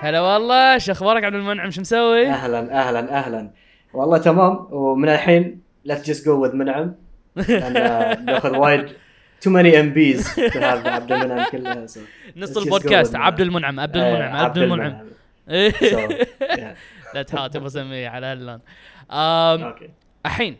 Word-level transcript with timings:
هلا 0.00 0.20
والله 0.20 0.78
شو 0.78 0.92
أخبارك 0.92 1.24
عبد 1.24 1.34
المنعم؟ 1.34 1.70
شو 1.70 1.80
مسوي؟ 1.80 2.28
أهلا 2.28 2.80
أهلا 2.80 3.18
أهلا. 3.18 3.50
والله 3.94 4.18
تمام 4.18 4.66
ومن 4.70 5.08
الحين 5.08 5.60
ليتس 5.84 6.10
جست 6.10 6.26
جو 6.26 6.42
وذ 6.42 6.56
منعم. 6.56 6.94
ناخذ 7.36 8.54
آه، 8.54 8.58
وايد 8.58 8.88
تو 9.40 9.50
ماني 9.50 9.80
ام 9.80 9.92
بيز 9.92 10.40
عبد 10.56 11.12
المنعم 11.12 11.44
كلها 11.50 11.86
نص 12.36 12.56
البودكاست. 12.56 13.16
عبد 13.16 13.40
المنعم 13.40 13.80
عبد 13.80 13.96
إيه، 13.96 14.08
المنعم 14.08 14.36
عبد 14.36 14.58
المنعم. 14.58 14.98
إيه. 15.50 15.72
لا 17.14 17.22
تحاول 17.22 17.50
تبغى 17.50 17.66
اسميه 17.66 18.08
على 18.08 18.26
هاللون. 18.26 18.60
الحين 20.26 20.56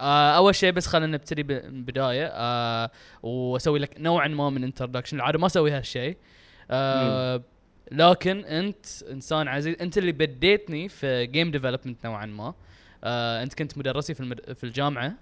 آه 0.00 0.36
أول 0.36 0.54
شيء 0.54 0.72
بس 0.72 0.86
خلينا 0.86 1.06
نبتدي 1.12 1.42
ب- 1.42 1.52
من 1.52 1.58
البداية. 1.76 2.26
آه 2.32 2.90
وأسوي 3.22 3.78
لك 3.78 3.90
نوعا 4.00 4.28
ما 4.28 4.50
من 4.50 4.64
انتروداكشن 4.64 5.16
العادة 5.16 5.38
ما 5.38 5.46
أسوي 5.46 5.70
هالشيء. 5.70 6.16
آه 6.70 7.42
لكن 7.92 8.44
أنت 8.44 8.86
إنسان 9.10 9.48
عزيز. 9.48 9.76
أنت 9.80 9.98
اللي 9.98 10.12
بديتني 10.12 10.88
في 10.88 11.26
جيم 11.26 11.50
ديفلوبمنت 11.50 12.04
نوعا 12.06 12.26
ما. 12.26 12.54
آه 13.04 13.42
أنت 13.42 13.54
كنت 13.54 13.78
مدرسي 13.78 14.14
في 14.14 14.20
المد... 14.20 14.52
في 14.52 14.64
الجامعة. 14.64 15.12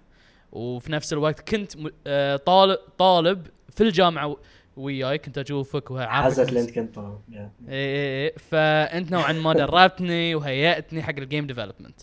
وفي 0.52 0.92
نفس 0.92 1.12
الوقت 1.12 1.50
كنت 1.50 1.76
م... 1.76 1.88
آه 2.06 2.36
طالب 2.36 2.78
طالب 2.98 3.46
في 3.76 3.80
الجامعة 3.84 4.26
و- 4.26 4.38
وياي. 4.76 5.18
كنت 5.18 5.38
اشوفك 5.38 5.90
وعارفك 5.90 6.26
حزت 6.40 6.48
اللي 6.48 6.60
انت 6.60 6.70
كنت 6.70 6.94
طالب. 6.94 7.18
إيه 7.32 7.50
إيه 7.68 8.28
إيه. 8.28 8.34
فأنت 8.38 9.12
نوعا 9.12 9.32
ما 9.32 9.52
دربتني 9.62 10.34
وهيأتني 10.34 11.02
حق 11.02 11.14
الجيم 11.18 11.46
ديفلوبمنت 11.46 12.00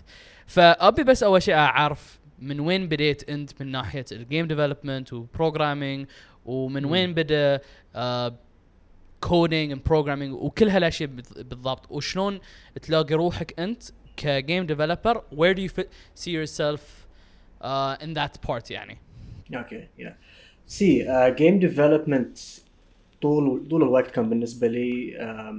فأبي 0.48 1.04
بس 1.04 1.24
أول 1.24 1.42
شيء 1.42 1.56
أعرف 1.56 2.20
من 2.40 2.60
وين 2.60 2.88
بديت 2.88 3.30
أنت 3.30 3.62
من 3.62 3.72
ناحية 3.72 4.06
الجيم 4.12 4.48
ديفلوبمنت 4.48 5.14
وبروجرامينج 5.14 6.08
ومن. 6.46 6.86
وين 6.86 7.14
بدأ 7.14 7.62
كودينج 9.22 9.72
اند 9.72 9.82
بروجرامينج 9.84 10.34
وكل 10.34 10.70
هالأشياء 10.70 11.10
بالض- 11.10 11.42
بالضبط. 11.42 11.92
وشلون 11.92 12.40
تلاقي 12.82 13.16
روحك 13.16 13.60
أنت 13.60 13.84
كجيم 14.18 14.66
ديفلوبر 14.66 15.22
do 15.32 15.60
you 15.60 15.70
fit, 15.70 15.88
see 16.16 16.32
yourself 16.32 16.82
uh, 17.62 17.96
in 18.06 18.14
that 18.14 18.42
part 18.48 18.72
يعني؟ 18.72 18.98
أوكي 19.56 19.88
يا 19.98 20.16
سي 20.68 21.06
جيم 21.38 21.60
ديفلوبمنت 21.60 22.38
طول 23.22 23.68
طول 23.70 23.84
الوقت 23.84 24.12
كان 24.12 24.30
بالنسبة 24.30 24.68
لي 24.68 25.18
um, 25.20 25.56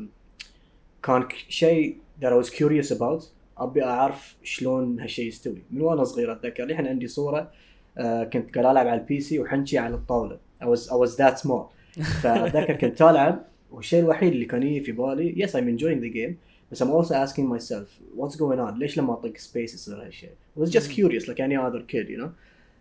كان 1.02 1.28
شيء 1.48 1.96
that 2.22 2.26
I 2.32 2.36
was 2.44 2.50
curious 2.50 2.90
about. 2.90 3.22
أبي 3.58 3.84
أعرف 3.84 4.36
شلون 4.42 5.00
هالشيء 5.00 5.26
يستوي. 5.26 5.62
من 5.70 5.80
وأنا 5.80 6.04
صغير 6.04 6.32
أتذكر 6.32 6.64
الحين 6.64 6.86
عندي 6.86 7.06
صورة 7.06 7.50
uh, 7.98 8.02
كنت 8.02 8.54
قاعد 8.54 8.66
ألعب 8.66 8.86
على 8.86 9.00
البي 9.00 9.20
سي 9.20 9.38
وحنشي 9.38 9.78
على 9.78 9.94
الطاولة. 9.94 10.38
I 10.62 10.66
was 10.66 10.88
I 10.88 10.94
was 10.94 11.16
that 11.16 11.38
small. 11.46 11.76
فأتذكر 12.22 12.76
كنت 12.76 13.02
العب 13.02 13.44
والشيء 13.70 14.00
الوحيد 14.00 14.32
اللي 14.32 14.44
كان 14.44 14.62
يجي 14.62 14.80
في 14.80 14.92
بالي 14.92 15.46
yes 15.46 15.50
I'm 15.50 15.78
enjoying 15.78 16.02
the 16.02 16.16
game 16.16 16.34
بس 16.72 16.82
I'm 16.82 16.86
also 16.86 17.14
asking 17.14 17.46
myself 17.56 17.88
what's 18.16 18.36
going 18.36 18.58
on 18.58 18.78
ليش 18.78 18.98
لما 18.98 19.12
اطق 19.12 19.36
سبيس 19.36 19.74
يصير 19.74 20.06
هالشيء؟ 20.06 20.30
I 20.30 20.60
was 20.60 20.70
just 20.70 20.90
curious 20.90 21.28
like 21.28 21.40
any 21.40 21.56
other 21.56 21.82
kid 21.92 22.08
you 22.08 22.22
know 22.22 22.28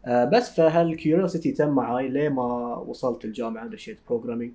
آه، 0.05 0.25
بس 0.25 0.55
فهالكيوريوسيتي 0.55 1.51
تم 1.51 1.69
معاي 1.69 2.09
ليه 2.09 2.29
ما 2.29 2.75
وصلت 2.75 3.25
الجامعة 3.25 3.67
دشيت 3.67 3.97
بروجرامينج 4.09 4.51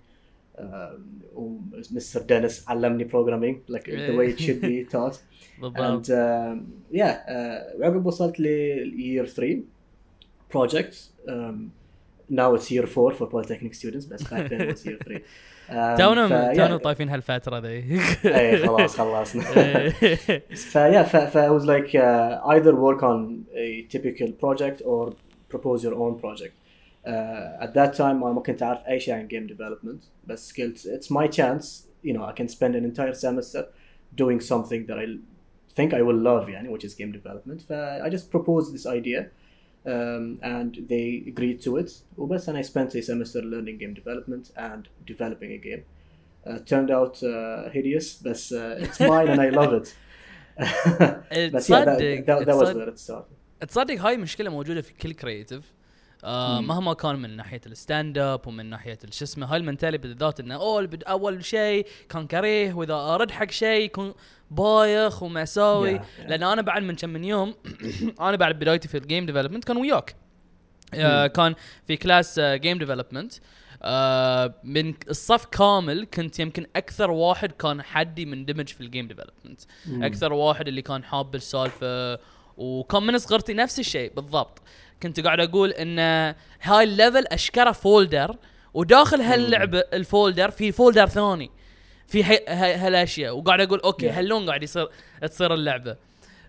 ومستر 1.36 2.22
دينيس 2.22 2.69
علمني 2.69 3.03
بروجرامينج 3.03 3.58
like 3.72 3.83
the 3.86 4.16
way 4.17 4.36
it 4.36 4.39
should 4.39 4.61
be 4.61 4.94
taught 4.95 5.16
بالضبط 5.61 5.78
and 5.78 6.05
um, 6.09 6.59
yeah 6.97 7.16
uh, 7.28 7.80
وعقب 7.80 8.05
وصلت 8.05 8.39
ل 8.39 8.45
year 8.97 9.28
3 9.28 9.64
project 10.58 10.94
um, 11.28 11.72
now 12.31 12.55
it's 12.55 12.72
year 12.72 12.86
4 12.88 13.14
for 13.14 13.28
polytechnic 13.28 13.73
students 13.73 14.05
بس 14.05 14.23
back 14.23 14.50
then 14.50 14.61
it 14.61 14.75
was 14.75 14.86
year 14.86 14.97
3 15.03 15.17
um, 15.69 15.97
تونا 15.97 16.28
ف- 16.28 16.55
تونا 16.58 16.78
yeah. 16.78 16.81
طايفين 16.81 17.09
هالفتره 17.09 17.59
ذي 17.59 18.00
اي 18.25 18.67
خلاص 18.67 18.97
خلصنا 18.97 19.44
إيه. 19.58 19.89
فيا 20.55 21.03
ف, 21.03 21.16
ف 21.16 21.38
I 21.38 21.50
was 21.59 21.66
like 21.66 21.91
uh, 21.94 22.53
either 22.53 22.73
work 22.75 23.01
on 23.03 23.46
a 23.56 23.85
typical 23.96 24.31
project 24.44 24.81
or 24.85 25.13
propose 25.53 25.79
your 25.85 25.96
own 26.03 26.13
project. 26.25 26.56
Uh, 27.06 27.63
at 27.66 27.73
that 27.73 27.94
time 27.97 28.23
أنا 28.23 28.34
ما 28.34 28.41
كنت 28.41 28.63
أعرف 28.63 28.88
أي 28.88 29.00
شيء 29.00 29.13
عن 29.13 29.28
game 29.28 29.51
development 29.53 30.03
بس 30.28 30.62
قلت 30.62 30.78
it's 30.88 31.12
my 31.12 31.28
chance 31.28 31.66
you 32.03 32.13
know 32.13 32.23
I 32.23 32.34
can 32.41 32.47
spend 32.47 32.75
an 32.75 32.85
entire 32.85 33.13
semester 33.13 33.63
doing 34.16 34.40
something 34.40 34.85
that 34.88 34.97
I 34.97 35.06
think 35.75 35.94
I 35.94 36.01
will 36.01 36.18
love 36.18 36.50
يعني 36.50 36.69
which 36.69 36.84
is 36.84 36.94
game 36.96 37.12
development 37.12 37.62
ف 37.62 37.72
I 37.72 38.09
just 38.09 38.31
proposed 38.31 38.73
this 38.73 38.85
idea 38.85 39.25
um, 39.85 40.40
and 40.41 40.72
they 40.90 41.23
agreed 41.28 41.62
to 41.66 41.78
it 41.78 41.91
وبس 42.18 42.50
and 42.50 42.57
I 42.57 42.62
spent 42.63 42.96
a 42.96 43.01
semester 43.01 43.41
learning 43.41 43.78
game 43.78 43.94
development 43.94 44.51
and 44.57 44.88
developing 45.06 45.51
a 45.51 45.57
game. 45.57 45.84
Uh, 46.47 46.59
turned 46.59 46.91
out 46.91 47.16
uh, 47.23 47.69
hideous 47.75 48.22
بس 48.23 48.53
uh, 48.53 48.84
it's 48.84 49.00
mine 49.00 49.28
and 49.28 49.41
I 49.41 49.50
love 49.50 49.73
it. 49.73 49.96
بس 51.53 51.72
yeah, 51.72 51.85
that, 51.85 51.97
تصدق 51.97 52.25
that, 52.25 52.46
that 52.46 52.56
was 52.56 52.69
تصدق- 52.69 52.75
where 52.75 52.90
it 52.90 53.00
started. 53.00 53.35
تصدق 53.68 54.01
هاي 54.01 54.18
مشكله 54.18 54.50
موجوده 54.50 54.81
في 54.81 54.94
كل 54.94 55.13
كرييتيف 55.13 55.73
آه. 56.25 56.60
مهما 56.60 56.94
كان 56.94 57.16
من 57.16 57.36
ناحية 57.36 57.60
الستاند 57.66 58.19
اب 58.19 58.47
ومن 58.47 58.66
ناحية 58.66 58.98
شو 59.10 59.25
اسمه 59.25 59.47
هاي 59.47 59.56
المنتالي 59.56 59.98
بالذات 59.98 60.41
إنه 60.41 60.54
أول 60.54 60.98
أول 61.04 61.44
شيء 61.44 61.86
كان 62.08 62.26
كريه 62.26 62.75
وإذا 62.75 62.94
أرد 62.94 63.31
حق 63.31 63.50
شيء 63.50 63.84
يكون 63.84 64.14
بايخ 64.50 65.22
ومأساوي 65.22 65.98
Yeah, 65.98 66.03
yeah. 66.03 66.28
لأن 66.28 66.42
أنا 66.42 66.62
بعد 66.62 66.82
من 66.82 66.97
كم 66.97 67.10
من 67.10 67.25
يوم 67.25 67.54
أنا 68.20 68.36
بعد 68.36 68.59
بدايتي 68.59 68.88
في 68.88 68.97
الجيم 68.97 69.26
ديفلوبمنت 69.26 69.64
كان 69.64 69.76
وياك 69.76 70.16
آه. 70.94 71.26
كان 71.26 71.54
في 71.86 71.97
كلاس 71.97 72.41
جيم 72.41 72.78
ديفلوبمنت 72.78 73.32
آه 73.82 74.54
من 74.64 74.94
الصف 75.10 75.44
كامل 75.44 76.06
كنت 76.14 76.38
يمكن 76.38 76.66
أكثر 76.76 77.10
واحد 77.10 77.53
كان 77.53 77.82
حدي 77.82 78.26
مندمج 78.26 78.69
في 78.69 78.80
الجيم 78.80 79.09
ديفلوبمنت. 79.09 79.60
أكثر 79.88 80.32
واحد 80.32 80.69
اللي 80.69 80.82
كان 80.82 81.04
حاب 81.04 81.34
السالفة 81.34 82.19
وكان 82.56 83.03
من 83.03 83.19
صغرتي 83.19 83.54
نفس 83.54 83.78
الشيء 83.78 84.12
بالضبط 84.14 84.62
كنت 85.03 85.21
قاعد 85.21 85.41
أقول 85.41 85.71
إن 85.71 85.99
هاي 86.62 86.84
الليفل 86.84 87.27
أشكره 87.27 87.72
فولدر 87.72 88.37
وداخل 88.75 89.21
هاللعبه 89.21 89.78
الفولدر 89.93 90.50
في 90.50 90.72
فولدر 90.72 91.06
ثاني 91.06 91.50
في 92.06 92.25
هالأشياء. 92.49 93.37
وقاعد 93.37 93.60
أقول 93.60 93.81
أوكي. 93.81 94.09
هاللون 94.09 94.47
قاعد 94.47 94.62
يصير 94.62 94.89
تصير 95.22 95.55
اللعبة. 95.55 95.97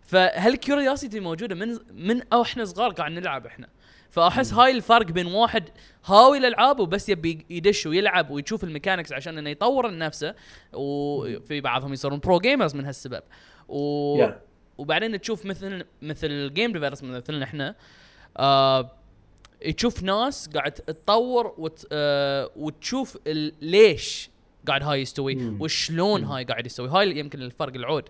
فهالكيوريوسيتي 0.03 1.19
موجودة؟ 1.19 1.55
من 1.55 1.77
من 1.93 2.21
أو 2.33 2.41
إحنا 2.41 2.65
صغار 2.65 2.91
قاعد 2.91 3.11
نلعب 3.11 3.45
إحنا. 3.45 3.67
فأحس 4.09 4.53
هاي 4.53 4.71
الفرق 4.71 5.05
بين 5.05 5.25
واحد 5.25 5.69
هاوي 6.05 6.37
الالعاب 6.37 6.79
وبس 6.79 7.09
يبي 7.09 7.45
يدش 7.49 7.85
ويلعب 7.85 8.29
ويشوف 8.29 8.63
الميكانكس 8.63 9.13
عشان 9.13 9.37
إنه 9.37 9.49
يطور 9.49 9.87
من 9.87 9.99
نفسه 9.99 10.35
وفي 10.73 11.61
بعضهم 11.61 11.93
يصيرون 11.93 12.19
برو 12.19 12.39
جيمرز 12.39 12.75
من 12.75 12.85
هالسبب. 12.85 13.21
و... 13.67 14.27
Yeah. 14.27 14.31
وبعدين 14.77 15.21
تشوف 15.21 15.45
مثل 15.45 15.85
مثل 16.01 16.53
جيم 16.53 16.71
ديفلوبرز 16.71 17.03
مثلنا 17.03 17.43
إحنا 17.45 17.75
آه 18.37 18.91
تشوف 19.77 20.03
ناس 20.03 20.49
قاعد 20.49 20.71
تطور 20.71 21.53
وت 21.57 21.87
آه 21.91 22.49
وتشوف 22.55 23.17
ليش 23.61 24.29
قاعد 24.67 24.83
هاي 24.83 25.01
يستوي. 25.01 25.57
وشلون. 25.59 26.23
هاي 26.23 26.43
قاعد 26.43 26.65
يستوي 26.65 26.89
هاي 26.89 27.19
يمكن 27.19 27.41
الفرق 27.41 27.75
العود 27.75 28.09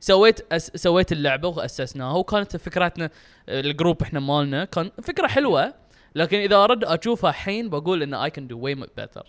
سويت 0.00 0.52
أس 0.52 0.70
سويت 0.74 1.12
اللعبة 1.12 1.48
وأسسناها 1.48 2.16
وكانت 2.16 2.56
فكرتنا 2.56 3.10
الجروب 3.48 4.02
إحنا 4.02 4.20
مالنا 4.20 4.64
كان 4.64 4.90
فكرة 5.02 5.26
حلوة 5.26 5.74
لكن 6.14 6.38
إذا 6.38 6.56
أرد 6.56 6.84
أشوفها 6.84 7.30
الحين 7.30 7.68
بقول 7.70 8.02
إن 8.02 8.14
اي 8.14 8.30
كان 8.30 8.46
دو 8.46 8.58
واي 8.58 8.76
better 8.76 9.22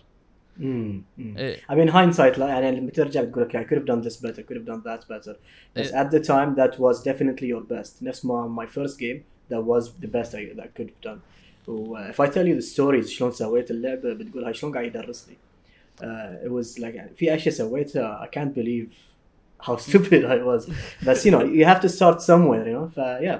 مم. 0.56 1.04
مم. 1.18 1.38
إيه. 1.38 1.56
I 1.56 1.74
mean 1.74 1.92
hindsight 1.92 2.38
يعني 2.38 2.80
لما 2.80 2.90
ترجع 2.90 3.22
بتقول 3.22 3.44
لك 3.44 3.56
I 3.56 3.70
could 3.70 3.78
have 3.78 3.86
done 3.86 4.08
this 4.08 4.16
better 4.16 4.42
could 4.42 4.56
have 4.56 4.66
done 4.66 4.82
that 4.84 5.08
better 5.08 5.36
بس 5.76 5.92
at 5.92 6.10
the 6.10 6.26
time 6.26 6.54
that 6.56 6.78
was 6.78 7.02
definitely 7.02 7.46
your 7.46 7.74
best 7.74 8.02
نفس 8.02 8.24
ما 8.24 8.56
my 8.66 8.70
first 8.70 8.98
game 8.98 9.33
that 9.49 9.63
was 9.63 9.83
the 10.03 10.07
best 10.07 10.35
I, 10.35 10.41
that 10.55 10.63
I 10.67 10.69
could 10.77 10.89
have 10.89 11.01
done 11.09 11.19
و 11.67 11.97
uh, 11.97 12.09
if 12.11 12.19
I 12.19 12.27
tell 12.35 12.47
you 12.47 12.55
the 12.61 12.67
stories 12.75 13.07
شلون 13.07 13.31
سويت 13.31 13.71
اللعبة 13.71 14.13
بتقول 14.13 14.43
هاي 14.43 14.53
شلون 14.53 14.73
قاعد 14.73 14.85
يدرس 14.85 15.27
لي 15.29 15.35
uh, 16.01 16.47
it 16.47 16.51
was 16.51 16.79
like 16.79 16.95
يعني 16.95 17.11
في 17.15 17.35
اشياء 17.35 17.55
سويتها 17.55 18.29
I 18.31 18.37
can't 18.37 18.53
believe 18.55 18.89
how 19.67 19.75
stupid 19.75 20.25
I 20.25 20.43
was 20.43 20.71
بس 21.07 21.27
you 21.27 21.31
know 21.31 21.43
you 21.43 21.65
have 21.65 21.81
to 21.81 21.89
start 21.89 22.21
somewhere 22.21 22.65
you 22.65 22.73
know 22.73 22.95
ف 22.95 22.99
yeah 22.99 23.39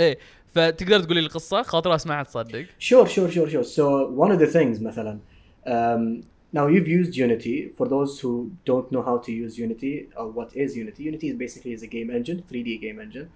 ايه 0.00 0.18
فتقدر 0.54 1.00
تقول 1.00 1.14
لي 1.16 1.20
القصه 1.20 1.62
خاطر 1.62 1.94
اسمعها 1.94 2.22
تصدق 2.22 2.64
Sure, 2.64 3.06
sure, 3.06 3.30
sure, 3.30 3.48
sure. 3.50 3.64
So 3.64 4.06
one 4.24 4.30
of 4.30 4.38
the 4.38 4.52
things, 4.52 4.82
مثلا, 4.82 5.18
um, 5.66 6.22
now 6.52 6.66
you've 6.66 6.88
used 6.88 7.16
Unity. 7.16 7.68
For 7.76 7.86
those 7.86 8.20
who 8.20 8.50
don't 8.64 8.90
know 8.92 9.02
how 9.02 9.18
to 9.18 9.32
use 9.32 9.58
Unity 9.58 10.08
or 10.16 10.26
what 10.38 10.56
is 10.56 10.76
Unity, 10.76 11.02
Unity 11.10 11.28
is 11.28 11.36
basically 11.44 11.72
is 11.72 11.82
a 11.82 11.90
game 11.96 12.10
engine, 12.10 12.42
3D 12.50 12.80
game 12.80 12.98
engine. 13.00 13.28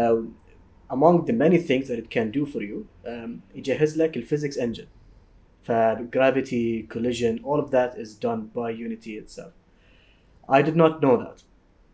Uh, 0.00 0.16
among 0.90 1.26
the 1.26 1.32
many 1.32 1.58
things 1.58 1.88
that 1.88 1.98
it 1.98 2.10
can 2.10 2.30
do 2.30 2.44
for 2.46 2.62
you, 2.62 2.86
um, 3.06 3.42
يجهز 3.54 3.96
لك 3.98 4.16
الphysics 4.16 4.56
engine. 4.58 4.88
gravity, 6.10 6.86
collision, 6.88 7.40
all 7.44 7.60
of 7.60 7.70
that 7.70 7.96
is 7.98 8.14
done 8.14 8.50
by 8.54 8.70
Unity 8.70 9.16
itself. 9.16 9.52
I 10.48 10.62
did 10.62 10.76
not 10.76 11.00
know 11.00 11.16
that. 11.16 11.42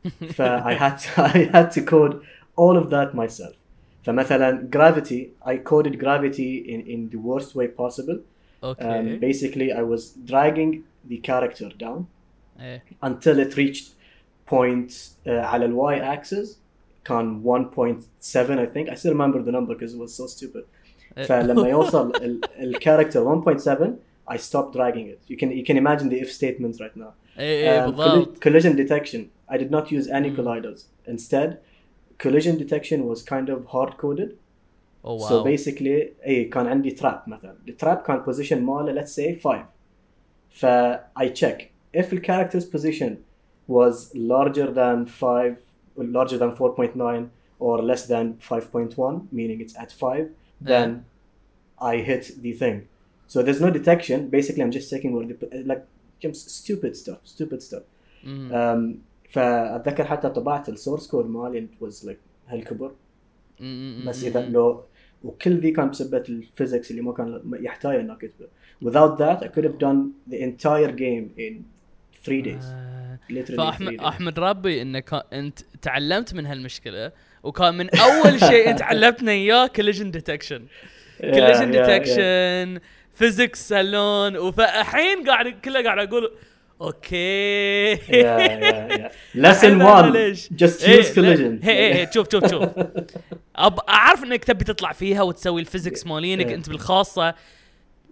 I 0.41 0.75
had 0.75 0.97
to, 0.99 1.23
I 1.23 1.39
had 1.53 1.71
to 1.73 1.83
code 1.83 2.23
all 2.57 2.77
of 2.77 2.91
that 2.91 3.15
myself. 3.15 3.57
فمثلا 4.03 4.71
gravity 4.71 5.33
I 5.45 5.57
coded 5.57 5.99
gravity 5.99 6.59
in, 6.59 6.81
in 6.87 7.11
the 7.11 7.19
worst 7.19 7.55
way 7.55 7.69
possible 7.69 8.19
اوكي 8.65 8.83
Um, 8.83 9.21
basically, 9.21 9.73
I 9.73 9.83
was 9.83 10.17
dragging 10.25 10.83
the 11.11 11.19
character 11.19 11.71
down 11.79 12.05
ايه 12.61 12.83
until 13.05 13.39
it 13.39 13.57
reached 13.57 13.95
point 14.51 14.91
uh, 14.93 15.29
على 15.29 15.65
الواي 15.65 16.17
axis 16.17 16.49
كان 17.05 17.43
1.7 17.45 18.59
I 18.59 18.67
think 18.67 18.89
I 18.89 18.95
still 18.95 19.13
remember 19.15 19.43
the 19.43 19.53
number 19.53 19.75
because 19.75 19.95
it 19.95 20.01
was 20.01 20.15
so 20.15 20.27
stupid 20.27 20.65
إيه. 21.19 21.25
فلما 21.25 21.69
يوصل 21.69 22.17
ال- 22.17 22.41
الكاركتر 22.61 23.43
1.7 23.43 23.89
I 24.33 24.37
stopped 24.37 24.73
dragging 24.77 25.07
it 25.15 25.33
you 25.33 25.37
can 25.37 25.51
you 25.51 25.65
can 25.65 25.77
imagine 25.77 26.09
the 26.09 26.21
if 26.25 26.31
statements 26.33 26.81
right 26.81 26.97
now 26.97 27.39
ايه 27.39 27.71
ايه 27.73 27.87
Um, 27.87 27.91
بالضبط 27.91 28.37
colli- 28.37 28.41
collision 28.49 28.77
detection 28.77 29.21
I 29.51 29.57
did 29.59 29.71
not 29.71 29.85
use 29.93 30.07
any 30.09 30.31
Mm. 30.31 30.37
colliders 30.39 30.81
instead 31.15 31.51
collision 32.25 32.55
detection 32.65 32.99
was 33.11 33.19
kind 33.23 33.49
of 33.49 33.59
hard 33.75 33.93
coded 34.03 34.31
اوه 35.05 35.29
so 35.29 35.33
واو 35.33 35.57
basically 35.57 36.05
اي 36.27 36.45
كان 36.45 36.67
عندي 36.67 36.97
trap 36.97 37.29
مثلا 37.29 37.55
التراب 37.69 37.97
كان 37.97 38.25
position 38.25 38.53
ماله 38.53 39.03
let's 39.03 39.09
say 39.09 39.47
5 39.47 39.65
ف 40.51 40.67
I 41.23 41.29
check 41.41 41.63
if 42.01 42.11
the 42.11 42.21
character's 42.21 42.65
position 42.77 43.11
was 43.69 43.95
larger 44.15 44.69
than 44.81 45.07
5 45.07 45.57
larger 45.97 46.39
than 46.39 46.53
4.9 46.53 47.29
or 47.59 47.83
less 47.83 48.07
than 48.07 48.35
5.1 48.35 49.27
meaning 49.33 49.61
it's 49.61 49.77
at 49.77 49.93
5 49.93 50.31
then 50.61 51.05
I 51.79 51.97
hit 51.97 52.43
the 52.43 52.53
thing 52.53 52.89
so 53.27 53.43
there's 53.43 53.61
no 53.61 53.71
detection 53.71 54.29
basically 54.29 54.63
I'm 54.63 54.71
just 54.71 54.91
checking 54.91 55.13
where 55.15 55.27
the 55.27 55.63
like 55.65 55.85
just 56.21 56.51
stupid 56.51 56.97
stuff 56.97 57.21
stupid 57.25 57.63
stuff 57.63 57.83
مم. 58.25 58.51
um, 58.53 58.99
فاتذكر 59.31 60.05
حتى 60.05 60.29
طبعت 60.29 60.69
السورس 60.69 61.09
كود 61.09 61.27
مالي 61.27 61.67
it 61.67 61.85
was 61.85 62.05
like 62.07 62.19
هالكبر 62.49 62.91
مم. 63.61 64.05
بس 64.07 64.25
اذا 64.25 64.49
لو 64.49 64.83
وكل 65.25 65.61
ذي 65.61 65.71
كان 65.71 65.91
بسبه 65.91 66.25
الفيزكس 66.29 66.91
اللي 66.91 67.03
ما 67.03 67.13
كان 67.13 67.43
يحتاج 67.53 67.95
انك 67.95 68.25
اكتبه 68.25 68.47
without 68.85 69.19
that 69.19 69.43
I 69.45 69.49
could 69.49 69.65
have 69.65 69.79
done 69.79 70.13
the 70.31 70.41
entire 70.41 70.93
game 70.93 71.31
in 71.39 71.55
three 72.25 72.43
days 72.43 72.65
آه. 72.65 73.00
فاحمد. 73.58 74.00
أحمد 74.00 74.40
ربي 74.40 74.82
انك 74.82 75.26
إنت 75.34 75.60
تعلمت 75.82 76.34
من 76.34 76.46
هالمشكلة 76.46 77.12
وكان 77.44 77.78
من 77.78 77.90
أول 78.00 78.40
شيء 78.40 78.68
انت 78.72 78.82
علمتنا 78.82 79.32
اياه 79.32 79.68
كوليجن 79.68 80.12
ديتكشن 80.12 80.66
كوليجن. 81.22 81.72
ديتكشن 81.72 82.80
فيزكس 83.14 83.70
سالون 83.70 84.52
فالحين 84.52 85.24
قاعد 85.30 85.48
كله 85.48 85.84
قاعد 85.84 86.08
أقول 86.08 86.32
أوكي. 86.82 87.96
Just 90.62 90.84
إيه، 90.84 91.02
use 91.04 91.18
لا، 91.18 91.36
collision 91.36 91.66
هي 91.66 91.94
هي 92.02 92.10
شوف 92.14 92.28
شوف 92.32 92.52
شوف. 92.52 92.70
أعرف 93.90 94.24
إنك 94.24 94.44
تبي 94.44 94.64
تطلع 94.64 94.92
فيها 94.92 95.22
وتسوي 95.22 95.62
الفيزكس 95.62 96.08
مالينك. 96.08 96.46
أنت 96.52 96.70
بالخاصة. 96.70 97.34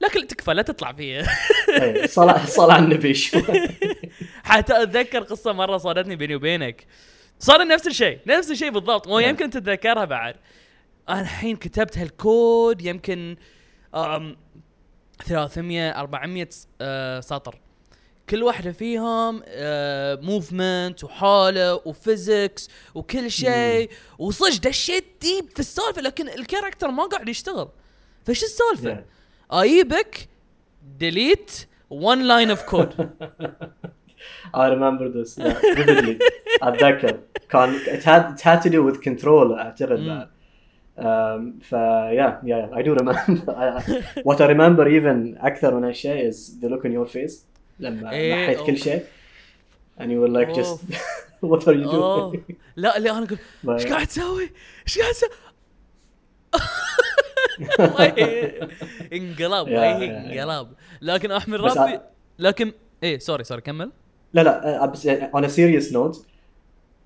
لكن 0.01 0.27
تكفى 0.27 0.53
لا 0.53 0.61
تطلع 0.61 0.93
فيها. 0.93 1.27
صلاة 2.07 2.45
صلاة 2.45 2.79
النبي 2.79 3.13
شوي. 3.13 3.43
حتى 4.43 4.83
أتذكر 4.83 5.23
قصة 5.23 5.53
مرة 5.53 5.77
صادتني 5.77 6.15
بيني 6.15 6.35
وبينك. 6.35 6.85
صار 7.39 7.67
نفس 7.67 7.87
الشيء 7.87 8.19
نفس 8.27 8.51
الشيء 8.51 8.71
بالضبط. 8.71 9.07
ويمكن 9.07 9.49
تتذكرها 9.49 10.05
بعد. 10.05 10.35
أنا 11.09 11.21
الحين 11.21 11.55
كتبت 11.55 11.97
هالكود 11.97 12.81
يمكن 12.81 13.37
أم 13.95 14.37
300 15.25 15.89
400 15.89 16.49
آه، 16.81 17.19
سطر. 17.19 17.59
كل 18.29 18.43
واحدة 18.43 18.71
فيهم 18.71 19.43
موفمنت 20.25 21.03
وحالة 21.03 21.75
وفيزكس 21.85 22.69
وكل 22.95 23.31
شيء. 23.31 23.89
وصج 24.19 24.57
دشيت 24.59 25.05
ديب 25.21 25.49
في 25.49 25.59
السالفة 25.59 26.01
لكن 26.01 26.29
الكاركتر 26.29 26.87
ما 26.87 27.03
قاعد 27.03 27.29
يشتغل. 27.29 27.69
فش 28.25 28.43
السالفة؟ 28.43 29.03
اجيبك 29.51 30.29
ديليت 30.99 31.51
one 31.93 32.21
line 32.31 32.49
of 32.55 32.59
code 32.71 32.93
I 34.53 34.65
remember 34.75 35.05
this 35.09 35.37
yeah, 35.37 35.59
vividly 35.75 36.17
اتذكر 36.61 37.19
كان 37.49 37.79
it 37.79 38.03
had 38.03 38.33
it 38.35 38.41
had 38.41 38.61
to 38.61 38.69
do 38.69 38.83
with 38.83 39.01
control 39.01 39.51
اعتقد 39.57 39.99
بعد 39.99 40.27
um, 40.97 41.63
ف 41.63 41.75
yeah 42.19 42.33
yeah 42.43 42.77
I 42.79 42.81
do 42.83 42.93
remember 42.93 43.21
what 44.23 44.41
I 44.41 44.45
remember 44.47 44.87
even 44.87 45.37
أكثر 45.45 45.75
من 45.75 45.83
هالشيء 45.83 46.31
is 46.31 46.35
the 46.61 46.67
look 46.69 46.85
on 46.85 46.91
your 46.91 47.07
face 47.13 47.33
لما 47.79 48.11
إيه، 48.11 48.43
نحيت. 48.43 48.59
كل 48.59 48.77
شيء 48.77 49.03
and 49.99 50.03
you 50.03 50.19
were 50.21 50.31
like 50.39 50.53
just 50.53 50.79
what 51.41 51.61
are 51.67 51.73
you 51.73 51.85
doing 51.91 52.39
لا 52.75 52.99
لا 52.99 53.17
أنا 53.17 53.27
ما- 53.63 53.73
إيش 53.73 53.85
قاعد 53.85 54.07
تسوي؟ 54.07 54.49
إيش 54.87 54.99
قاعد 54.99 55.13
تسوي؟ 55.13 55.29
يا. 59.69 60.43
انقلب 60.43 60.67
لكن 61.01 61.31
أحمد 61.31 61.59
ربي 61.59 61.99
لكن 62.39 62.71
إيه 63.03 63.19
سوري 63.19 63.43
سوري 63.43 63.61
كمل 63.61 63.91
لا 64.33 64.41
لا 64.43 64.85
بس 64.85 65.07
on 65.07 65.43
a 65.43 65.49
serious 65.49 65.93
note 65.93 66.17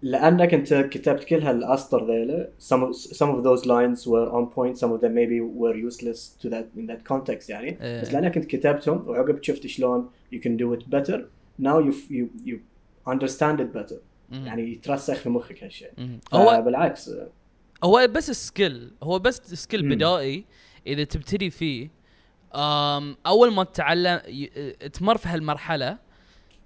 لأنك 0.01 0.53
أنت 0.53 0.73
كتبت 0.73 1.23
كل 1.23 1.41
هالأسطر 1.41 2.07
ذيلا 2.07 2.49
some 2.59 2.93
some 2.93 3.29
of 3.29 3.43
those 3.43 3.65
lines 3.65 4.07
were 4.07 4.29
on 4.31 4.45
point 4.57 4.77
some 4.77 4.91
of 4.91 5.01
them 5.01 5.13
maybe 5.13 5.39
were 5.41 5.75
useless 5.89 6.37
to 6.41 6.49
that 6.49 6.65
in 6.77 6.87
that 6.87 7.13
context 7.13 7.49
يعني 7.49 7.77
إيه. 7.81 8.01
بس 8.01 8.13
لأنك 8.13 8.37
أنت 8.37 8.45
كتبتهم 8.45 9.07
وعقب 9.07 9.43
شفت 9.43 9.67
شلون 9.67 10.09
you 10.35 10.37
can 10.37 10.57
do 10.57 10.77
it 10.77 10.83
better 10.95 11.19
now 11.61 11.79
you 11.79 11.93
you 12.09 12.25
you 12.45 12.57
understand 13.07 13.59
it 13.59 13.73
better. 13.77 13.95
يعني 14.31 14.71
يترسخ 14.71 15.13
في 15.13 15.29
مخك 15.29 15.63
هالشيء 15.63 15.89
هو 16.33 16.61
بالعكس 16.61 17.11
هو 17.83 18.07
بس 18.11 18.31
سكيل 18.31 18.91
هو 19.03 19.19
بس 19.19 19.35
سكيل. 19.37 19.89
بدائي 19.95 20.45
إذا 20.87 21.03
تبتدي 21.03 21.49
فيه 21.49 21.89
أول 23.27 23.53
ما 23.53 23.63
تتعلم 23.63 24.21
ي- 24.27 24.45
تمر 24.89 25.17
في 25.17 25.27
هالمرحلة 25.29 25.97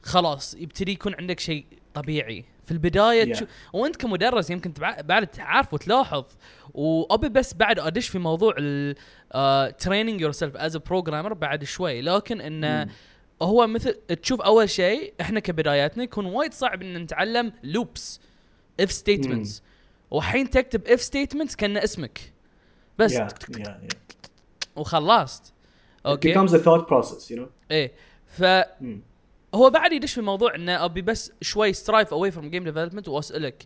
خلاص 0.04 0.54
يبتدي 0.56 0.92
يكون 0.92 1.16
عندك 1.16 1.40
شيء 1.40 1.66
طبيعي 1.94 2.46
في 2.66 2.72
البداية 2.72 3.34
Yeah. 3.36 3.44
وأنت 3.74 3.96
كمدرس 3.96 4.50
يمكن 4.50 4.74
تبع- 4.74 5.02
بعد 5.02 5.28
تعرف 5.28 5.74
وتلاحظ 5.74 6.24
وأبي 6.74 7.30
بس 7.30 7.54
بعد 7.54 7.80
أدش 7.80 8.08
في 8.10 8.19
موضوع 8.19 8.56
التريننج 9.36 10.22
يور 10.22 10.31
سيلف 10.31 10.56
از 10.58 10.78
بروجرامر 10.78 11.34
بعد 11.34 11.64
شوي 11.64 12.02
لكن 12.02 12.42
انه 12.42 12.84
مم. 12.84 12.90
هو 13.42 13.68
مثل 13.68 13.94
تشوف 13.94 14.42
أول 14.42 14.69
شيء 14.69 15.14
إحنا 15.22 15.40
كبداياتنا 15.40 16.04
يكون 16.04 16.25
وايد 16.25 16.54
صعب 16.54 16.81
إن 16.81 16.98
نتعلم 16.98 17.54
لوبس 17.64 18.19
اف 18.80 18.92
ستيتمنتس 18.92 19.64
وحين 20.12 20.50
تكتب 20.50 20.88
اف 20.88 21.01
ستيتمنتس 21.01 21.56
كأن 21.56 21.77
اسمك. 21.77 22.33
بس 23.00 23.13
yeah, 23.18 23.21
yeah, 23.21 23.59
yeah. 23.59 23.95
وخلصت. 24.75 25.54
أوكي؟ 26.06 26.33
becomes 26.33 26.50
a 26.51 26.57
thought 26.59 26.88
process 26.88 27.31
you 27.31 27.39
know? 27.39 27.50
إيه. 27.71 27.92
فهو 28.25 28.66
مم. 28.81 29.69
بعد 29.69 29.92
يدش 29.92 30.14
في 30.14 30.21
موضوع 30.21 30.56
إنه 30.56 30.85
ابي 30.85 31.02
بس 31.02 31.31
شوي 31.42 31.73
سترايف 31.73 32.14
اواي 32.14 32.31
فروم 32.31 32.49
جيم 32.49 32.64
ديفلوبمنت 32.64 33.07
وأسألك. 33.07 33.64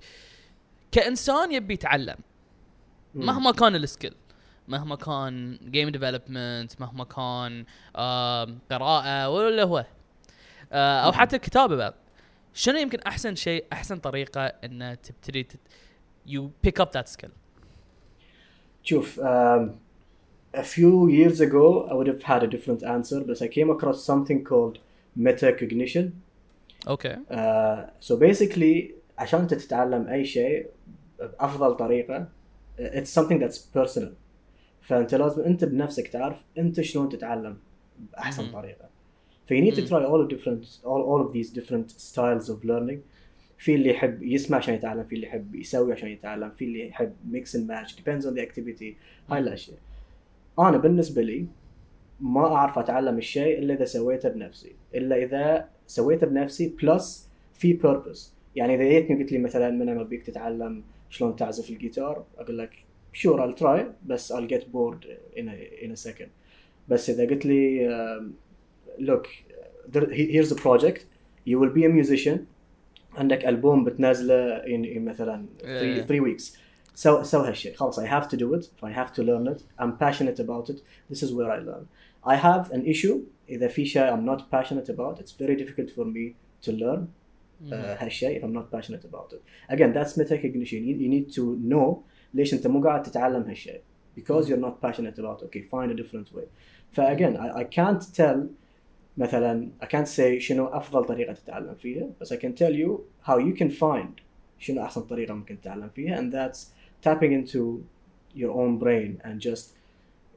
كإنسان 0.92 1.52
يبي 1.52 1.74
يتعلم. 1.74 2.16
مم. 3.16 3.26
مهما 3.26 3.52
كان 3.52 3.76
السكيل 3.76 4.14
مهما 4.68 4.96
كان 4.96 5.60
جيم 5.64 5.90
ديفلوبمنت 5.90 6.82
مهما 6.82 7.04
كان 7.04 7.66
آم، 7.96 8.60
قراءة 8.72 9.30
ولا 9.30 9.64
هو. 9.64 9.86
آه، 10.72 11.00
أو 11.00 11.12
مم. 11.12 11.18
حتى 11.18 11.40
كتابه 11.40 11.76
بعد 11.76 11.94
شنو 12.54 12.78
يمكن 12.78 13.00
أحسن 13.00 13.36
شيء 13.36 13.66
أحسن 13.74 13.98
طريقة 14.00 14.46
ان 14.46 14.98
تبتدي 15.04 15.48
يو 16.27 16.51
بيك 16.65 16.81
اب 16.81 16.91
ذات 16.95 17.09
سكيل 17.09 17.31
شوف 18.83 19.21
um, 19.21 19.69
a 20.57 20.63
few 20.63 21.09
years 21.09 21.41
ago 21.41 21.89
I 21.91 21.95
would 21.95 22.09
have 22.09 22.23
had 22.23 22.43
a 22.43 22.47
different 22.47 22.83
answer 22.83 23.21
but 23.21 23.43
I 23.43 23.49
came 23.49 23.71
across 23.71 23.99
something 24.05 24.45
called 24.45 24.79
metacognition 25.19 26.05
اوكي 26.89 27.17
uh, 27.31 28.07
so 28.09 28.17
basically 28.17 28.93
عشان 29.19 29.41
انت 29.41 29.55
تتعلم 29.55 30.09
اي 30.09 30.25
شيء 30.25 30.67
بافضل 31.21 31.77
طريقه 31.77 32.29
it's 32.79 33.21
something 33.21 33.41
that's 33.41 33.59
personal 33.79 34.13
فانت 34.81 35.15
لازم 35.15 35.43
انت 35.43 35.65
بنفسك 35.65 36.09
تعرف 36.09 36.37
انت 36.59 36.81
شلون 36.81 37.09
تتعلم 37.09 37.57
باحسن 38.13 38.45
مم. 38.45 38.53
طريقه 38.53 38.89
ف 39.47 39.53
you 39.53 39.57
need 39.57 39.77
to 39.77 39.81
مم. 39.81 39.87
try 39.87 40.07
all 40.09 40.27
of 40.27 40.37
different 40.37 40.65
all, 40.85 41.03
all 41.03 41.27
of 41.27 41.33
these 41.33 41.51
different 41.59 41.91
styles 41.91 42.49
of 42.49 42.65
learning 42.65 42.99
في 43.62 43.76
اللي 43.76 43.90
يحب 43.90 44.24
يسمع 44.24 44.58
عشان 44.58 44.74
يتعلم 44.74 45.04
في 45.04 45.16
اللي 45.16 45.28
يحب 45.28 45.56
يسوي 45.56 45.94
عشان 45.94 46.10
يتعلم 46.10 46.50
في 46.50 46.66
اللي 46.66 46.88
يحب 46.88 47.14
mix 47.32 47.46
and 47.46 47.70
match 47.70 47.96
depends 47.96 48.26
on 48.26 48.36
the 48.36 48.42
activity. 48.42 48.94
هاي 49.30 49.40
الاشياء 49.40 49.78
أنا 50.60 50.78
بالنسبة 50.78 51.22
لي 51.22 51.46
ما 52.20 52.48
أعرف 52.48 52.80
أتعلم 52.80 53.18
الشيء 53.18 53.60
إلا 53.60 53.74
إذا 53.74 53.86
سويته 53.86 54.30
بنفسي. 54.30 54.72
إلا 54.96 55.24
إذا 55.24 55.70
سويته 55.88 56.28
بنفسي 56.28 56.76
بلس 56.82 57.30
في 57.54 57.80
purpose. 57.80 58.20
يعني 58.56 58.76
إذا 58.76 58.84
جيتني 58.84 59.24
قلت 59.24 59.32
لي 59.32 59.38
مثلا 59.38 59.72
من 59.72 59.90
أنا 59.90 60.02
أبيك 60.02 60.24
تتعلم 60.24 60.84
شلون 61.10 61.36
تعزف 61.36 61.70
الجيتار 61.70 62.26
أقول 62.38 62.58
لك 62.58 62.72
sure 63.14 63.38
I'll 63.40 63.64
try 63.64 63.82
بس 64.06 64.34
I'll 64.34 64.48
get 64.48 64.62
bored 64.62 65.06
in 65.36 65.48
a, 65.48 65.86
in 65.86 65.92
a 65.92 66.28
بس 66.90 67.10
إذا 67.10 67.30
قلت 67.30 67.46
لي 67.46 67.90
um, 67.90 68.24
look 69.00 69.28
there, 69.92 70.56
project. 70.56 71.06
You 71.46 71.60
will 71.60 71.74
be 71.74 71.86
a 71.86 71.90
musician. 71.90 72.48
عندك 73.18 73.46
البوم 73.46 73.84
بتنزله 73.84 74.58
in, 74.62 74.96
in 74.96 75.00
مثلا 75.00 75.46
Yeah. 75.62 76.06
3 76.08 76.22
weeks 76.22 76.58
سو 76.96 77.24
سو 77.24 77.40
هالشيء 77.40 77.74
خلاص 77.76 78.00
I 78.00 78.04
have 78.04 78.28
to 78.28 78.38
do 78.38 78.54
it 78.60 78.66
I 78.84 78.92
have 78.92 79.12
to 79.16 79.24
learn 79.24 79.48
it 79.56 79.62
I'm 79.80 79.92
passionate 80.06 80.40
about 80.40 80.70
it 80.70 80.80
this 81.14 81.24
is 81.24 81.32
where 81.34 81.52
I 81.52 81.60
learn 81.60 81.86
I 82.26 82.36
have 82.36 82.72
an 82.72 82.86
issue 82.94 83.18
إذا 83.50 83.68
في 83.68 83.86
شيء 83.86 84.16
I'm 84.16 84.26
not 84.26 84.42
passionate 84.52 84.90
about 84.90 85.20
it's 85.20 85.34
very 85.44 85.56
difficult 85.56 85.90
for 85.90 86.06
me 86.06 86.36
to 86.66 86.72
learn 86.72 87.08
uh, 87.72 87.74
هالشيء 87.74 88.40
if 88.40 88.44
I'm 88.44 88.54
not 88.54 88.72
passionate 88.72 89.06
about 89.06 89.34
it 89.34 89.42
again 89.74 89.94
that's 89.94 90.14
metacognition 90.18 90.82
you 90.88 90.96
you 90.96 91.10
need 91.10 91.36
to 91.36 91.58
know 91.72 92.04
ليش 92.34 92.54
انت 92.54 92.68
مو 92.68 92.82
قاعد 92.82 93.04
تتعلم 93.04 93.42
هالشيء 93.44 93.82
because 94.20 94.44
you're 94.50 94.64
not 94.68 94.82
passionate 94.88 95.18
about 95.20 95.42
it 95.42 95.46
okay 95.46 95.62
find 95.62 95.92
a 95.92 95.96
different 96.04 96.34
way 96.36 96.46
فagain 96.98 97.36
I, 97.38 97.62
I 97.62 97.64
can't 97.64 98.04
tell 98.20 98.40
مثلا 99.21 99.69
I 99.83 99.87
can't 99.87 100.09
say 100.09 100.39
شنو 100.39 100.67
افضل 100.67 101.05
طريقه 101.05 101.33
تتعلم 101.33 101.75
فيها 101.75 102.07
بس 102.21 102.33
I 102.33 102.37
can 102.37 102.53
tell 102.61 102.73
you 102.75 103.01
how 103.29 103.39
you 103.39 103.59
can 103.63 103.71
find 103.71 104.21
شنو 104.59 104.83
احسن 104.83 105.01
طريقه 105.01 105.35
ممكن 105.35 105.61
تتعلم 105.61 105.89
فيها 105.89 106.17
and 106.21 106.33
that's 106.35 106.59
tapping 107.09 107.33
into 107.33 107.61
your 108.35 108.51
own 108.53 108.79
brain 108.79 109.21
and 109.25 109.41
just 109.41 109.65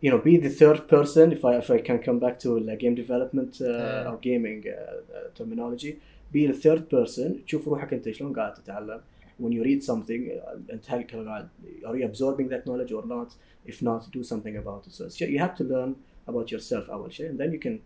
you 0.03 0.09
know 0.11 0.17
be 0.29 0.37
the 0.47 0.53
third 0.61 0.79
person 0.95 1.25
if 1.37 1.41
I 1.45 1.53
if 1.63 1.69
I 1.77 1.79
can 1.89 1.99
come 2.07 2.19
back 2.25 2.35
to 2.43 2.49
like 2.67 2.79
game 2.85 2.95
development 3.03 3.53
uh, 3.61 3.65
Yeah. 3.67 4.09
or 4.11 4.15
gaming 4.29 4.59
uh, 4.67 4.75
uh, 4.75 5.37
terminology 5.37 5.91
be 6.35 6.41
the 6.51 6.59
third 6.65 6.81
person 6.95 7.43
تشوف 7.45 7.67
روحك 7.67 7.93
انت 7.93 8.09
شلون 8.11 8.33
قاعد 8.33 8.53
تتعلم 8.53 9.01
when 9.41 9.51
you 9.51 9.63
read 9.63 9.83
something 9.83 10.21
uh, 10.29 10.73
انت 10.73 10.85
هل 10.91 11.03
قاعد 11.25 11.47
are 11.83 11.95
you 11.97 12.05
absorbing 12.11 12.47
that 12.49 12.65
knowledge 12.67 12.91
or 12.93 13.05
not 13.05 13.29
if 13.71 13.81
not 13.81 14.01
do 14.17 14.23
something 14.23 14.55
about 14.63 14.87
it 14.87 14.91
so 14.93 15.05
it's, 15.05 15.19
you 15.21 15.39
have 15.39 15.55
to 15.55 15.63
learn 15.63 15.91
about 16.27 16.51
yourself 16.51 16.89
اول 16.89 17.13
شيء 17.13 17.31
and 17.31 17.37
then 17.39 17.51
you 17.53 17.59
can 17.67 17.79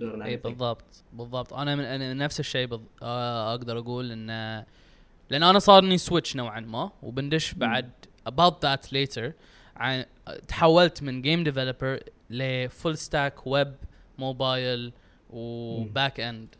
learn 0.00 0.22
اي 0.22 0.36
بالضبط 0.36 0.84
بالضبط. 1.12 1.52
أنا 1.52 1.76
من 1.76 1.84
أنا 1.84 2.14
نفس 2.14 2.40
الشيء 2.40 2.66
بض... 2.66 2.84
آه 3.02 3.54
أقدر 3.54 3.78
أقول 3.78 4.12
إن 4.12 4.26
لأن 5.30 5.42
أنا 5.42 5.58
صارني 5.58 5.98
سويتش 5.98 6.36
نوعا 6.36 6.60
ما 6.60 6.90
وبندش 7.02 7.54
بعد 7.54 7.90
about 8.28 8.54
that 8.64 8.88
later 8.88 9.32
عن 9.76 10.04
تحولت 10.48 11.02
من 11.02 11.22
جيم 11.22 11.44
ديفلوبر 11.44 12.00
لفول 12.30 12.98
ستاك 12.98 13.46
ويب 13.46 13.74
موبايل 14.18 14.92
وباك 15.30 16.20
اند 16.20 16.54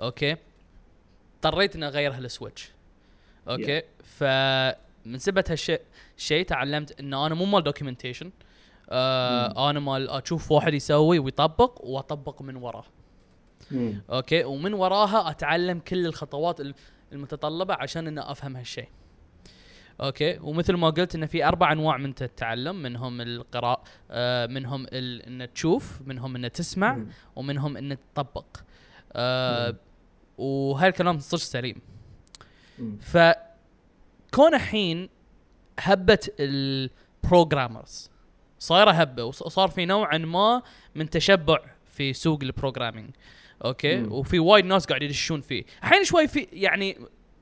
أوكي؟ 0.00 0.36
اضطريت 1.36 1.76
إني 1.76 1.86
أغير 1.86 2.12
هالسويتش 2.12 2.70
أوكي؟ 3.48 3.82
فمن 4.04 5.18
سبه 5.18 5.44
هالشيء 5.48 5.80
شيء 6.16 6.44
تعلمت 6.44 7.00
ان 7.00 7.14
أنا 7.14 7.34
مو 7.34 7.44
مال 7.44 7.62
دوكيومنتيشن 7.62 8.30
آه 8.92 9.70
أنا 9.70 9.80
مال 9.80 10.10
أشوف 10.10 10.52
واحد 10.52 10.74
يسوي 10.74 11.18
ويطبق 11.18 11.84
وأطبق 11.84 12.42
من 12.42 12.56
وراه 12.56 12.84
مم. 13.70 14.02
أوكي 14.10 14.44
ومن 14.44 14.74
وراها 14.74 15.30
أتعلم 15.30 15.78
كل 15.78 16.06
الخطوات 16.06 16.60
الم- 16.60 16.74
المتطلبة 17.12 17.74
عشان 17.74 18.06
ان 18.06 18.18
أفهم 18.18 18.56
هالشيء 18.56 18.88
أوكي 20.00 20.38
ومثل 20.42 20.74
ما 20.74 20.90
قلت 20.90 21.14
إن 21.14 21.26
في 21.26 21.44
أربع 21.44 21.72
أنواع 21.72 21.96
من 21.96 22.14
التعلم 22.20 22.82
منهم 22.82 23.20
القراءة 23.20 23.82
آه 24.10 24.46
منهم 24.46 24.86
ال... 24.92 25.22
ان 25.22 25.52
تشوف 25.54 26.00
منهم 26.06 26.36
ان 26.36 26.52
تسمع 26.52 26.94
مم. 26.94 27.06
ومنهم 27.36 27.76
ان 27.76 27.96
تطبق 28.14 28.46
آه. 29.12 29.74
وهالكلام 30.38 31.18
صدق 31.18 31.40
سليم. 31.40 31.76
فكون 33.00 34.54
الحين 34.54 35.08
هبة 35.80 36.18
البروجرامرز 36.40 38.09
صايرة 38.60 38.90
هبة 38.90 39.24
وصار 39.24 39.68
في 39.68 39.86
نوعا 39.86 40.18
ما 40.18 40.62
من 40.94 41.10
تشبع 41.10 41.58
في 41.86 42.12
سوق 42.12 42.38
البروجرامينج. 42.42 43.10
أوكي؟ 43.64 43.96
مم. 43.96 44.12
وفي 44.12 44.38
وايد 44.38 44.64
ناس 44.64 44.86
قاعد 44.86 45.02
يدشون 45.02 45.40
فيه. 45.40 45.64
الحين 45.82 46.04
شوي 46.04 46.28
في 46.28 46.46
يعني 46.52 46.98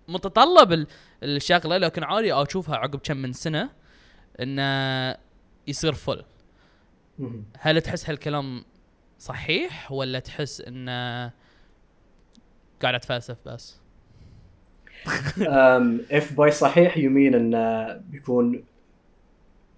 متطلب 0.08 0.72
ال- 0.72 0.87
الشغلة 1.22 1.76
لكن 1.76 2.04
عادي 2.04 2.32
أشوفها 2.32 2.76
عقب 2.76 2.98
كم 3.02 3.16
من 3.16 3.32
سنة 3.32 3.70
إنه 4.40 5.16
يصير 5.66 5.92
فل 5.92 6.25
مم. 7.18 7.42
هل 7.58 7.80
تحس 7.80 8.10
هالكلام 8.10 8.64
صحيح 9.18 9.92
ولا 9.92 10.18
تحس 10.18 10.60
إنه 10.60 11.30
قاعد 12.82 12.94
أتفلسف 12.94 13.37
بس؟ 13.46 13.78
if 16.18 16.25
by 16.37 16.48
صحيح 16.50 16.94
you 16.94 17.08
mean 17.10 17.34
ان 17.34 17.52
بيكون 18.10 18.64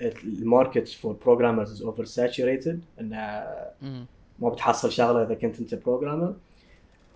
الماركت 0.01 0.87
for 0.87 1.13
programmers 1.25 1.69
is 1.69 1.81
oversaturated 1.81 2.77
ان 2.99 3.43
مم. 3.81 4.05
ما 4.39 4.49
بتحصل 4.49 4.91
شغله 4.91 5.23
اذا 5.23 5.33
كنت 5.33 5.59
انت 5.59 5.75
programmer 5.75 6.33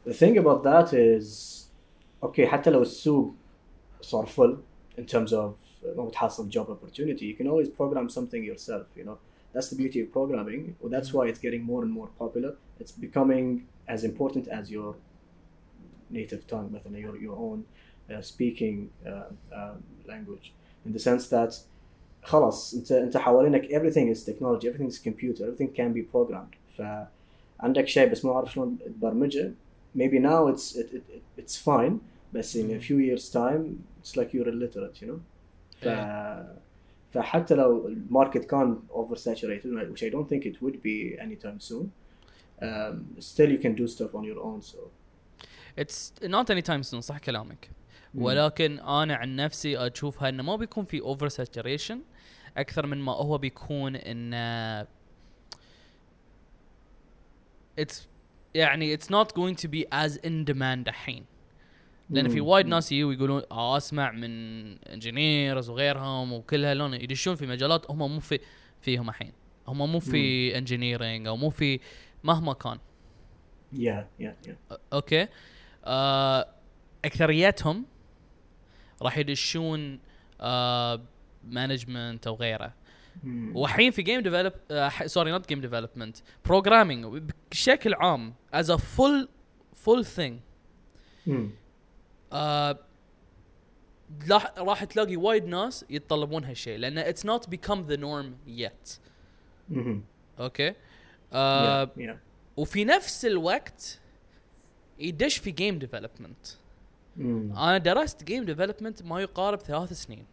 the 0.09 0.13
thing 0.13 0.37
about 0.37 0.63
that 0.63 0.93
is 0.93 1.59
اوكي 2.23 2.47
حتى 2.47 2.69
لو 2.69 2.81
السوق 2.81 3.33
صار 4.01 4.25
full 4.25 4.55
in 5.01 5.05
terms 5.05 5.31
of 5.31 5.51
ما 5.97 6.05
بتحصل 6.05 6.51
job 6.51 6.67
opportunity 6.67 7.21
you 7.21 7.35
can 7.41 7.47
always 7.47 7.67
program 7.67 8.09
something 8.09 8.43
yourself 8.43 8.85
you 8.97 9.03
know 9.03 9.17
that's 9.53 9.69
the 9.69 9.75
beauty 9.75 9.99
of 10.01 10.11
programming 10.11 10.75
well, 10.81 10.91
that's 10.95 11.13
why 11.13 11.27
it's 11.27 11.39
getting 11.39 11.63
more 11.63 11.83
and 11.83 11.91
more 11.91 12.09
popular 12.19 12.51
it's 12.79 12.91
becoming 12.91 13.45
as 13.87 14.03
important 14.03 14.47
as 14.47 14.71
your 14.71 14.95
native 16.09 16.47
tongue 16.47 16.69
مثلا 16.71 16.97
your, 16.99 17.17
your 17.17 17.35
own 17.37 17.63
uh, 18.11 18.21
speaking 18.21 18.89
uh, 19.05 19.29
um, 19.53 19.83
language 20.07 20.53
in 20.85 20.93
the 20.93 20.99
sense 20.99 21.27
that 21.27 21.51
خلاص 22.24 22.74
انت 22.74 22.92
انت 22.92 23.16
حوالينك 23.16 23.66
everything 23.66 24.16
is 24.16 24.24
technology 24.24 24.64
everything 24.64 24.90
is 24.90 24.98
computer 24.98 25.42
everything 25.42 25.68
can 25.76 25.92
be 25.94 26.02
programmed 26.14 26.78
فعندك 26.78 27.88
شيء 27.88 28.10
بس 28.10 28.24
ما 28.24 28.32
اعرف 28.32 28.52
شلون 28.52 28.78
تبرمجه 28.78 29.52
maybe 29.98 30.18
now 30.18 30.54
it's 30.54 30.76
it, 30.76 30.94
it, 30.94 31.02
it, 31.16 31.42
it's 31.42 31.56
fine 31.56 31.92
بس 32.32 32.56
in 32.56 32.70
a 32.70 32.80
few 32.80 32.98
years 32.98 33.30
time 33.30 33.64
it's 34.02 34.16
like 34.16 34.32
you're 34.34 34.48
illiterate 34.48 35.02
you 35.02 35.06
know 35.06 35.20
ف 35.76 35.88
فحتى 37.14 37.54
لو 37.54 37.88
الماركت 37.88 38.44
كان 38.44 38.78
oversaturated 38.90 39.92
which 39.92 40.02
I 40.02 40.10
don't 40.10 40.28
think 40.28 40.44
it 40.46 40.62
would 40.62 40.82
be 40.82 41.18
anytime 41.18 41.60
soon 41.60 41.90
um, 42.62 43.20
still 43.20 43.50
you 43.50 43.58
can 43.58 43.74
do 43.74 43.86
stuff 43.86 44.14
on 44.14 44.24
your 44.24 44.40
own 44.42 44.62
so 44.62 44.78
نوت 46.22 46.50
اني 46.50 46.62
تايم 46.62 46.82
سون 46.82 47.00
صح 47.00 47.18
كلامك 47.18 47.70
ولكن 48.14 48.78
أنا 48.78 49.14
عن 49.14 49.36
نفسي 49.36 49.78
اشوفها 49.78 50.28
انه 50.28 50.42
ما 50.42 50.56
بيكون 50.56 50.84
في 50.84 51.00
اوفر 51.00 51.28
ساتوريشن 51.28 52.00
أكثر 52.56 52.86
من 52.86 52.98
ما 52.98 53.12
هو 53.12 53.38
بيكون 53.38 53.96
انه 53.96 54.86
اتس 57.78 58.08
يعني 58.54 58.94
اتس 58.94 59.10
نوت 59.10 59.36
جوينج 59.36 59.56
تو 59.56 59.68
بي 59.68 59.86
از 59.92 60.20
ان 60.26 60.44
ديماند 60.44 60.88
الحين. 60.88 61.24
لأن 62.10 62.28
في. 62.28 62.40
وايد 62.40 62.66
ناس 62.66 62.92
يجوا 62.92 63.12
يقولون 63.12 63.42
آه 63.50 63.76
أسمع 63.76 64.10
من 64.10 64.30
انجينيرز 64.78 65.70
وغيرهم 65.70 66.32
وكل 66.32 66.64
هالون 66.64 66.94
يدشون 66.94 67.34
في 67.34 67.46
مجالات 67.46 67.90
هم 67.90 67.98
مو 67.98 68.20
في 68.20 68.40
فيهم 68.80 69.08
الحين. 69.08 69.32
هم 69.68 69.92
مو 69.92 70.00
في 70.00 70.58
انجينيرنج 70.58 71.26
أو 71.26 71.36
مو 71.36 71.50
في 71.50 71.80
مهما 72.24 72.52
كان. 72.52 72.78
Yeah 73.74 74.04
yeah 74.22 74.48
yeah. 74.48 74.76
أوكي؟ 74.92 75.28
آه 75.84 76.48
أكثريتهم 77.04 77.86
راح 79.02 79.18
يدشون 79.18 79.98
آه 80.40 81.02
مانجمنت 81.46 82.26
أو 82.26 82.34
غيره 82.34 82.74
مم. 83.22 83.56
والحين 83.56 83.90
في 83.90 84.02
جيم 84.02 84.20
ديفلوب 84.20 84.52
سوري 85.06 85.30
نوت 85.30 85.48
جيم 85.48 85.60
ديفلوبمنت 85.60 86.16
بروجرامينج 86.44 87.22
بشكل 87.50 87.94
عام 87.94 88.34
از 88.52 88.70
ا 88.70 88.76
فول 88.76 89.28
فول 89.72 90.04
ثينج. 90.04 90.40
راح 94.58 94.84
تلاقي 94.84 95.16
وايد 95.16 95.44
ناس 95.44 95.84
يتطلبون 95.90 96.44
هالشيء 96.44 96.78
لأن 96.78 96.98
اتس 96.98 97.26
نوت 97.26 97.48
بيكم 97.48 97.86
ذا 97.86 97.96
نورم 97.96 98.36
يت. 98.46 98.98
أوكي 100.38 100.74
آه 101.32 101.90
وفي 102.56 102.84
نفس 102.84 103.24
الوقت 103.24 104.00
يدش 104.98 105.38
في 105.38 105.50
جيم 105.50 105.78
ديفلوبمنت. 105.78 106.46
أنا 107.18 107.78
درست 107.78 108.24
جيم 108.24 108.44
ديفلوبمنت 108.44 109.02
ما 109.02 109.20
يقارب 109.20 109.58
ثلاث 109.58 109.92
سنين 109.92 110.26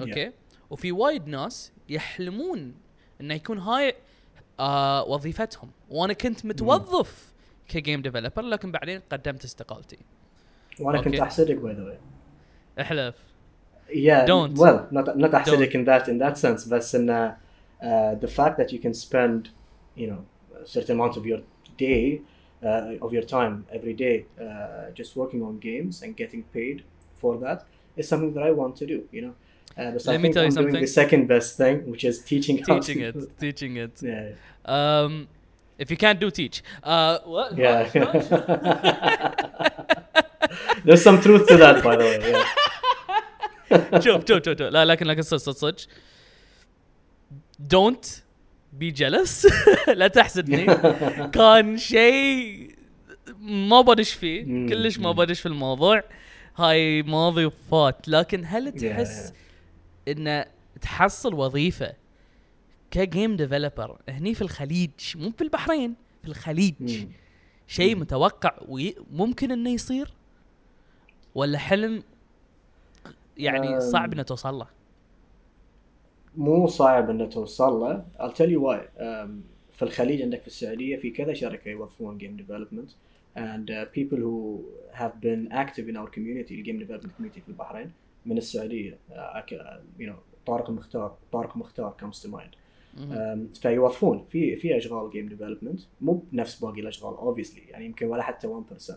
أوكي 0.00 0.32
وفي 0.70 0.92
وايد 0.92 1.28
ناس 1.28 1.72
يحلمون 1.88 2.74
انه 3.20 3.34
يكون 3.34 3.58
هاي 3.58 3.94
آه 4.60 5.04
وظيفتهم 5.04 5.70
وأنا 5.90 6.12
كنت 6.12 6.46
متوظف 6.46 7.32
كجيم 7.68 8.02
ديفلوبر 8.02 8.42
لكن 8.42 8.72
بعدين 8.72 9.00
قدمت 9.12 9.44
استقالتي 9.44 9.98
وأنا 10.80 11.02
كنت 11.02 11.14
Okay. 11.16 11.20
احسدك 11.20 11.56
by 11.60 11.76
the 11.76 11.82
way 11.90 11.98
احلف 12.80 13.14
yeah 13.88 14.26
Don't. 14.26 14.58
well 14.58 14.78
not 14.90 15.16
not 15.16 15.32
acidic 15.32 15.72
in 15.74 15.84
that 15.84 16.08
in 16.08 16.18
that 16.18 16.36
sense 16.38 16.66
in 16.98 17.10
uh, 17.10 17.34
uh, 17.82 18.14
the 18.24 18.28
fact 18.38 18.56
that 18.60 18.72
you 18.72 18.80
can 18.84 18.94
spend 18.94 19.40
you 20.00 20.06
know 20.10 20.20
a 20.62 20.66
certain 20.74 20.94
amount 20.98 21.14
of 21.20 21.24
your 21.30 21.40
day 21.86 22.20
uh, 22.68 23.04
of 23.06 23.10
your 23.16 23.26
time 23.36 23.54
every 23.76 23.94
day 24.04 24.16
uh, 24.24 24.90
just 25.00 25.10
working 25.20 25.40
on 25.48 25.52
games 25.70 25.94
and 26.02 26.10
getting 26.22 26.42
paid 26.58 26.76
for 27.20 27.32
that 27.44 27.58
is 27.98 28.04
something 28.12 28.32
that 28.36 28.44
I 28.50 28.52
want 28.60 28.72
to 28.80 28.86
do 28.94 28.98
you 29.16 29.22
know 29.24 29.34
uh, 29.78 29.90
but 29.92 30.06
Let 30.06 30.20
me 30.24 30.28
tell 30.34 30.44
you 30.44 30.50
I'm 30.50 30.54
doing 30.54 30.72
something. 30.72 30.80
the 30.80 30.94
second 31.02 31.22
best 31.34 31.50
thing 31.60 31.76
which 31.90 32.04
is 32.10 32.16
teaching 32.30 32.56
teaching 32.70 32.98
it 33.08 33.16
teaching 33.44 33.72
it 33.84 33.94
yeah 34.02 34.74
um 34.76 35.12
if 35.82 35.86
you 35.92 35.98
can't 36.04 36.20
do 36.24 36.28
teach 36.40 36.56
uh 36.92 37.18
what 37.34 37.48
yeah 37.64 37.78
there's 40.84 41.02
some 41.08 41.18
truth 41.20 41.44
to 41.50 41.56
that 41.64 41.76
by 41.86 41.94
the 42.00 42.04
way 42.10 42.18
yeah 42.32 42.46
شوف 44.00 44.28
شوف 44.28 44.44
شوف. 44.44 44.60
لا 44.60 44.84
لكن 44.84 45.06
لكن 45.06 45.22
صدق 45.22 45.36
صدق 45.38 45.56
صدق 45.56 45.76
دونت 47.58 48.04
بي 48.72 48.90
جلس 48.90 49.46
لا 49.88 50.08
تحسدني 50.08 50.66
كان 51.32 51.76
شيء 51.78 52.70
ما 53.40 53.80
بدش 53.80 54.12
فيه. 54.12 54.66
كلش 54.68 54.98
ما. 54.98 55.12
بدش 55.12 55.40
في 55.40 55.46
الموضوع 55.46 56.02
هاي 56.56 57.02
ماضي 57.02 57.44
وفات 57.44 58.08
لكن 58.08 58.44
هل 58.46 58.72
Yeah, 58.72 59.30
تحس 60.06 60.18
ان 60.18 60.44
تحصل 60.80 61.34
وظيفة 61.34 61.94
كجيم 62.90 63.36
ديفلوبر 63.36 63.98
هني 64.08 64.34
في 64.34 64.42
الخليج 64.42 64.90
مو 65.14 65.30
في 65.30 65.44
البحرين 65.44 65.94
في 66.22 66.28
الخليج. 66.28 67.06
شيء. 67.66 67.96
متوقع 67.96 68.58
وممكن 68.68 69.50
إنه 69.50 69.70
يصير؟ 69.70 70.12
ولا 71.34 71.58
حلم 71.58 72.02
يعني 73.36 73.80
صعب. 73.80 74.12
إنه 74.12 74.22
توصل 74.22 74.54
له؟ 74.54 74.66
مو 76.36 76.66
صعب 76.66 77.10
إنه 77.10 77.26
توصل 77.26 77.72
له. 77.80 78.04
I'll 78.18 78.32
tell 78.32 78.50
you 78.50 78.60
why. 78.60 79.00
um, 79.00 79.30
في 79.72 79.82
الخليج 79.82 80.22
عندك 80.22 80.40
في 80.40 80.46
السعودية 80.46 80.96
في 80.96 81.10
كذا 81.10 81.34
شركة 81.34 81.68
يوظفون 81.68 82.18
game 82.18 82.40
development. 82.42 82.90
And 83.36 83.70
uh, 83.70 83.84
people 83.92 84.18
who 84.18 84.60
have 84.92 85.20
been 85.20 85.52
active 85.52 85.88
in 85.88 85.96
our 85.96 86.10
community 86.10 86.52
الجيم 86.52 86.86
development 86.86 87.10
community 87.18 87.40
في 87.40 87.48
البحرين. 87.48 87.92
من 88.26 88.40
uh, 88.40 88.44
uh, 88.44 90.00
you 90.00 90.06
know 90.06 90.16
طارق 90.46 90.70
المختار 90.70 91.16
طارق 91.32 91.56
مختار 91.56 91.94
mind 92.26 92.56
مم. 92.98 93.48
um, 93.52 93.58
فيوظفون 93.58 94.24
في 94.28 94.56
في 94.56 94.76
اشغال 94.76 95.10
جيم 95.10 95.28
ديفلوبمنت 95.28 95.80
مو 96.00 96.22
بنفس 96.32 96.60
باقي 96.60 96.80
الاشغال 96.80 97.16
obviously 97.16 97.70
يعني 97.70 97.84
يمكن 97.84 98.06
ولا 98.06 98.22
حتى 98.22 98.48
1% 98.88 98.92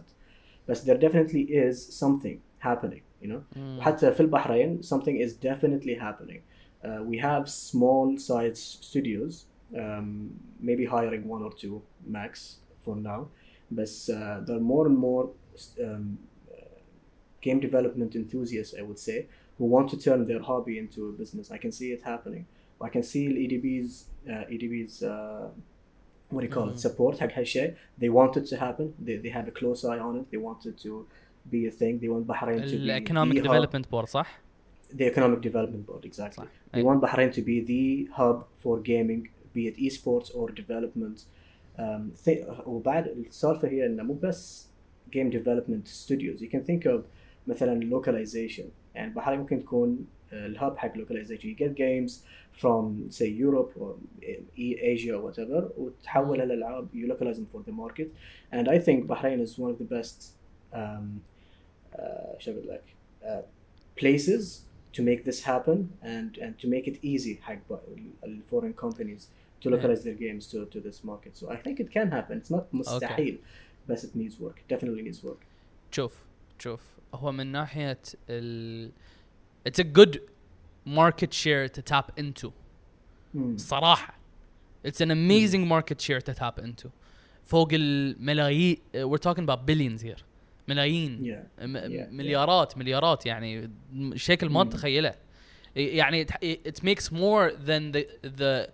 بس 0.70 0.90
there 0.90 0.98
definitely 0.98 1.50
is 1.50 2.00
something 2.00 2.38
happening 2.68 3.02
you 3.24 3.28
know 3.28 3.58
مم. 3.58 3.78
وحتى 3.80 4.12
في 4.12 4.20
البحرين 4.20 4.82
something 4.82 5.28
is 5.28 5.32
definitely 5.32 5.96
happening. 5.96 6.42
Uh, 6.84 7.04
we 7.04 7.18
have 7.18 7.50
small 7.50 8.18
size 8.18 8.60
studios, 8.90 9.34
um, 9.76 10.32
maybe 10.62 10.86
hiring 10.86 11.28
one 11.28 11.44
or 11.44 11.52
two 11.52 11.82
max 12.08 12.60
for 12.84 12.96
now, 12.96 13.28
but 13.70 13.90
uh, 14.14 14.40
there 14.46 14.56
are 14.56 14.68
more 14.74 14.86
and 14.88 14.98
more 14.98 15.26
um, 15.84 15.88
uh, 15.88 16.39
game 17.47 17.59
development 17.69 18.11
enthusiasts, 18.23 18.75
I 18.81 18.83
would 18.89 18.99
say, 19.09 19.19
who 19.59 19.65
want 19.75 19.87
to 19.93 19.97
turn 20.07 20.21
their 20.31 20.43
hobby 20.51 20.75
into 20.83 21.01
a 21.11 21.13
business. 21.13 21.51
I 21.51 21.59
can 21.65 21.73
see 21.79 21.89
it 21.97 22.03
happening. 22.13 22.45
I 22.81 22.89
can 22.95 23.03
see 23.13 23.25
EDB's 23.45 23.91
uh, 24.33 24.53
EDB's 24.55 24.95
uh, 25.03 25.49
what 26.33 26.41
do 26.43 26.47
you 26.49 26.53
call 26.59 26.67
Mhm. 26.69 26.73
it 26.75 26.81
support 26.87 27.19
حق 27.19 27.33
هالشيء. 27.33 27.75
They 28.03 28.09
want 28.11 28.37
it 28.37 28.47
to 28.53 28.57
happen. 28.57 28.87
They, 29.07 29.17
they 29.25 29.33
have 29.39 29.47
a 29.49 29.55
close 29.61 29.85
eye 29.85 29.99
on 30.09 30.15
it. 30.21 30.27
They 30.33 30.41
want 30.49 30.61
it 30.71 30.77
to 30.87 31.07
be 31.51 31.67
a 31.67 31.71
thing. 31.71 31.99
They 32.03 32.09
want 32.09 32.27
Bahrain 32.27 32.61
to 32.63 32.71
be 32.71 32.77
الايكونوميك 32.77 33.43
the 33.43 33.47
hub- 33.49 33.53
ديفلوبمنت 33.53 33.91
بورد 33.91 34.09
صح؟ 34.09 34.41
the 34.97 35.05
economic 35.05 35.41
development 35.41 35.87
board 35.91 36.05
exactly 36.05 36.37
صح. 36.37 36.45
they 36.45 36.77
أي. 36.77 36.83
want 36.85 37.01
Bahrain 37.01 37.33
to 37.35 37.41
be 37.43 37.61
the 37.71 38.11
hub 38.19 38.45
for 38.65 38.79
gaming 38.81 39.29
be 39.55 39.67
it 39.69 39.77
esports 39.77 40.31
or 40.35 40.51
development 40.51 41.19
um, 41.79 42.25
th- 42.25 42.67
وبعد 42.67 43.07
السالفة 43.09 43.69
هي 43.69 43.87
انه 43.87 44.03
مو 44.03 44.15
بس 44.15 44.67
game 45.17 45.31
development 45.33 45.87
studios 45.89 46.41
you 46.41 46.49
can 46.55 46.63
think 46.71 46.87
of 46.87 47.01
مثلا 47.49 47.91
localization 48.01 48.65
يعني 48.95 49.15
بحرين 49.15 49.39
ممكن 49.41 49.59
تكون 49.61 50.07
الهب 50.33 50.79
حق 50.79 50.95
localization 50.97 51.41
you 51.45 51.57
get 51.65 51.75
games 51.75 52.13
from 52.63 53.11
say 53.11 53.29
Europe 53.45 53.73
or 53.81 53.95
E- 54.59 54.79
Asia 54.95 55.13
or 55.15 55.23
whatever 55.31 55.71
وتحول 55.79 56.41
الالعاب 56.41 56.89
you 56.95 57.09
localize 57.13 57.37
them 57.37 57.47
for 57.57 57.63
the 57.69 57.73
market 57.73 58.09
and 58.53 58.69
I 58.69 58.79
think 58.79 59.07
Bahrain 59.07 59.41
is 59.47 59.59
one 59.59 59.71
of 59.71 59.79
the 59.79 59.89
best 59.97 60.35
um, 60.73 61.21
uh, 61.99 62.39
شو 62.39 62.51
اقول 62.51 62.69
لك 62.69 62.83
uh, 63.23 63.43
places 64.01 64.45
to 64.97 65.03
make 65.03 65.25
this 65.25 65.41
happen 65.43 65.79
and 66.03 66.39
and 66.45 66.59
to 66.63 66.69
make 66.69 66.87
it 66.89 66.99
easy 67.05 67.41
حق 67.43 67.59
ال- 68.25 68.41
foreign 68.51 68.73
companies 68.85 69.23
to 69.61 69.71
localize 69.71 70.03
their 70.05 70.19
games 70.27 70.43
to, 70.53 70.59
to 70.75 70.79
this 70.89 70.99
market. 71.11 71.33
So 71.41 71.45
I 71.51 71.57
think 71.65 71.77
it 71.85 71.91
can 71.97 72.09
happen. 72.11 72.35
It's 72.43 72.51
not 72.57 72.65
مستحيل 72.73 73.39
بس 73.89 74.05
it 74.07 74.15
needs 74.17 74.39
work. 74.41 74.59
Definitely 74.75 75.03
needs 75.11 75.25
work. 75.25 75.45
شوف 75.91 76.25
شوف 76.60 76.82
هو 77.14 77.32
من 77.32 77.48
ناحيه 77.48 78.00
ال 78.30 78.92
it's 79.70 79.80
a 79.80 79.84
good 80.00 80.18
market 80.88 81.34
share 81.34 81.68
to 81.78 81.82
tap 81.82 82.20
into 82.20 82.50
صراحة 83.56 84.20
it's 84.88 85.02
an 85.02 85.12
amazing 85.12 85.68
market 85.68 86.02
share 86.02 86.22
to 86.22 86.34
tap 86.34 86.60
into 86.60 86.88
فوق 87.44 87.68
الملايين 87.74 88.78
we're 88.96 89.18
talking 89.18 89.44
about 89.44 89.66
billions 89.66 90.02
here 90.02 90.22
ملايين 90.68 91.18
yeah. 91.18 91.64
م- 91.66 91.78
yeah. 91.78 92.14
مليارات 92.14 92.78
مليارات 92.78 93.26
يعني 93.26 93.70
شكل 94.16 94.50
ما 94.50 94.64
تتخيله 94.64 95.16
يعني 95.76 96.26
it 96.68 96.84
makes 96.84 97.12
more 97.12 97.52
than 97.66 97.92
the 97.92 98.06
the 98.24 98.70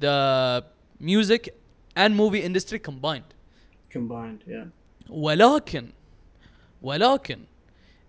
the 0.00 0.64
music 1.00 1.48
and 1.96 2.14
movie 2.16 2.42
industry 2.42 2.78
combined 2.78 3.34
combined 3.94 4.42
yeah 4.48 4.66
ولكن 5.08 5.88
ولكن 6.82 7.44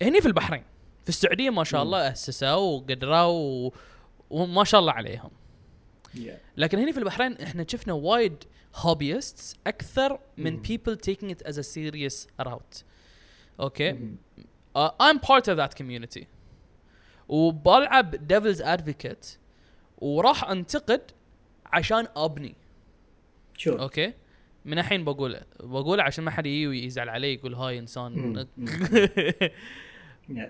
هني 0.02 0.22
في 0.22 0.28
البحرين 0.28 0.64
في 1.04 1.10
السعودية 1.10 1.50
ما 1.50 1.64
شاء 1.64 1.84
الله 1.84 2.12
أسسوا 2.12 2.50
وقدروا 2.56 3.72
وما 4.30 4.64
شاء 4.64 4.82
الله 4.82 4.92
عليهم. 4.94 5.32
لكن 6.58 6.80
هني 6.80 6.94
في 6.94 7.00
البحرين 7.00 7.38
إحنا 7.38 7.66
شفنا 7.68 7.94
وايد 7.94 8.44
هوبيست 8.76 9.58
أكثر 9.68 10.20
من 10.38 10.62
بيبل 10.62 10.98
تيكينج 10.98 11.32
ات 11.32 11.42
از 11.42 11.60
ا 11.60 11.62
سيريس 11.62 12.28
راوت 12.40 12.84
أوكي؟ 13.60 13.90
ايم 14.76 15.18
بارت 15.30 15.50
اوف 15.50 15.58
ذات 15.58 15.74
كوميونتي 15.74 16.28
وبلعب 17.30 18.28
ديفلز 18.28 18.62
ادفوكيت 18.62 19.38
وراح 19.98 20.50
أنتقد 20.50 21.12
عشان 21.66 22.08
أبني. 22.16 22.56
شور 23.58 23.78
sure. 23.78 23.82
أوكي؟ 23.82 24.14
من 24.66 24.80
الحين 24.80 25.04
بقوله 25.04 25.42
بقوله 25.60 26.04
عشان 26.04 26.24
ما 26.24 26.32
حد 26.32 26.46
يجي 26.46 26.68
ويزعل 26.68 27.10
علي 27.10 27.34
يقول 27.34 27.54
هاي 27.54 27.80
إنسان. 27.80 28.48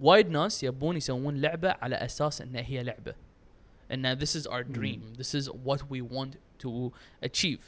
وايد 0.00 0.28
ناس 0.28 0.64
يبون 0.64 0.96
يسوون 0.96 1.40
لعبة 1.40 1.70
على 1.70 1.96
أساس 1.96 2.42
انها 2.42 2.60
هي 2.60 2.82
لعبة. 2.82 3.14
إن 3.92 4.18
this 4.18 4.36
is 4.36 4.46
our 4.46 4.62
dream. 4.62 5.00
This 5.18 5.34
is 5.34 5.50
what 5.50 5.80
we 5.90 6.00
want 6.00 6.36
to 6.58 6.92
achieve. 7.22 7.62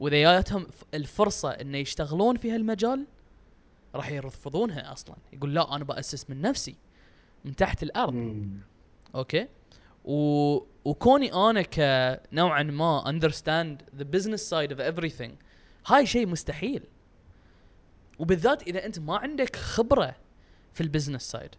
واذا 0.00 0.22
جاتهم 0.22 0.66
الفرصة 0.94 1.50
إن 1.50 1.74
يشتغلون 1.74 2.36
في 2.36 2.50
هالمجال 2.50 3.06
راح 3.94 4.10
يرفضونها 4.10 4.92
أصلا. 4.92 5.16
يقول 5.32 5.54
لا 5.54 5.76
أنا 5.76 5.84
بأسس 5.84 6.30
من 6.30 6.40
نفسي 6.40 6.76
من 7.44 7.56
تحت 7.56 7.82
الأرض. 7.82 8.14
أوكي؟ 9.14 9.48
و... 10.04 10.58
وكوني 10.86 11.32
أنا 11.32 11.62
كنوعا 11.62 12.62
ما 12.62 13.04
understand 13.06 13.98
the 14.00 14.04
business 14.04 14.42
side 14.50 14.70
of 14.70 14.80
everything 14.80 15.30
هاي 15.86 16.06
شيء 16.06 16.26
مستحيل. 16.26 16.82
وبالذات 18.18 18.62
إذا 18.62 18.86
أنت 18.86 18.98
ما 18.98 19.16
عندك 19.16 19.56
خبرة 19.56 20.16
في 20.72 20.80
البزنس 20.80 21.22
سايد 21.22 21.50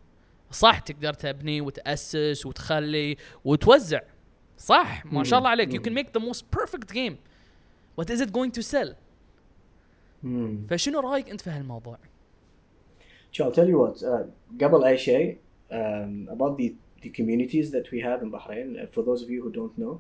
صح 0.52 0.80
تقدر 0.80 1.14
تبني 1.14 1.62
وتأسس 1.62 2.46
وتخلي 2.46 3.18
وتوزع. 3.46 4.02
صح 4.58 5.06
ما 5.06 5.24
شاء 5.24 5.40
الله 5.40 5.50
عليك. 5.50 5.70
You 5.70 5.82
can 5.82 5.90
مم. 5.90 5.98
make 5.98 6.20
the 6.20 6.24
most 6.24 6.44
perfect 6.60 6.94
game. 6.94 7.18
What 8.00 8.10
is 8.10 8.22
it 8.22 8.32
going 8.32 8.52
to 8.52 8.62
sell? 8.62 8.96
Mm. 10.24 10.70
فشنو 10.70 11.00
رأيك 11.00 11.30
أنت 11.30 11.42
في 11.42 11.50
هالموضوع؟ 11.50 11.98
tell 13.38 13.68
you 13.68 13.78
what. 13.78 14.02
Uh, 14.02 14.64
قبل 14.64 14.84
أي 14.84 14.98
شيء 14.98 15.38
um, 15.72 16.30
about 16.30 16.58
the 16.58 16.72
the 17.07 17.11
communities 17.11 17.71
that 17.73 17.87
we 17.93 18.01
have 18.01 18.23
in 18.23 18.31
Bahrain. 18.31 18.69
Uh, 18.83 18.87
for 18.95 19.03
those 19.03 19.23
of 19.25 19.29
you 19.31 19.41
who 19.45 19.51
don't 19.61 19.77
know, 19.79 19.95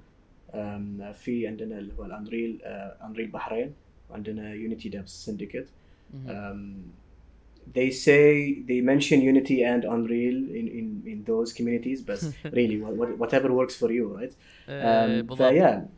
um, 0.54 1.00
uh, 1.02 1.12
في 1.12 1.46
عندنا 1.46 1.78
اللي 1.78 1.92
هو 1.98 2.04
الأنريل 2.04 2.58
uh, 2.62 3.04
أنريل 3.04 3.26
بحرين 3.26 3.72
وعندنا 4.10 4.54
Unity 4.54 4.88
Devs 4.90 5.08
Syndicate. 5.28 5.68
Um, 6.28 6.92
they 7.74 7.90
say 7.90 8.60
they 8.68 8.80
mention 8.80 9.20
Unity 9.22 9.62
and 9.62 9.84
Unreal 9.84 10.36
in, 10.60 10.66
in, 10.78 11.02
in 11.12 11.24
those 11.24 11.52
communities, 11.52 12.02
but 12.02 12.20
really, 12.52 12.76
what, 12.82 12.92
what, 12.96 13.18
whatever 13.18 13.48
works 13.52 13.76
for 13.76 13.90
you, 13.90 14.04
right? 14.18 14.32
آه، 14.68 15.22
Um, 15.22 15.26
بالضبط. 15.26 15.38
فيا 15.48 15.88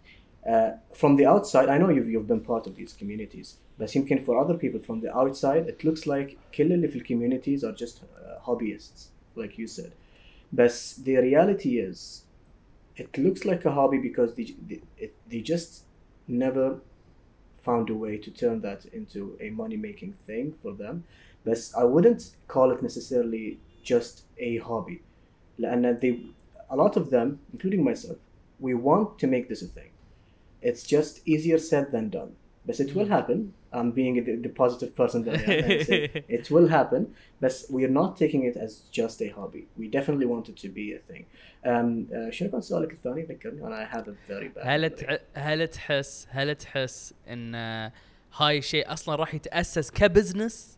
uh, 0.46 0.50
from 0.92 1.16
the 1.16 1.26
outside 1.26 1.68
I 1.68 1.78
know 1.78 1.88
you've, 1.90 2.08
you've 2.10 2.28
been 2.28 2.40
part 2.40 2.66
of 2.66 2.76
these 2.76 2.92
communities 2.92 3.58
بس 3.78 3.96
يمكن 3.96 4.24
for 4.24 4.38
other 4.44 4.54
people 4.54 4.80
from 4.80 5.00
the 5.00 5.16
outside 5.16 5.66
it 5.68 5.84
looks 5.84 6.06
like 6.06 6.36
كل 6.56 6.72
اللي 6.72 6.88
في 6.88 7.00
communities 7.00 7.64
are 7.64 7.74
just 7.84 7.98
uh, 7.98 8.46
hobbyists 8.46 9.08
like 9.36 9.58
you 9.58 9.66
said 9.66 9.90
but 10.51 10.93
the 11.03 11.17
reality 11.17 11.79
is, 11.79 12.23
it 12.95 13.17
looks 13.17 13.45
like 13.45 13.65
a 13.65 13.71
hobby 13.71 13.97
because 13.97 14.35
they, 14.35 14.55
they, 14.67 15.11
they 15.27 15.41
just 15.41 15.83
never 16.27 16.79
found 17.61 17.89
a 17.89 17.93
way 17.93 18.17
to 18.17 18.31
turn 18.31 18.61
that 18.61 18.85
into 18.85 19.37
a 19.39 19.49
money 19.51 19.77
making 19.77 20.13
thing 20.25 20.53
for 20.61 20.73
them. 20.73 21.03
But 21.45 21.59
I 21.77 21.83
wouldn't 21.83 22.31
call 22.47 22.71
it 22.71 22.81
necessarily 22.81 23.59
just 23.83 24.23
a 24.37 24.57
hobby. 24.57 25.01
And 25.57 25.85
they, 26.01 26.25
a 26.69 26.75
lot 26.75 26.97
of 26.97 27.09
them, 27.09 27.39
including 27.53 27.83
myself, 27.83 28.17
we 28.59 28.73
want 28.73 29.19
to 29.19 29.27
make 29.27 29.49
this 29.49 29.61
a 29.61 29.67
thing. 29.67 29.91
It's 30.61 30.83
just 30.83 31.25
easier 31.27 31.57
said 31.57 31.91
than 31.91 32.09
done. 32.09 32.35
But 32.65 32.79
it 32.79 32.93
will 32.93 33.05
hmm. 33.05 33.11
happen 33.11 33.53
I'm 33.71 33.91
being 33.91 34.15
the, 34.23 34.35
the 34.35 34.49
positive 34.49 34.95
person 34.95 35.23
that 35.25 35.35
I 35.47 35.53
am. 35.53 35.71
and 35.71 35.85
say 35.85 36.23
it 36.27 36.49
will 36.49 36.67
happen, 36.67 37.13
but 37.39 37.53
we're 37.69 37.95
not 38.01 38.17
taking 38.17 38.43
it 38.43 38.55
as 38.57 38.71
just 38.91 39.21
a 39.21 39.29
hobby. 39.29 39.67
We 39.77 39.87
definitely 39.87 40.25
want 40.25 40.49
it 40.49 40.57
to 40.57 40.69
be 40.69 40.93
a 40.93 40.99
thing. 40.99 41.25
Um, 41.65 42.07
uh, 42.11 42.29
شنو 42.31 42.51
كان 42.51 42.61
سؤالك 42.61 42.91
الثاني؟ 42.93 43.21
ذكرني 43.23 43.67
أنا 43.67 43.85
I 43.85 43.95
have 43.95 44.07
a 44.07 44.31
very 44.31 44.49
bad. 44.49 44.67
هل. 44.67 44.89
تع... 44.89 45.17
هل 45.33 45.67
تحس 45.67 46.27
هل 46.29 46.55
تحس 46.55 47.13
ان 47.29 47.55
آه، 47.55 47.91
هاي 48.37 48.57
الشيء 48.57 48.93
أصلا 48.93 49.15
راح 49.15 49.35
يتاسس 49.35 49.91
كبزنس 49.91 50.77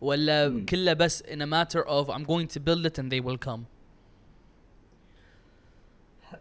ولا 0.00 0.48
مم. 0.48 0.66
كله 0.66 0.92
بس 0.92 1.22
in 1.22 1.40
a 1.40 1.46
matter 1.46 1.82
of 1.88 2.10
I'm 2.10 2.24
going 2.24 2.48
to 2.56 2.60
build 2.60 2.86
it 2.86 2.98
and 2.98 3.10
they 3.12 3.20
will 3.20 3.38
come 3.48 3.60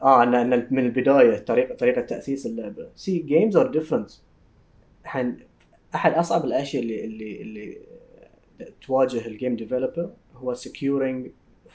آه 0.02 0.24
ان 0.24 0.36
ان 0.36 0.68
من 0.72 0.86
البدايه 0.86 1.38
طريقه 1.38 1.76
طريقه 1.76 2.02
تاسيس 2.02 2.46
اللعبه 2.46 2.88
سي 2.96 3.20
جيمز 3.20 3.56
ار 3.56 3.68
ديفرنت 3.72 4.12
احد 5.96 6.14
اصعب 6.14 6.46
الاشياء 6.46 6.84
اللي 6.84 7.06
اللي 7.06 7.42
اللي 7.42 7.78
تواجه 8.82 9.28
الجيم 9.28 9.56
ديفلوبر 9.56 10.10
هو 10.36 10.56
securing 10.56 11.30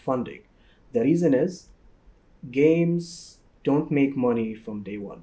funding 0.06 0.40
the 0.96 1.00
reason 1.00 1.34
is 1.46 1.52
games 2.50 3.38
don't 3.64 3.90
make 3.90 4.16
money 4.16 4.54
from 4.54 4.82
day 4.82 4.98
one 4.98 5.20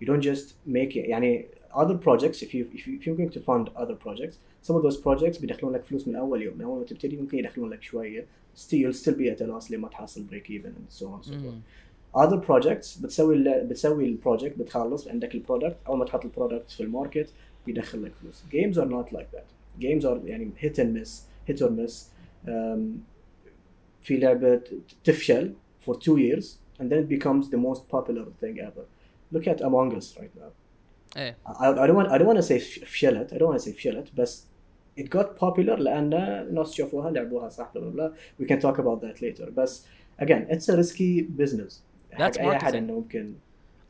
you 0.00 0.06
don't 0.06 0.22
just 0.22 0.54
make 0.66 0.96
it 0.96 1.04
يعني 1.08 1.46
other 1.74 1.96
projects 2.06 2.42
if 2.42 2.54
you 2.54 2.64
if, 2.74 2.86
you, 2.86 2.92
if 2.98 3.06
you're 3.06 3.16
going 3.16 3.30
to 3.30 3.40
fund 3.40 3.68
other 3.76 3.94
projects 4.06 4.36
some 4.62 4.76
of 4.76 4.82
those 4.82 4.96
projects 4.96 5.40
بيدخلون 5.40 5.72
لك 5.72 5.84
فلوس 5.84 6.08
من 6.08 6.16
اول 6.16 6.42
يوم 6.42 6.54
من 6.58 6.64
اول 6.64 6.78
ما 6.78 6.84
تبتدي 6.84 7.16
ممكن 7.16 7.38
يدخلون 7.38 7.70
لك 7.70 7.82
شوية 7.82 8.26
still 8.56 8.78
you'll 8.78 8.96
still 9.04 9.14
be 9.14 9.36
at 9.36 9.40
a 9.40 9.46
loss 9.46 9.70
لما 9.70 9.88
تحصل 9.88 10.24
break 10.30 10.46
even 10.50 10.66
and 10.66 11.00
so 11.00 11.04
on 11.06 11.20
and 11.20 11.26
so 11.26 11.32
forth 11.32 11.54
other 12.16 12.38
projects 12.46 13.02
بتسوي 13.02 13.34
ال- 13.36 13.66
بتسوي 13.66 14.04
البروجكت 14.08 14.58
بتخلص 14.58 15.08
عندك 15.08 15.34
البرودكت 15.34 15.76
اول 15.86 15.98
ما 15.98 16.04
تحط 16.04 16.24
البرودكت 16.24 16.70
في 16.70 16.82
الماركت 16.82 17.32
بيدخل 17.65 18.03
لك 18.03 18.11
فلوس 18.15 18.43
games 18.53 18.75
are 18.77 18.89
not 18.89 19.13
like 19.17 19.37
that 19.37 19.79
games 19.81 20.03
are 20.05 20.25
يعني 20.25 20.51
hit 20.63 20.73
and 20.79 20.93
miss 20.99 21.09
hit 21.49 21.61
or 21.61 21.69
miss 21.69 21.93
um, 22.47 22.79
في 24.01 24.17
لعبة 24.17 24.61
تفشل 25.03 25.53
for 25.87 25.93
two 25.93 26.17
years 26.17 26.45
and 26.79 26.85
then 26.91 26.99
it 27.03 27.09
becomes 27.09 27.49
the 27.49 27.57
most 27.57 27.81
popular 27.89 28.25
thing 28.41 28.59
ever 28.59 28.85
look 29.33 29.47
at 29.47 29.61
Among 29.61 29.97
Us 29.97 30.17
right 30.17 30.35
now 30.41 30.51
ايه 31.17 31.37
I, 31.47 31.65
I 31.65 31.87
don't 31.87 31.95
want 31.95 32.09
I 32.11 32.17
don't 32.17 32.27
want 32.27 32.37
to 32.37 32.47
say 32.51 32.59
فشلت 32.85 33.33
I 33.33 33.37
don't 33.37 33.49
want 33.53 33.59
to 33.61 33.69
say 33.69 33.73
فشلت 33.73 34.15
بس 34.15 34.47
it 34.99 35.03
got 35.03 35.25
popular 35.45 35.79
لأن 35.79 36.13
الناس 36.13 36.73
شافوها 36.73 37.11
لعبوها 37.11 37.49
صح 37.49 37.71
بلا 37.75 37.89
بلا 37.89 38.13
we 38.41 38.45
can 38.45 38.59
talk 38.61 38.77
about 38.79 39.01
that 39.05 39.21
later 39.21 39.49
بس 39.49 39.85
again 40.21 40.47
it's 40.49 40.69
a 40.69 40.77
risky 40.77 41.21
business 41.41 41.73
That's 42.11 42.37
حق 42.37 42.39
أي 42.39 42.55
أحد 42.57 42.73
marketing. 42.73 42.75
إنه 42.75 42.93
ممكن 42.93 43.33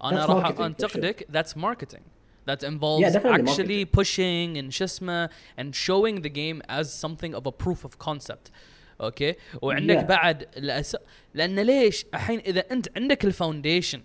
انا 0.03 0.25
That's 0.25 0.29
راح 0.29 0.51
marketing 0.51 0.57
for 0.57 0.61
انتقدك 0.61 1.27
that's 1.33 1.55
marketing 1.57 2.01
That 2.50 2.62
involves 2.62 3.12
definitely 3.12 3.42
actually 3.42 3.84
pushing 3.84 4.56
and 4.58 4.70
شو 4.72 4.86
and 5.58 5.74
showing 5.74 6.20
the 6.22 6.28
game 6.30 6.60
as 6.68 6.86
something 7.04 7.34
of 7.34 7.46
a 7.46 7.52
proof 7.64 7.84
of 7.84 7.98
concept 8.08 8.50
أوكي 9.00 9.34
وعندك 9.62 9.98
Yeah. 9.98 10.02
بعد 10.08 10.48
الأس... 10.56 10.96
لأن 11.34 11.60
ليش 11.60 12.04
الحين 12.14 12.38
اذا 12.40 12.64
انت 12.72 12.88
عندك 12.96 13.24
الفاونديشن 13.24 14.02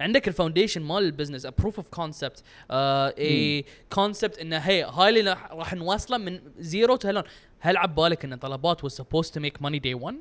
عندك 0.00 0.28
الفاونديشن 0.28 0.82
مال 0.82 1.04
البزنس 1.04 1.46
a 1.46 1.50
proof 1.50 1.74
of 1.78 1.84
concept 2.00 2.36
uh, 2.38 3.12
a 3.18 3.62
concept 3.98 4.40
انه 4.40 4.58
هي 4.58 4.82
هاي 4.82 5.08
اللي 5.08 5.30
راح- 5.30 5.52
راح 5.52 5.74
نوصله 5.74 6.18
من 6.18 6.40
زيرو 6.58 6.96
تو 6.96 7.08
هلون 7.08 7.22
هل 7.60 7.76
عبالك 7.76 8.24
ان 8.24 8.34
طلبات 8.34 8.86
was 8.86 8.90
supposed 8.94 9.28
to 9.30 9.40
make 9.40 9.62
money 9.64 9.78
day 9.80 9.94
one؟ 10.08 10.14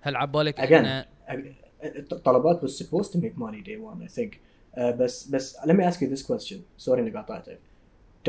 هل 0.00 0.16
عبالك 0.16 0.60
again 0.60 1.06
ان 1.24 2.04
طلبات 2.24 2.64
was 2.64 2.70
supposed 2.78 3.08
to 3.12 3.16
make 3.18 3.36
money 3.38 3.60
day 3.68 3.76
one 3.76 4.02
I 4.08 4.20
think 4.20 4.30
uh, 4.77 4.79
بس 4.81 5.27
بس 5.29 5.57
let 5.57 5.73
me 5.73 5.83
ask 5.83 6.01
you 6.01 6.07
this 6.15 6.23
question 6.31 6.57
sorry 6.87 6.99
إني 6.99 7.11
قاطعتك 7.11 7.59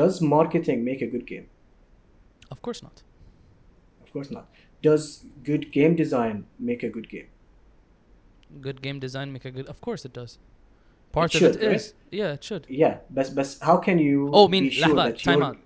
does 0.00 0.20
marketing 0.22 0.84
make 0.84 1.02
a 1.02 1.06
good 1.14 1.26
game 1.26 1.46
of 2.54 2.62
course 2.62 2.82
not 2.82 3.02
of 4.04 4.12
course 4.12 4.30
not 4.30 4.46
does 4.82 5.24
good 5.44 5.64
game 5.72 5.94
design 6.02 6.36
make 6.58 6.82
a 6.82 6.90
good 6.96 7.08
game 7.14 7.28
good 8.66 8.78
game 8.82 8.98
design 9.06 9.28
make 9.32 9.44
a 9.44 9.50
good 9.50 9.66
of 9.68 9.80
course 9.80 10.04
it 10.08 10.12
does 10.12 10.38
part 11.12 11.30
should, 11.32 11.56
of 11.56 11.62
it 11.62 11.66
right? 11.66 11.76
is 11.76 11.94
yeah 12.10 12.32
it 12.36 12.42
should 12.48 12.64
yeah 12.82 12.94
بس 13.10 13.28
بس 13.30 13.60
how 13.64 13.76
can 13.86 13.98
you 13.98 14.30
oh 14.32 14.48
mean 14.48 14.64
be 14.64 14.70
sure 14.70 14.88
لحظة 14.88 15.10
that 15.10 15.18
time 15.24 15.38
your- 15.38 15.44
out 15.48 15.56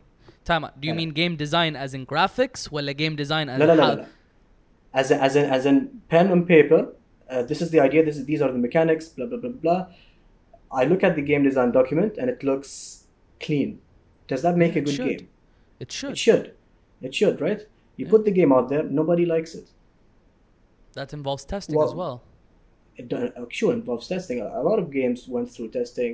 time 0.51 0.65
out 0.67 0.75
do 0.81 0.85
you 0.89 0.95
Yeah. 0.95 1.01
mean 1.01 1.11
game 1.21 1.35
design 1.45 1.73
as 1.85 1.95
in 1.95 2.03
graphics 2.13 2.73
ولا 2.73 2.93
game 2.93 3.17
design 3.23 3.49
as 3.49 3.59
لا 3.59 3.65
لا 3.65 3.75
how- 3.77 3.79
لا 3.81 3.95
لا 3.95 4.07
as 4.95 5.07
a, 5.11 5.17
as 5.27 5.35
in 5.37 5.45
as 5.57 5.65
in 5.71 5.77
pen 6.13 6.27
and 6.35 6.43
paper 6.55 6.81
uh, 7.31 7.43
this 7.51 7.61
is 7.65 7.69
the 7.75 7.81
idea 7.89 8.01
this 8.09 8.17
is 8.21 8.25
these 8.31 8.43
are 8.45 8.51
the 8.57 8.63
mechanics 8.69 9.05
blah 9.17 9.27
blah 9.31 9.41
blah 9.43 9.53
blah 9.65 9.81
I 10.81 10.85
look 10.91 11.03
at 11.09 11.15
the 11.17 11.23
game 11.31 11.43
design 11.49 11.71
document 11.73 12.13
and 12.19 12.27
it 12.35 12.43
looks 12.51 12.71
clean 13.41 13.71
does 14.29 14.43
that 14.43 14.57
make 14.63 14.73
Yeah, 14.75 14.79
a 14.81 14.83
it 14.83 14.87
good 14.87 14.95
should. 14.99 15.09
game 15.19 15.29
it 15.81 15.91
should 15.99 16.13
it 16.13 16.19
should 16.27 16.45
it 17.09 17.15
should 17.15 17.37
right 17.47 17.61
you 17.99 18.05
Yeah. 18.07 18.11
put 18.15 18.25
the 18.29 18.35
game 18.41 18.53
out 18.57 18.67
there 18.73 18.85
nobody 19.01 19.25
likes 19.35 19.55
it 19.61 19.67
that 20.95 21.13
involves 21.13 21.45
testing 21.45 21.75
as 21.75 21.79
Well- 21.79 21.97
well 22.03 22.17
it 23.01 23.09
don't- 23.09 23.35
uh, 23.37 23.47
sure 23.49 23.73
involves 23.73 24.07
testing 24.15 24.39
a 24.41 24.63
lot 24.71 24.79
of 24.83 24.87
games 24.91 25.19
went 25.29 25.49
through 25.55 25.71
testing 25.81 26.13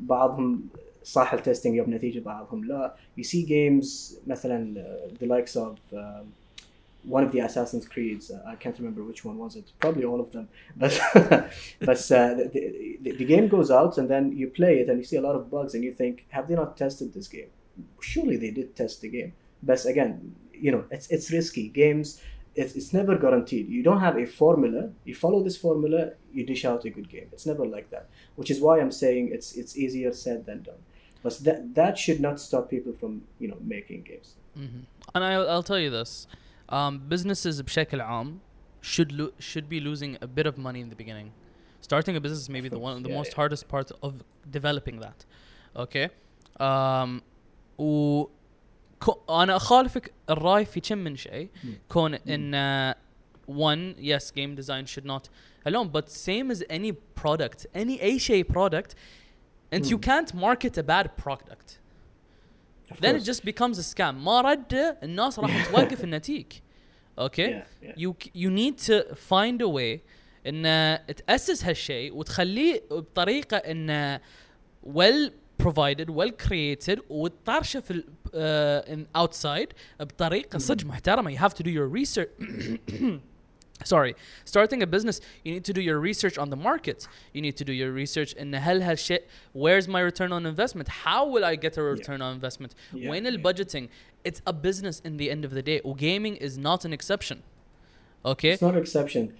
بعضهم 0.00 0.68
صح 1.04 1.32
التستنج 1.34 1.76
جاب 1.76 1.88
نتيجة 1.88 2.20
بعضهم 2.20 2.64
لا 2.64 2.94
you 3.20 3.24
see 3.24 3.44
games 3.46 4.14
مثلا 4.26 4.74
uh, 4.74 5.18
the 5.22 5.26
likes 5.26 5.56
of 5.56 5.76
um, 5.92 6.24
one 7.05 7.23
of 7.23 7.31
the 7.31 7.39
Assassin's 7.39 7.87
Creeds 7.87 8.31
uh, 8.31 8.41
I 8.47 8.55
can't 8.55 8.77
remember 8.77 9.03
which 9.03 9.23
one 9.23 9.37
was 9.37 9.55
it 9.55 9.71
probably 9.79 10.05
all 10.05 10.19
of 10.19 10.31
them. 10.31 10.47
But 10.77 10.93
but 11.79 12.11
uh, 12.11 12.33
the, 12.35 12.97
the, 13.01 13.11
the 13.11 13.25
game 13.25 13.47
goes 13.47 13.69
out 13.71 13.97
and 13.97 14.09
then 14.09 14.31
you 14.35 14.47
play 14.47 14.79
it 14.79 14.89
and 14.89 14.97
you 14.97 15.03
see 15.05 15.17
a 15.17 15.21
lot 15.21 15.35
of 15.35 15.49
bugs 15.51 15.75
and 15.75 15.83
you 15.83 15.91
think 15.91 16.25
have 16.29 16.47
they 16.47 16.55
not 16.55 16.77
tested 16.77 17.13
this 17.13 17.27
game? 17.27 17.49
Surely 18.01 18.37
they 18.37 18.51
did 18.51 18.75
test 18.75 19.01
the 19.01 19.09
game. 19.09 19.33
But 19.63 19.85
again 19.85 20.35
you 20.53 20.71
know 20.71 20.83
it's 20.91 21.07
it's 21.09 21.31
risky. 21.31 21.67
Games 21.69 22.21
it's, 22.55 22.73
it's 22.75 22.93
never 22.93 23.17
guaranteed. 23.17 23.67
You 23.67 23.83
don't 23.83 23.99
have 23.99 24.17
a 24.17 24.25
formula. 24.25 24.89
You 25.03 25.13
follow 25.13 25.43
this 25.43 25.57
formula 25.57 26.11
you 26.33 26.45
dish 26.45 26.63
out 26.65 26.85
a 26.85 26.89
good 26.89 27.09
game. 27.09 27.27
It's 27.33 27.45
never 27.45 27.65
like 27.65 27.89
that. 27.89 28.07
Which 28.35 28.49
is 28.49 28.59
why 28.61 28.79
i'm 28.79 28.91
saying 28.91 29.29
it's 29.31 29.53
it's 29.55 29.77
easier 29.77 30.11
said 30.13 30.45
than 30.45 30.63
done. 30.63 30.81
But 31.23 31.33
that 31.45 31.75
that 31.75 31.97
should 31.97 32.19
not 32.19 32.39
stop 32.39 32.69
people 32.69 32.93
from 32.93 33.23
you 33.39 33.47
know 33.49 33.57
making 33.61 34.03
games. 34.03 34.35
Mhm. 34.57 34.83
and 35.13 35.21
I'll, 35.23 35.49
I'll 35.49 35.63
tell 35.63 35.79
you 35.85 35.89
this 35.89 36.27
um, 36.72 36.98
businesses 37.14 37.60
بشكل 37.62 38.00
عام 38.00 38.38
should 38.82 39.12
lo- 39.12 39.32
should 39.40 39.68
be 39.68 39.80
losing 39.80 40.16
a 40.22 40.26
bit 40.26 40.46
of 40.46 40.56
money 40.58 40.80
in 40.80 40.88
the 40.90 40.96
beginning 41.04 41.30
starting 41.82 42.16
a 42.16 42.20
business 42.20 42.48
may 42.48 42.60
be 42.60 42.68
the 42.68 42.78
one 42.78 43.02
the 43.02 43.08
Yeah, 43.10 43.18
most 43.18 43.30
yeah. 43.32 43.36
hardest 43.40 43.64
part 43.74 43.88
of 44.06 44.12
developing 44.58 44.96
that 45.00 45.18
okay 45.76 46.08
um, 46.60 47.20
و 47.78 48.26
كو- 49.00 49.20
انا 49.42 49.56
اخالفك 49.56 50.12
الراي 50.30 50.64
في 50.64 50.80
كم 50.80 50.98
من 50.98 51.16
شيء 51.16 51.48
كون 51.88 52.14
ان 52.14 52.52
uh, 52.94 52.96
one 53.50 53.98
yes 54.00 54.30
game 54.30 54.54
design 54.62 54.86
should 54.86 55.04
not 55.06 55.28
alone 55.68 55.88
but 55.88 56.08
same 56.10 56.50
as 56.50 56.62
any 56.70 56.92
product 57.22 57.66
any 57.74 58.02
اي 58.02 58.18
شيء 58.18 58.44
product 58.52 58.94
and 59.74 59.84
you 59.86 59.96
Hmm. 59.96 60.10
can't 60.10 60.34
market 60.34 60.78
a 60.78 60.82
bad 60.82 61.06
product 61.24 61.68
of 61.68 61.83
then 63.01 63.15
it 63.15 63.23
just 63.23 63.43
becomes 63.45 63.77
a 63.79 63.83
scam. 63.83 64.13
ما 64.13 64.41
رد 64.41 64.97
الناس 65.03 65.39
راح 65.39 65.65
توقف 65.71 66.03
النتيك 66.03 66.61
أوكي 67.19 67.63
يو 67.97 68.15
يو 68.35 68.49
نيد 68.49 68.75
تو 68.75 69.01
فايند 69.15 69.61
ا 69.61 69.65
واي 69.65 70.01
ان 70.47 70.99
تأسس 71.27 71.65
هالشيء 71.65 72.15
وتخليه 72.15 72.83
بطريقة 72.91 73.57
ان 73.57 74.19
ويل 74.83 75.33
بروفايدد 75.59 76.09
ويل 76.09 76.29
كرييتد 76.29 76.99
وتطرشه 77.09 77.79
في 77.79 78.03
اوتسايد 79.15 79.69
آه، 80.01 80.03
بطريقة 80.03 80.59
صدق 80.59 80.83
mm. 80.83 80.87
محترمة. 80.87 81.31
يو 81.31 81.37
هاف 81.37 81.53
تو 81.53 81.63
دو 81.63 81.69
يور 81.69 81.91
ريسيرش 81.91 82.27
sorry 83.84 84.14
starting 84.44 84.82
a 84.82 84.86
business 84.86 85.20
you 85.44 85.52
need 85.54 85.64
to 85.64 85.72
do 85.72 85.80
your 85.80 85.98
research 85.98 86.36
on 86.36 86.50
the 86.50 86.56
market 86.56 87.08
you 87.32 87.40
need 87.40 87.56
to 87.56 87.64
do 87.64 87.72
your 87.72 87.90
research 87.92 88.32
in 88.34 88.52
هل 88.54 88.82
هالشيء 88.82 89.22
where's 89.54 89.88
my 89.88 90.00
return 90.00 90.32
on 90.32 90.44
investment 90.46 90.86
how 90.88 91.26
will 91.26 91.44
I 91.44 91.56
get 91.56 91.76
a 91.78 91.82
return 91.82 92.20
on 92.20 92.34
investment 92.34 92.74
Yeah, 92.92 93.08
when 93.10 93.24
yeah. 93.24 93.30
the 93.30 93.38
budgeting 93.38 93.88
it's 94.24 94.42
a 94.46 94.52
business 94.52 95.00
in 95.00 95.16
the 95.16 95.30
end 95.30 95.44
of 95.46 95.52
the 95.52 95.62
day 95.62 95.80
gaming 95.96 96.36
is 96.36 96.58
not 96.58 96.84
an 96.84 96.92
exception 96.92 97.42
okay 98.24 98.50
it's 98.50 98.62
not 98.62 98.74
an 98.74 98.82
exception 98.82 99.32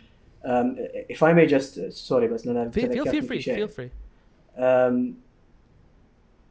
um, 0.43 0.69
if 1.15 1.23
I 1.23 1.35
may 1.35 1.47
just 1.47 1.77
uh, 1.77 1.91
sorry 1.91 2.27
بس 2.29 2.47
لأن 2.47 2.71
feel, 2.73 2.89
feel, 2.89 3.05
feel 3.05 3.05
تذكرتني 3.05 3.29
free 3.29 3.37
في 3.37 3.43
شيء. 3.43 3.57
feel 3.57 3.69
free 3.69 3.91
Um, 4.57 5.17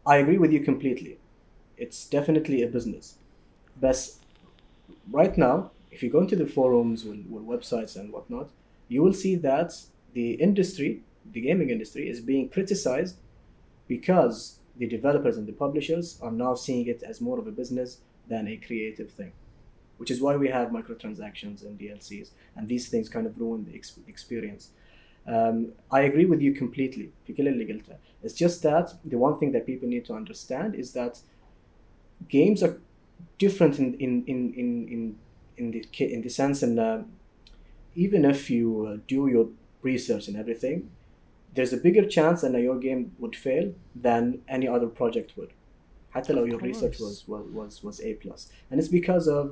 I 0.05 0.15
agree 0.23 0.37
with 0.43 0.51
you 0.55 0.61
completely. 0.61 1.17
It's 1.77 1.99
definitely 2.17 2.63
a 2.63 2.67
business. 2.67 3.05
But 3.79 3.99
right 5.11 5.35
now, 5.37 5.71
if 5.94 6.02
you 6.02 6.10
go 6.10 6.20
into 6.20 6.34
the 6.34 6.46
forums 6.46 7.04
with, 7.04 7.24
with 7.28 7.44
websites 7.44 7.94
and 7.94 8.12
whatnot, 8.12 8.50
you 8.88 9.00
will 9.02 9.12
see 9.12 9.36
that 9.36 9.72
the 10.12 10.32
industry, 10.32 11.02
the 11.32 11.40
gaming 11.40 11.70
industry, 11.70 12.08
is 12.08 12.20
being 12.20 12.48
criticized 12.48 13.16
because 13.86 14.58
the 14.76 14.88
developers 14.88 15.36
and 15.36 15.46
the 15.46 15.52
publishers 15.52 16.18
are 16.20 16.32
now 16.32 16.54
seeing 16.54 16.88
it 16.88 17.02
as 17.04 17.20
more 17.20 17.38
of 17.38 17.46
a 17.46 17.52
business 17.52 17.98
than 18.28 18.48
a 18.48 18.56
creative 18.56 19.10
thing, 19.10 19.32
which 19.98 20.10
is 20.10 20.20
why 20.20 20.34
we 20.36 20.48
have 20.48 20.68
microtransactions 20.70 21.64
and 21.64 21.78
DLCs, 21.78 22.30
and 22.56 22.68
these 22.68 22.88
things 22.88 23.08
kind 23.08 23.26
of 23.26 23.38
ruin 23.38 23.64
the 23.64 23.74
ex- 23.74 24.00
experience. 24.08 24.70
Um, 25.26 25.72
I 25.92 26.00
agree 26.00 26.26
with 26.26 26.40
you 26.40 26.52
completely. 26.52 27.12
It's 28.22 28.34
just 28.34 28.62
that 28.62 28.94
the 29.04 29.16
one 29.16 29.38
thing 29.38 29.52
that 29.52 29.64
people 29.64 29.88
need 29.88 30.04
to 30.06 30.14
understand 30.14 30.74
is 30.74 30.92
that 30.92 31.20
games 32.28 32.62
are 32.64 32.80
different 33.38 33.78
in, 33.78 33.94
in, 33.94 34.24
in, 34.26 34.54
in, 34.54 34.88
in 34.88 35.16
in 35.57 35.71
the 35.71 35.81
ca- 35.95 36.11
in 36.15 36.21
the 36.21 36.29
sense 36.29 36.63
and 36.63 36.79
uh, 36.79 36.99
even 37.95 38.25
if 38.25 38.49
you 38.49 38.85
uh, 38.87 38.97
do 39.07 39.27
your 39.27 39.47
research 39.81 40.27
and 40.29 40.37
everything 40.37 40.89
there's 41.55 41.73
a 41.73 41.77
bigger 41.77 42.05
chance 42.17 42.41
that 42.41 42.53
your 42.61 42.77
game 42.87 43.01
would 43.19 43.35
fail 43.35 43.73
than 44.07 44.41
any 44.47 44.67
other 44.67 44.87
project 44.87 45.37
would 45.37 45.51
حتى 46.15 46.33
لو 46.33 46.43
Of 46.43 46.49
your 46.49 46.59
research 46.59 46.97
course. 46.97 47.27
was 47.27 47.27
was 47.27 47.45
was, 47.59 47.83
was 47.83 47.97
A 48.01 48.13
plus 48.23 48.41
and 48.69 48.79
it's 48.79 48.87
because 48.99 49.27
of 49.27 49.45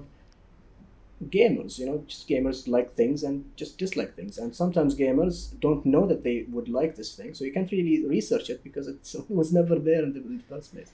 gamers 1.36 1.80
you 1.80 1.86
know 1.88 2.04
just 2.08 2.28
gamers 2.30 2.68
like 2.68 2.90
things 2.94 3.24
and 3.24 3.36
just 3.56 3.78
dislike 3.80 4.14
things 4.20 4.38
and 4.38 4.56
sometimes 4.56 4.96
gamers 4.96 5.36
don't 5.60 5.84
know 5.94 6.06
that 6.12 6.22
they 6.24 6.46
would 6.56 6.70
like 6.70 6.96
this 6.96 7.16
thing 7.16 7.34
so 7.34 7.44
you 7.44 7.52
can't 7.52 7.72
really 7.72 8.06
research 8.06 8.50
it 8.54 8.64
because 8.64 8.88
it's, 8.88 9.16
it 9.16 9.30
was 9.42 9.52
never 9.52 9.76
there 9.80 10.04
in 10.04 10.14
the, 10.14 10.20
in 10.30 10.38
the 10.38 10.44
first 10.54 10.68
place 10.74 10.92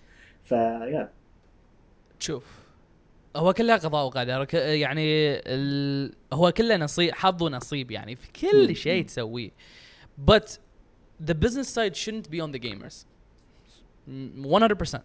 ف 0.50 0.52
yeah 0.96 1.08
شوف 2.20 2.44
هو 3.39 3.53
كله 3.53 3.77
قضاء 3.77 4.07
وقدر 4.07 4.47
يعني 4.55 5.05
ال... 5.47 6.13
هو 6.33 6.53
كله 6.53 6.77
نصيب 6.77 7.15
حظ 7.15 7.43
ونصيب 7.43 7.91
يعني 7.91 8.17
في 8.17 8.29
كل. 8.33 8.77
شيء. 8.77 9.05
تسويه 9.07 9.51
but 10.31 10.45
the 11.31 11.35
business 11.35 11.69
side 11.75 11.95
shouldn't 11.97 12.31
be 12.31 12.41
on 12.41 12.53
the 12.53 12.61
gamers 12.61 12.95
م- 14.09 14.59
100% 14.69 14.99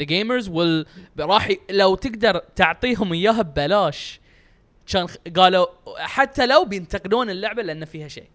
the 0.00 0.04
gamers 0.06 0.48
will 0.48 0.86
راح 1.20 1.50
ي- 1.50 1.60
لو 1.70 1.94
تقدر 1.94 2.38
تعطيهم 2.38 3.12
إياها 3.12 3.42
ببلاش 3.42 4.20
كان 4.86 5.06
قالوا 5.36 5.66
حتى 5.98 6.46
لو 6.46 6.64
بينتقدون 6.64 7.30
اللعبة 7.30 7.62
لأن 7.62 7.84
فيها 7.84 8.08
شيء 8.08 8.28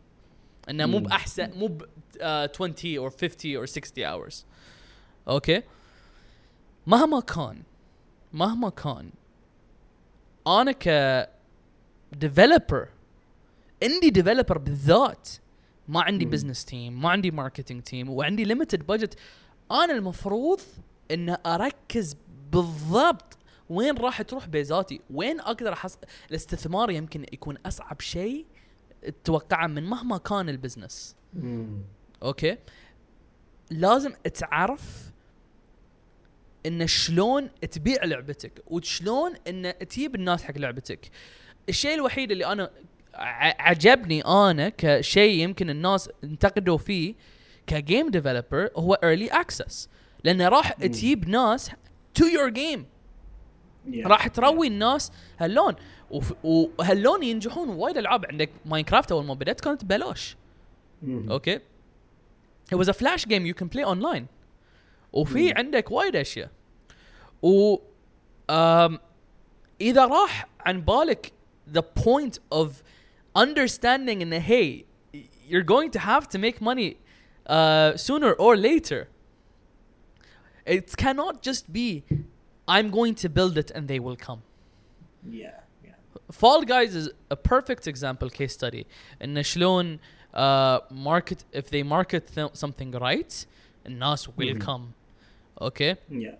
إنه 0.69 0.85
مو. 0.85 0.99
بأحسن 0.99 1.49
مو 1.55 1.67
ب 1.67 1.81
آه، 2.21 2.49
20 2.55 2.73
or 3.09 3.13
50 3.21 3.61
or 3.61 3.65
60 3.65 4.03
hours 4.05 4.35
أوكي 5.27 5.61
مهما 6.87 7.19
كان 7.19 7.63
مهما 8.33 8.69
كان 8.69 9.09
أنا 10.47 10.71
ك 10.71 10.87
ديفلوبر 12.11 12.87
اندي 13.83 14.09
ديفلوبر 14.09 14.57
بالذات 14.57 15.29
ما 15.87 16.01
عندي. 16.01 16.25
بزنس 16.25 16.65
تيم 16.65 17.01
ما 17.01 17.09
عندي 17.09 17.31
ماركتينج 17.31 17.81
تيم 17.81 18.09
وعندي 18.09 18.43
ليمتد 18.43 18.87
بادجت 18.87 19.19
أنا 19.71 19.93
المفروض 19.93 20.59
ان 21.11 21.37
أركز 21.45 22.17
بالضبط 22.51 23.37
وين 23.69 23.97
راح 23.97 24.21
تروح 24.21 24.47
بيزاتي 24.47 25.01
وين 25.09 25.39
أقدر 25.39 25.73
احصل 25.73 25.99
الاستثمار 26.29 26.91
يمكن 26.91 27.25
يكون 27.33 27.57
أصعب 27.65 28.01
شيء 28.01 28.45
تتوقعه 29.01 29.67
من 29.67 29.83
مهما 29.83 30.17
كان 30.17 30.49
البزنس. 30.49 31.15
أوكي 32.23 32.57
لازم 33.71 34.13
تعرف 34.33 35.11
إن 36.67 36.87
شلون 36.87 37.49
تبيع 37.71 38.05
لعبتك 38.05 38.51
وشلون 38.67 39.33
إن 39.47 39.73
تجيب 39.89 40.15
الناس 40.15 40.43
حق 40.43 40.57
لعبتك. 40.57 41.09
الشيء 41.69 41.93
الوحيد 41.93 42.31
اللي 42.31 42.45
أنا 42.45 42.71
عجبني 43.59 44.21
أنا 44.21 44.69
كشيء 44.77 45.43
يمكن 45.43 45.69
الناس 45.69 46.09
انتقدوا 46.23 46.77
فيه 46.77 47.15
كجيم 47.67 48.09
ديفلوبر 48.09 48.69
هو 48.75 48.93
ايرلي 48.93 49.27
اكسس 49.27 49.89
لأنه 50.23 50.47
راح. 50.47 50.71
تجيب 50.71 51.29
ناس 51.29 51.71
تو 52.13 52.25
يور 52.25 52.49
جيم. 52.49 52.85
راح 54.05 54.27
تروي 54.27 54.67
الناس 54.67 55.11
هاللون. 55.39 55.75
وهاللون 56.43 57.23
ينجحون 57.23 57.69
وايد 57.69 57.97
ألعاب. 57.97 58.25
عندك 58.25 58.49
ماينكرافت 58.65 59.11
أول 59.11 59.25
ما 59.25 59.33
بدأت 59.33 59.61
كانت 59.61 59.85
ببلاش. 59.85 60.35
أوكي؟ 61.03 61.59
It 62.73 62.77
was 62.77 62.87
a 62.87 62.93
flash 62.93 63.25
game 63.25 63.45
you 63.45 63.53
can 63.53 63.69
play 63.69 63.85
online. 63.85 64.23
وفي. 65.13 65.53
عندك 65.57 65.91
وايد 65.91 66.15
أشياء. 66.15 66.49
و 67.42 67.76
um, 68.50 68.98
اذا 69.80 70.04
راح 70.06 70.46
عن 70.66 70.80
بالك 70.80 71.32
the 71.72 71.82
point 71.82 72.38
of 72.52 72.82
understanding 73.38 74.22
ان 74.22 74.40
hey 74.42 74.84
you're 75.48 75.62
going 75.74 75.90
to 75.90 75.98
have 75.98 76.28
to 76.28 76.38
make 76.38 76.60
money 76.60 76.96
uh, 77.46 77.96
sooner 77.96 78.32
or 78.34 78.56
later 78.56 79.08
it 80.66 80.96
cannot 80.96 81.42
just 81.42 81.72
be 81.72 82.04
I'm 82.68 82.90
going 82.90 83.14
to 83.16 83.28
build 83.28 83.58
it 83.58 83.70
and 83.74 83.88
they 83.88 83.98
will 84.06 84.16
come 84.28 84.42
Yeah. 85.30 85.58
Yeah. 85.86 85.94
Fall 86.40 86.62
Guys 86.74 86.92
is 87.00 87.06
a 87.30 87.36
perfect 87.52 87.86
example 87.92 88.28
case 88.30 88.52
study 88.60 88.84
ان 89.22 89.42
شلون 89.42 89.98
uh, 90.34 90.78
market 90.90 91.44
if 91.52 91.68
they 91.70 91.82
market 91.82 92.24
th- 92.34 92.54
something 92.54 92.90
right 92.92 93.46
الناس 93.86 94.28
will 94.28 94.54
Mhm. 94.54 94.60
come 94.60 94.94
okay 95.60 95.96
Yeah. 96.10 96.36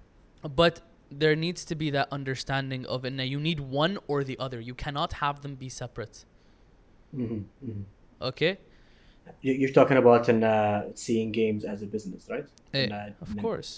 but 0.56 0.80
there 1.22 1.36
needs 1.36 1.62
to 1.70 1.74
be 1.82 1.88
that 1.96 2.08
understanding 2.18 2.82
of 2.86 3.04
ان 3.04 3.20
you 3.20 3.38
need 3.48 3.60
one 3.60 3.94
or 4.08 4.24
the 4.24 4.36
other 4.38 4.60
you 4.68 4.74
cannot 4.84 5.10
have 5.22 5.36
them 5.44 5.54
be 5.64 5.68
separate 5.82 6.16
Mhm. 7.14 7.42
Mhm. 7.64 7.82
okay 8.30 8.52
You- 9.46 9.56
You're 9.60 9.76
talking 9.80 9.98
about 10.04 10.22
in, 10.32 10.38
uh, 10.42 10.80
seeing 11.04 11.28
games 11.42 11.62
as 11.72 11.78
a 11.86 11.88
business, 11.96 12.22
right? 12.34 12.46
Eh, 12.74 12.80
And, 12.82 12.92
uh, 12.92 13.24
of 13.24 13.28
and 13.32 13.40
course 13.46 13.70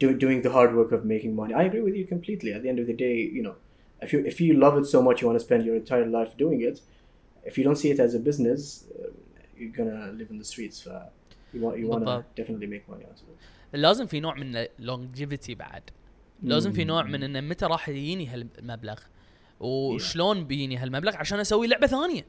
Do, 0.00 0.06
doing 0.26 0.38
the 0.46 0.52
hard 0.56 0.70
work 0.80 0.90
of 0.96 1.00
making 1.14 1.32
money. 1.40 1.52
I 1.60 1.62
agree 1.70 1.84
with 1.88 1.96
you 2.00 2.06
completely. 2.14 2.50
At 2.56 2.60
the 2.64 2.68
end 2.72 2.78
of 2.82 2.86
the 2.90 2.96
day, 3.06 3.16
you 3.36 3.42
know, 3.46 3.56
if 4.04 4.08
you 4.12 4.18
if 4.32 4.36
you 4.44 4.50
love 4.64 4.74
it 4.80 4.86
so 4.94 4.98
much, 5.06 5.16
you 5.20 5.26
want 5.30 5.38
to 5.42 5.44
spend 5.48 5.60
your 5.68 5.76
entire 5.82 6.06
life 6.18 6.32
doing 6.44 6.58
it. 6.70 6.76
If 7.50 7.52
you 7.58 7.64
don't 7.68 7.80
see 7.82 7.90
it 7.94 8.00
as 8.06 8.12
a 8.20 8.22
business, 8.28 8.60
uh, 8.94 9.10
you're 9.58 9.74
gonna 9.80 10.00
live 10.18 10.28
in 10.34 10.38
the 10.42 10.48
streets. 10.52 10.78
Uh, 10.86 10.92
you 11.52 11.58
want 11.64 11.74
you 11.80 11.86
want 11.92 12.02
to 12.04 12.10
بالضبط. 12.10 12.24
definitely 12.40 12.68
make 12.74 12.84
money 12.92 13.04
out 13.10 13.18
of 13.22 13.28
it. 13.32 13.38
لازم 13.76 14.06
في 14.06 14.20
نوع 14.20 14.34
من 14.38 14.64
longevity 14.80 15.54
بعد 15.56 15.82
لازم 16.43 16.71
في 16.71 16.83
نوع 16.83 17.03
من 17.03 17.19
Mm. 17.19 17.23
ان 17.23 17.49
متى 17.49 17.65
راح 17.65 17.89
يجيني 17.89 18.27
هالمبلغ؟ 18.27 18.99
وشلون 19.59 20.43
بيجيني 20.43 20.77
هالمبلغ 20.77 21.15
عشان 21.17 21.39
أسوي 21.39 21.67
لعبة 21.67 21.87
ثانية؟ 21.87 22.25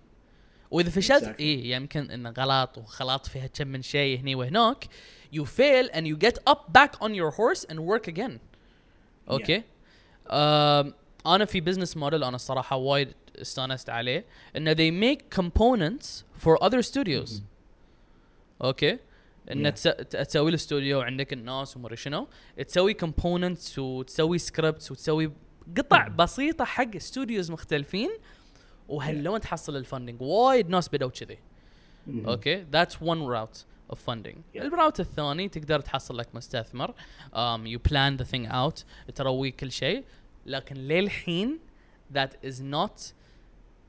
وإذا 0.70 0.90
فشلت. 0.90 1.40
اي 1.40 1.70
يمكن 1.70 2.10
انه 2.10 2.30
غلط 2.30 2.78
وخلط 2.78 3.26
فيها 3.26 3.46
كم 3.46 3.68
من 3.68 3.82
شيء 3.82 4.20
هني 4.20 4.34
وهناك 4.34 4.84
you 5.34 5.40
fail 5.44 5.90
and 5.94 6.04
you 6.06 6.16
get 6.26 6.52
up 6.52 6.58
back 6.78 6.92
on 7.02 7.10
your 7.14 7.30
horse 7.30 7.64
and 7.70 7.78
work 7.80 8.08
again. 8.14 8.32
أوكي 9.30 9.62
أنا 11.26 11.44
في 11.44 11.60
بزنس 11.60 11.96
موديل 11.96 12.24
أنا 12.24 12.36
الصراحة 12.36 12.76
وايد 12.76 13.12
استانست 13.42 13.90
عليه 13.90 14.24
إنه 14.56 14.74
they 14.74 14.90
make 15.04 15.40
components 15.40 16.06
for 16.44 16.56
other 16.64 16.82
studios. 16.82 17.32
أوكي 18.64 18.98
ان 19.50 19.66
Yeah. 19.66 19.72
تسوي 20.04 20.50
الاستوديو 20.50 20.98
وعندك 20.98 21.32
الناس 21.32 21.76
ومدري 21.76 21.96
شنو. 21.96 22.28
تسوي 22.66 22.94
كومبوننتس 22.94 23.78
وتسوي 23.78 24.38
سكريبتس 24.38 24.90
وتسوي 24.90 25.32
قطع 25.76 26.08
Mhm. 26.08 26.10
بسيطة 26.10 26.64
حق 26.64 26.96
استوديوز 26.96 27.50
مختلفين. 27.50 28.10
وهاللون 28.88 29.40
تحصل 29.40 29.76
الفندنج 29.76 30.22
وايد 30.22 30.68
ناس 30.68 30.88
بدوا 30.88 31.10
كذي. 31.10 31.38
أوكي 32.08 32.66
ذاتس 32.72 32.96
route 32.96 33.64
of 33.92 33.96
funding. 33.96 34.36
Yeah. 34.54 34.60
الراوت 34.62 35.00
الثاني 35.00 35.48
تقدر 35.48 35.80
تحصل 35.80 36.18
لك 36.18 36.34
مستثمر. 36.34 36.94
You 37.64 37.78
plan 37.90 38.18
the 38.20 38.24
thing 38.24 38.52
out. 38.52 38.84
تروي 39.14 39.50
كل 39.50 39.72
شيء. 39.72 40.04
لكن 40.46 40.76
للحين 40.76 41.58
that 42.14 42.30
is 42.44 42.60
not 42.60 43.12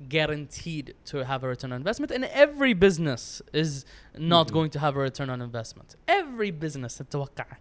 guaranteed 0.08 0.86
to 1.10 1.16
have 1.24 1.42
a 1.44 1.48
return 1.48 1.72
on 1.72 1.78
investment 1.82 2.10
and 2.16 2.24
every 2.24 2.74
business 2.74 3.42
is 3.62 3.84
not 4.18 4.46
Mhm. 4.48 4.52
going 4.56 4.70
to 4.70 4.78
have 4.80 4.94
a 4.96 5.02
return 5.08 5.28
on 5.30 5.40
investment 5.40 5.88
every 6.08 6.50
business 6.64 6.98
تتوقعه 6.98 7.58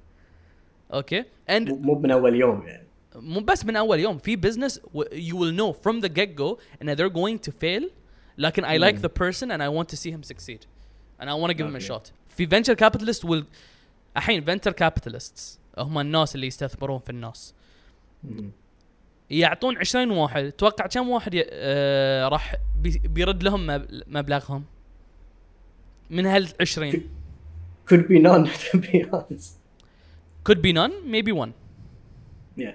اوكي 0.94 1.24
and 1.50 1.62
مو 1.70 1.76
مو 1.76 1.96
من 2.00 2.12
اول 2.12 2.36
يوم 2.36 2.68
يعني. 2.68 2.88
مو 3.16 3.40
بس 3.40 3.66
من 3.66 3.76
اول 3.76 4.00
يوم 4.00 4.18
في 4.18 4.38
business 4.38 4.74
w- 4.80 5.10
you 5.14 5.36
will 5.36 5.54
know 5.60 5.74
from 5.74 6.02
the 6.02 6.10
get 6.10 6.36
go 6.36 6.58
and 6.82 6.88
they're 6.90 7.14
going 7.14 7.40
to 7.48 7.52
fail 7.52 7.90
لكن 8.38 8.64
I 8.66 8.78
like 8.78 8.96
Mm. 8.98 9.02
the 9.02 9.10
person 9.10 9.48
and 9.52 9.62
I 9.62 9.70
want 9.70 9.88
to 9.90 9.98
see 9.98 10.12
him 10.12 10.24
succeed 10.24 10.60
and 11.20 11.26
I 11.30 11.34
want 11.34 11.50
to 11.52 11.58
give 11.58 11.68
him 11.68 11.76
a 11.76 11.80
Okay. 11.80 11.88
shot 11.88 12.12
في 12.30 12.46
venture 12.48 12.76
capitalist 12.76 13.24
will 13.24 13.44
الحين 14.18 14.46
venture 14.46 14.74
capitalists 14.74 15.58
هم 15.78 16.00
الناس 16.00 16.36
اللي 16.36 16.48
يستثمرون 16.48 17.00
في 17.00 17.10
الناس 17.10 17.54
Mhm. 18.26 18.44
يعطون 19.31 19.79
20 19.79 20.11
واحد 20.11 20.53
توقع 20.53 20.87
كم 20.87 21.09
واحد 21.09 21.35
ي... 21.35 21.45
آه 21.51 22.29
راح 22.29 22.55
بي... 22.81 23.01
بيرد 23.05 23.43
لهم 23.43 23.67
مب... 23.67 24.03
مبلغهم 24.07 24.65
من 26.11 26.27
هال 26.27 26.49
20 26.61 26.93
Could 27.91 28.05
be 28.09 28.19
none, 28.23 28.47
to 28.73 28.79
be 28.79 29.05
honest. 29.13 29.53
could 30.49 30.61
be 30.63 30.73
none 30.73 30.93
maybe 31.13 31.33
one 31.33 31.51
Yeah. 32.59 32.75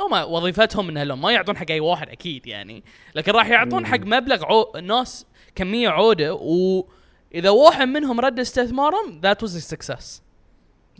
هم 0.00 0.12
وظيفتهم 0.32 0.86
من 0.86 0.96
هاللون 0.96 1.18
ما 1.18 1.32
يعطون 1.32 1.56
حق 1.56 1.70
أي 1.70 1.80
واحد 1.80 2.08
أكيد 2.08 2.46
يعني 2.46 2.82
لكن 3.14 3.32
راح 3.32 3.48
يعطون. 3.48 3.86
حق 3.86 4.00
مبلغ 4.00 4.44
عو... 4.44 4.72
ناس 4.82 5.26
كمية 5.54 5.88
عودة 5.88 6.34
واذا 6.34 7.50
واحد 7.50 7.88
منهم 7.88 8.20
رد 8.20 8.40
استثمارهم 8.40 9.20
was 9.22 9.50
a 9.50 9.74
success 9.76 10.20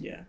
Yeah. 0.01 0.21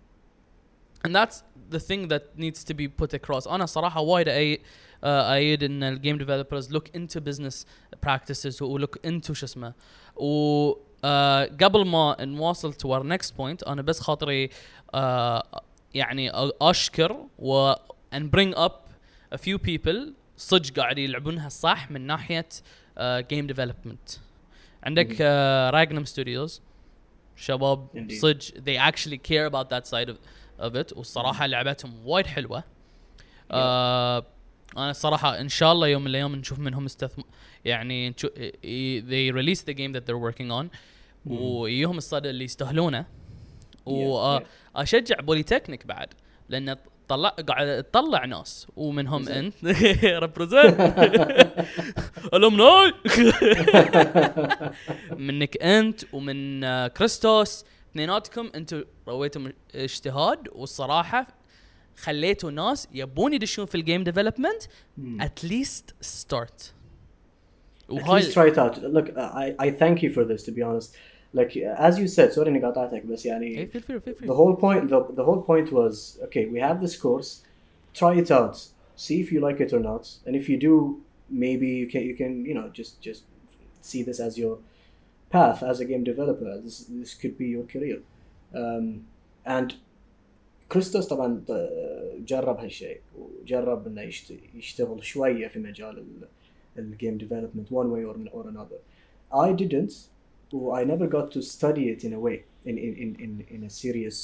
and 1.08 1.16
that's 1.16 1.44
ذا 1.72 1.78
ثينج 1.78 2.10
ذات 2.10 2.24
نيدز 2.38 2.64
تو 2.64 2.74
بي 2.74 2.88
بوت 2.88 3.14
اكروس 3.14 3.48
أنا 3.48 3.66
صراحة 3.66 4.02
وايد 4.02 4.28
اي 4.28 4.62
آه، 5.04 5.34
أيد 5.34 5.64
إن 5.64 5.84
الجيم 5.84 6.18
ديفلوبرز 6.18 6.72
لوك 6.72 6.96
انتو 6.96 7.20
بزنس 7.20 7.68
براكتسز 8.04 8.62
ولوك 8.62 9.06
انتو 9.06 9.34
شو 9.34 9.46
اسمه. 9.46 9.74
و 10.16 10.74
آه، 11.04 11.46
قبل 11.46 11.86
ما 11.86 12.16
نواصل 12.20 12.74
تو 12.74 12.94
اور 12.94 13.06
نكست 13.06 13.38
بوينت 13.38 13.64
أنا 13.64 13.82
بس 13.82 14.00
خاطري 14.00 14.50
آه، 14.94 15.62
يعني 15.94 16.32
أشكر 16.62 17.26
و 17.40 17.74
and 18.16 18.24
bring 18.38 18.54
up 18.56 18.74
a 19.36 19.38
few 19.38 19.58
people 19.58 20.14
صدق 20.38 20.80
قاعد 20.80 20.98
يلعبونها 20.98 21.50
صح 21.50 21.92
من 21.92 22.02
ناحية 22.02 22.50
جيم 23.02 23.46
uh, 23.46 23.48
ديفلوبمنت 23.48 24.10
عندك 24.84 25.22
راجنم 25.74 26.06
ستوديوز 26.06 26.62
شباب 27.36 28.08
صدق 28.12 28.40
they 28.40 28.92
actually 28.92 29.18
care 29.18 29.46
about 29.46 29.70
that 29.70 29.88
side 29.88 30.10
of 30.10 30.16
it 30.62 30.98
والصراحة 30.98 31.46
لعبتهم 31.48 31.94
وايد 32.06 32.28
حلوة. 32.28 32.64
آه 33.52 34.26
أنا 34.78 34.90
الصراحه 34.92 35.40
إن 35.40 35.50
شاء 35.50 35.72
الله 35.72 35.88
يوم 35.88 36.02
من 36.02 36.08
الأيام 36.08 36.36
نشوف 36.36 36.60
منهم 36.60 36.86
استثم 36.86 37.22
يعني 37.66 38.12
they 39.02 39.32
release 39.36 39.62
the 39.62 39.74
game 39.74 39.94
that 39.94 40.04
they're 40.06 40.32
working 40.32 40.52
on 40.52 40.66
ويهم 41.26 41.98
الصدى 41.98 42.30
اللي 42.30 42.44
يستاهلونه 42.44 43.06
Yeah, 43.80 43.92
yeah. 43.92 44.44
واشجع 44.76 45.16
بوليتكنيك 45.20 45.86
بعد 45.88 46.14
لأن 46.50 46.76
طلع 47.08 47.30
قاعد 47.30 47.84
تطلع 47.84 48.26
ناس 48.26 48.68
ومنهم. 48.76 49.28
أنت. 49.28 49.54
ريبريزنت 50.24 50.80
الومناي 52.34 52.94
منك 55.28 55.58
أنت 55.64 56.02
ومن 56.14 56.64
آه، 56.64 56.88
كريستوس 56.88 57.66
اثنيناتكم 57.92 58.52
أنتم 58.56 58.84
رويتم 59.09 59.53
اجتهاد 59.75 60.49
والصراحه 60.53 61.27
خليتوا 61.97 62.51
ناس 62.51 62.89
يبون 62.95 63.33
يدشون 63.33 63.67
في 63.67 63.75
الجيم 63.75 64.05
ديفلوبمنت 64.05 64.63
اتليست 65.21 65.95
ستارت 66.01 66.75
At 67.91 68.09
least 68.09 68.33
try 68.33 68.47
it 68.47 68.57
out. 68.57 68.83
Look, 68.83 69.09
I, 69.17 69.55
I 69.59 69.71
thank 69.71 70.03
you 70.03 70.11
for 70.11 70.25
this, 70.25 70.43
to 70.45 70.53
be 70.53 70.63
honest. 70.63 70.97
Like, 71.35 71.57
as 71.57 71.99
you 71.99 72.09
said, 72.09 72.33
sorry 72.33 72.49
إني 72.49 72.61
قاطعتك 72.61 73.07
بس 73.07 73.27
يعني 73.27 73.67
feel 73.67 73.81
free, 73.81 74.01
feel 74.01 74.15
free. 74.15 74.27
the 74.27 74.35
whole 74.35 74.55
point 74.55 74.89
the, 74.89 75.05
the 75.17 75.25
whole 75.25 75.43
point 75.43 75.73
was 75.73 76.19
okay 76.23 76.47
we 76.47 76.61
have 76.61 76.81
this 76.81 76.97
course 76.97 77.43
try 77.93 78.15
it 78.15 78.31
out 78.31 78.57
see 78.95 79.21
if 79.21 79.33
you 79.33 79.41
like 79.41 79.61
it 79.61 79.73
or 79.73 79.81
not 79.81 80.09
and 80.27 80.37
if 80.37 80.49
you 80.49 80.57
do 80.57 81.01
maybe 81.29 81.69
you 81.81 81.89
can 81.89 82.03
you 82.03 82.15
can 82.15 82.33
you 82.49 82.55
know 82.55 82.69
just 82.69 83.01
just 83.01 83.23
see 83.81 84.03
this 84.09 84.21
as 84.21 84.39
your 84.39 84.59
path 85.31 85.63
as 85.71 85.81
a 85.81 85.85
game 85.85 86.05
developer 86.05 86.51
this 86.65 86.77
this 87.01 87.13
could 87.21 87.37
be 87.37 87.49
your 87.57 87.65
career 87.65 87.99
um, 88.55 88.87
and 89.47 89.73
كريستوس 90.73 91.07
طبعا 91.07 91.43
آه، 91.51 92.13
جرب 92.27 92.57
هالشيء 92.59 93.01
وجرب 93.19 93.87
انه 93.87 94.03
يشت- 94.03 94.55
يشتغل 94.55 95.05
شويه 95.05 95.49
في 95.49 95.59
مجال 95.59 96.05
الجيم 96.79 97.19
development 97.19 97.71
one 97.71 97.89
way 97.91 98.05
or, 98.05 98.17
or 98.35 98.49
another 98.49 98.79
I 99.33 99.53
didn't 99.63 99.93
Well, 100.53 100.75
I 100.81 100.85
never 100.95 101.07
got 101.19 101.27
to 101.37 101.41
study 101.57 101.85
it 101.95 102.01
in 102.07 102.13
a 102.19 102.21
way, 102.27 102.37
in 102.71 102.77
in, 102.87 102.93
in, 103.05 103.11
in, 103.25 103.33
in 103.55 103.61
a 103.71 103.71
serious 103.83 104.19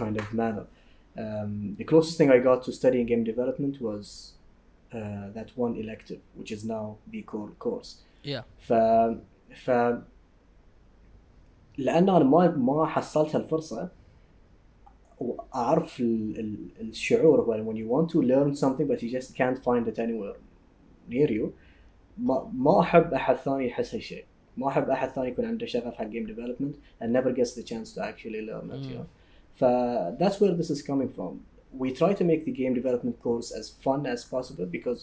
kind 0.00 0.14
of 0.22 0.26
manner. 0.42 0.64
Um, 1.22 1.52
the 1.80 1.86
closest 1.92 2.14
thing 2.18 2.28
I 2.36 2.38
got 2.50 2.58
to 2.66 2.70
studying 2.80 3.06
game 3.12 3.24
development 3.32 3.74
was 3.88 4.06
uh, 4.98 5.26
that 5.36 5.48
one 5.64 5.72
elective, 5.84 6.20
which 6.38 6.50
is 6.56 6.62
now 6.76 6.84
the 7.12 7.20
core 7.30 7.52
course. 7.64 7.90
Yeah. 8.32 8.42
ف 8.68 8.72
ف 9.64 9.70
لان 11.78 12.08
انا 12.08 12.24
ما 12.24 12.56
ما 12.56 12.86
حصلت 12.86 13.36
هالفرصه 13.36 13.88
واعرف 15.20 16.00
ال 16.00 16.40
ال 16.40 16.88
الشعور 16.88 17.40
هو 17.40 17.64
when 17.64 17.76
you 17.76 17.88
want 17.88 18.12
to 18.14 18.22
learn 18.22 18.54
something 18.54 18.86
but 18.86 19.02
you 19.02 19.10
just 19.18 19.34
can't 19.34 19.58
find 19.58 19.88
it 19.88 19.98
anywhere 19.98 20.36
near 21.08 21.30
you 21.30 21.52
ما 22.18 22.50
ما 22.54 22.80
احب 22.80 23.14
احد 23.14 23.36
ثاني 23.36 23.66
يحس 23.66 23.94
هالشيء 23.94 24.24
ما 24.56 24.68
احب 24.68 24.90
احد 24.90 25.08
ثاني 25.08 25.28
يكون 25.28 25.44
عنده 25.44 25.66
شغف 25.66 25.94
حق 25.94 26.04
game 26.04 26.28
development 26.28 26.74
and 27.02 27.06
never 27.06 27.32
gets 27.32 27.54
the 27.54 27.62
chance 27.62 27.94
to 27.94 28.00
actually 28.00 28.42
learn 28.50 28.70
it 28.70 28.86
you 28.86 28.94
know 28.94 29.06
ف 29.54 29.64
that's 30.18 30.40
where 30.40 30.54
this 30.60 30.70
is 30.70 30.82
coming 30.82 31.08
from 31.08 31.32
we 31.78 31.90
try 31.90 32.12
to 32.14 32.24
make 32.24 32.44
the 32.44 32.52
game 32.52 32.74
development 32.74 33.16
course 33.26 33.50
as 33.60 33.66
fun 33.84 34.06
as 34.06 34.20
possible 34.34 34.66
because 34.76 35.00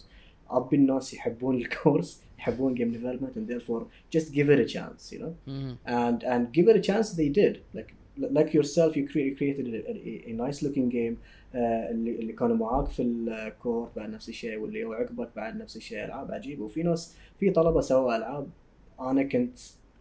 ابي 0.49 0.75
الناس 0.75 1.13
يحبون 1.13 1.55
الكورس 1.55 2.23
يحبون 2.39 2.73
جيم 2.73 2.91
ديفلوبمنت 2.91 3.37
اند 3.37 3.47
ذير 3.51 3.59
فور 3.59 3.87
جست 4.13 4.31
جيف 4.31 4.49
ات 4.49 4.59
ا 4.59 4.63
تشانس 4.63 5.13
يو 5.13 5.19
نو 5.19 5.75
اند 5.87 6.23
اند 6.23 6.51
جيف 6.51 6.69
ات 6.69 6.75
ا 6.75 6.79
تشانس 6.79 7.15
ذي 7.15 7.29
ديد 7.29 7.57
لايك 7.73 7.93
لايك 8.17 8.55
يور 8.55 8.63
سيلف 8.63 8.97
يو 8.97 9.07
كريتد 9.07 9.67
ا 10.27 10.31
نايس 10.31 10.63
لوكينج 10.63 10.91
جيم 10.91 11.17
اللي 11.55 12.33
كانوا 12.33 12.55
معاك 12.55 12.87
في 12.87 13.03
الكور 13.03 13.87
uh, 13.87 13.95
بعد 13.95 14.09
نفس 14.09 14.29
الشيء 14.29 14.57
واللي 14.57 14.83
هو 14.83 14.93
عقبك 14.93 15.29
بعد 15.35 15.57
نفس 15.57 15.77
الشيء 15.77 16.05
ألعاب 16.05 16.31
عجيبة. 16.31 16.63
وفي 16.63 16.83
ناس 16.83 17.15
في 17.39 17.51
طلبة 17.51 17.81
سووا 17.81 18.17
ألعاب. 18.17 18.47
أنا 18.99 19.23
كنت 19.23 19.57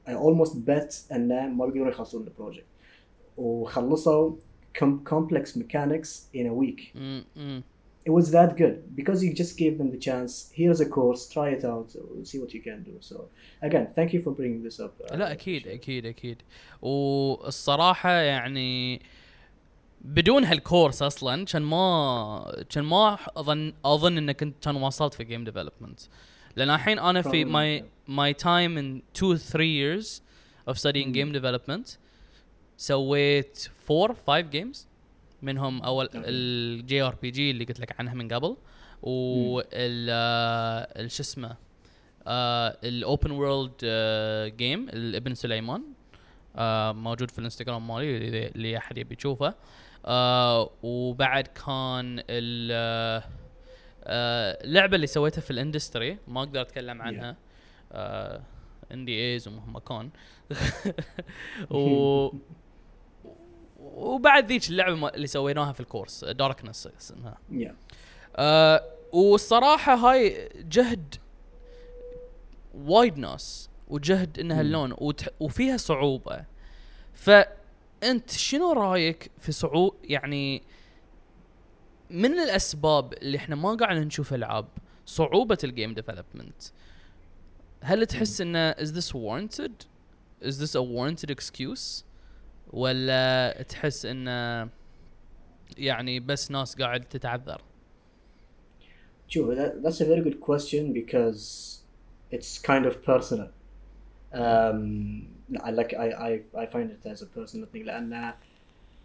I 0.06 0.10
almost 0.10 0.52
bet 0.52 1.12
إن 1.12 1.52
ما 1.56 1.66
بيقدرون 1.66 1.88
يخلصون 1.88 2.24
البروجكت 2.24 2.64
وخلصوا 3.36 4.32
كومبلكس 5.06 5.58
ميكانكس 5.58 6.28
in 6.34 6.46
a 6.46 6.54
week. 6.62 6.80
Hmm, 6.80 7.38
hmm. 7.38 7.75
It 8.08 8.12
was 8.18 8.26
that 8.36 8.50
good 8.62 8.76
because 9.00 9.18
you 9.26 9.30
just 9.42 9.54
gave 9.62 9.74
them 9.80 9.88
the 9.96 10.00
chance 10.08 10.32
here's 10.60 10.80
a 10.86 10.88
course 10.96 11.20
try 11.36 11.48
it 11.56 11.64
out 11.72 11.88
see 12.28 12.38
what 12.42 12.50
you 12.56 12.62
can 12.68 12.78
do 12.90 12.94
so 13.10 13.16
again 13.68 13.86
thank 13.98 14.08
you 14.14 14.20
for 14.26 14.32
bringing 14.38 14.60
this 14.68 14.78
up 14.84 14.92
uh, 15.10 15.16
لا 15.16 15.32
أكيد 15.32 15.68
أكيد 15.68 16.06
أكيد 16.06 16.42
والصراحه 16.82 18.10
يعني 18.10 19.00
بدون 20.00 20.44
هالكورس 20.44 21.02
أصلا 21.02 21.44
كان 21.44 21.62
ما 21.62 22.64
كان 22.70 22.84
ما 22.84 23.18
اظن 23.36 23.72
اظن 23.84 24.18
انك 24.18 24.36
كنت 24.40 24.64
كان 24.64 24.76
واصلت 24.76 25.14
في 25.14 25.24
جيم 25.24 25.44
ديفلوبمنت 25.44 26.00
لأن 26.56 26.70
الحين 26.70 26.98
أنا 26.98 27.22
في 27.22 27.44
my 27.44 27.84
my 28.10 28.32
time 28.42 28.78
in 28.78 29.18
two 29.20 29.36
three 29.36 29.72
years 29.82 30.22
of 30.70 30.78
studying 30.78 31.08
Mm. 31.08 31.14
game 31.16 31.32
development 31.40 31.98
سويت 32.76 33.68
four 33.88 34.08
five 34.08 34.50
games 34.52 34.76
منهم 35.42 35.82
أول. 35.82 36.08
الجي 36.14 37.02
ار 37.02 37.14
بي 37.22 37.30
جي 37.30 37.50
اللي 37.50 37.64
قلت 37.64 37.80
لك 37.80 38.00
عنها 38.00 38.14
من 38.14 38.28
قبل 38.32 38.56
وال 39.02 40.06
آه، 40.10 41.06
شو 41.06 41.22
اسمه 41.22 41.56
الاوبن 42.84 43.30
وورلد 43.30 43.72
جيم 44.56 44.88
الابن 44.88 45.34
سليمان 45.34 45.82
آه، 46.56 46.92
موجود 46.92 47.30
في 47.30 47.38
الانستغرام 47.38 47.88
مالي 47.88 48.16
اللي- 48.48 48.76
أحد 48.76 48.98
يبي 48.98 49.14
يشوفه. 49.18 49.54
آه، 50.06 50.70
وبعد 50.82 51.46
كان 51.46 52.22
ال 52.30 52.70
آه، 52.72 53.22
آه، 54.04 54.64
اللعبه 54.64 54.94
اللي 54.96 55.06
سويتها 55.06 55.40
في 55.40 55.50
الاندستري 55.50 56.18
ما 56.28 56.40
أقدر 56.40 56.60
أتكلم 56.60 57.02
عنها 57.02 57.36
ان 58.92 59.04
دي 59.04 59.12
ايز 59.32 59.48
ومهما 59.48 59.80
كان. 59.80 60.10
و 61.70 62.30
وبعد 63.94 64.46
ذيك 64.46 64.68
اللعبة 64.70 65.08
اللي 65.08 65.26
سويناها 65.26 65.72
في 65.72 65.80
الكورس 65.80 66.24
داركنس 66.24 66.88
اسمها 67.00 67.38
yeah. 67.52 67.72
آه 68.36 68.84
والصراحة 69.12 69.94
هاي 69.94 70.48
جهد 70.54 71.14
وايد 72.74 73.18
ناس 73.18 73.70
وجهد 73.88 74.38
إنها. 74.38 74.60
اللون 74.60 74.94
وتح 74.98 75.28
وفيها 75.40 75.76
صعوبة. 75.76 76.44
فأنت 77.14 78.30
شنو 78.30 78.72
رأيك 78.72 79.30
في 79.38 79.52
صعوب 79.52 79.94
يعني 80.04 80.62
من 82.10 82.40
الأسباب 82.40 83.12
اللي 83.12 83.38
إحنا 83.38 83.56
ما 83.56 83.74
قاعد 83.74 83.96
نشوف 83.96 84.34
ألعاب 84.34 84.66
صعوبة 85.06 85.58
الجيم 85.64 85.94
ديفلوبمنت 85.94 86.62
هل 87.80 88.06
تحس 88.06 88.40
إنه 88.40 88.72
is 88.72 88.92
this 88.92 89.14
warranted? 89.14 89.86
Is 90.42 90.58
this 90.58 90.74
a 90.74 90.82
warranted 90.82 91.30
excuse? 91.30 92.04
ولا 92.73 93.51
تحس 93.69 94.05
انه 94.05 94.69
يعني 95.77 96.19
بس 96.19 96.51
ناس 96.51 96.75
قاعد 96.75 97.01
تتعذر 97.09 97.61
Sure, 99.27 99.55
that, 99.55 99.81
that's 99.81 100.01
a 100.01 100.05
very 100.05 100.21
good 100.21 100.41
question 100.41 100.91
because 100.91 101.81
it's 102.31 102.59
kind 102.59 102.85
of 102.85 103.01
personal. 103.03 103.49
Um, 104.33 105.27
I 105.63 105.71
like 105.71 105.93
I, 105.93 106.07
I 106.29 106.41
I 106.63 106.65
find 106.65 106.91
it 106.91 107.05
as 107.05 107.21
a 107.21 107.25
personal 107.25 107.67
thing 107.67 107.85
لأن 107.85 108.33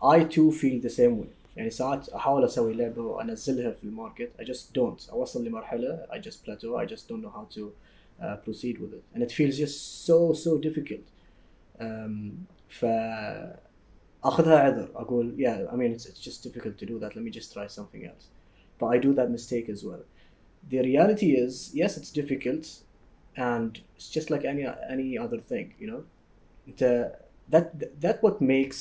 I 0.02 0.24
too 0.24 0.52
feel 0.52 0.80
the 0.80 0.90
same 0.90 1.18
way. 1.20 1.28
يعني 1.56 1.70
ساعات 1.70 2.08
أحاول 2.08 2.44
أسوي 2.44 2.74
لعبة 2.74 3.02
وأنزلها 3.02 3.70
في 3.72 3.84
الماركت 3.84 4.30
I 4.40 4.44
just 4.44 4.74
don't 4.74 5.10
أوصل 5.10 5.44
لمرحلة 5.44 6.06
I 6.10 6.18
just 6.18 6.44
plateau 6.44 6.76
I 6.76 6.86
just 6.86 7.08
don't 7.08 7.22
know 7.22 7.30
how 7.30 7.46
to 7.56 7.72
uh, 8.22 8.36
proceed 8.36 8.78
with 8.80 8.92
it 8.94 9.02
and 9.14 9.22
it 9.22 9.32
feels 9.32 9.56
just 9.58 10.04
so 10.06 10.32
so 10.32 10.58
difficult. 10.58 11.04
Um, 11.80 12.46
ف 12.70 12.84
أخذها 14.24 14.58
عذر 14.58 14.90
أقول 14.94 15.36
yeah 15.38 15.70
I 15.72 15.76
mean 15.76 15.92
it's, 15.92 16.06
it's 16.06 16.20
just 16.20 16.42
difficult 16.42 16.78
to 16.78 16.86
do 16.86 16.98
that 16.98 17.14
let 17.16 17.24
me 17.24 17.30
just 17.30 17.52
try 17.52 17.66
something 17.66 18.04
else. 18.04 18.28
but 18.78 18.86
I 18.88 18.98
do 18.98 19.14
that 19.14 19.30
mistake 19.30 19.68
as 19.70 19.84
well. 19.84 20.04
The 20.68 20.80
reality 20.80 21.28
is, 21.44 21.70
yes, 21.74 21.96
it's 21.98 22.10
difficult, 22.12 22.64
and 23.36 23.80
it's 23.96 24.10
just 24.16 24.30
like 24.30 24.44
any 24.52 24.64
any 24.96 25.18
other 25.24 25.40
thing, 25.50 25.66
you 25.80 25.86
know. 25.90 26.02
The, 26.80 26.92
that 27.54 27.66
that 28.02 28.22
what 28.24 28.40
makes 28.42 28.80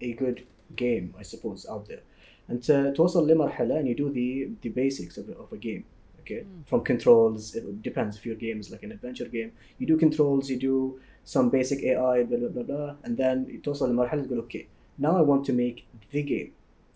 a 0.00 0.12
good 0.14 0.38
game, 0.76 1.06
I 1.18 1.24
suppose, 1.32 1.66
out 1.72 1.86
there. 1.88 2.02
And 2.48 2.62
to 2.64 2.92
توصل 2.96 3.28
لمرحلة 3.30 3.78
and 3.80 3.88
you 3.88 3.94
do 3.94 4.10
the 4.10 4.50
the 4.62 4.70
basics 4.70 5.16
of, 5.18 5.28
a- 5.28 5.38
of 5.44 5.52
a 5.52 5.58
game, 5.58 5.84
okay, 6.20 6.44
from 6.66 6.82
controls. 6.84 7.54
It 7.54 7.82
depends 7.82 8.16
if 8.16 8.26
your 8.26 8.36
game 8.36 8.60
is 8.60 8.70
like 8.70 8.82
an 8.84 8.92
adventure 8.92 9.26
game. 9.28 9.52
You 9.78 9.86
do 9.86 9.96
controls, 9.96 10.50
you 10.50 10.58
do 10.58 11.00
some 11.24 11.50
basic 11.50 11.82
AI, 11.82 12.24
blah 12.24 12.38
blah 12.38 12.48
blah 12.48 12.62
blah, 12.62 12.94
and 13.04 13.16
then 13.16 13.60
توصل 13.62 13.90
لمرحلة 13.90 14.26
تقول 14.26 14.42
okay, 14.46 14.66
now 14.98 15.16
I 15.16 15.22
want 15.22 15.44
to 15.46 15.52
make 15.52 15.86
the 16.12 16.22
game. 16.22 16.52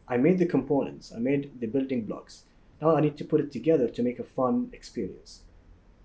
I 0.08 0.16
made 0.16 0.38
the 0.38 0.46
components, 0.46 1.12
I 1.14 1.18
made 1.18 1.60
the 1.60 1.66
building 1.66 2.02
blocks. 2.04 2.44
Now 2.80 2.96
I 2.96 3.00
need 3.00 3.16
to 3.18 3.24
put 3.24 3.40
it 3.40 3.52
together 3.52 3.88
to 3.88 4.02
make 4.02 4.18
a 4.18 4.24
fun 4.24 4.70
experience. 4.72 5.42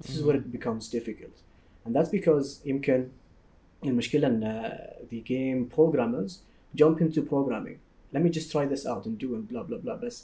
This 0.02 0.16
is 0.16 0.24
where 0.24 0.36
it 0.36 0.52
becomes 0.52 0.90
difficult. 0.90 1.42
And 1.86 1.96
that's 1.96 2.10
because 2.10 2.62
يمكن 2.66 3.08
المشكلة 3.86 4.28
ان 4.28 4.44
uh, 4.44 5.08
the 5.10 5.22
game 5.22 5.66
programmers 5.76 6.42
jump 6.76 7.02
into 7.02 7.22
programming. 7.22 7.80
Let 8.14 8.24
me 8.24 8.30
just 8.30 8.52
try 8.52 8.66
this 8.66 8.86
out 8.86 9.06
and 9.06 9.18
do 9.18 9.36
and 9.36 9.48
blah 9.48 9.64
blah 9.64 9.78
blah. 9.78 9.96
But 9.96 10.22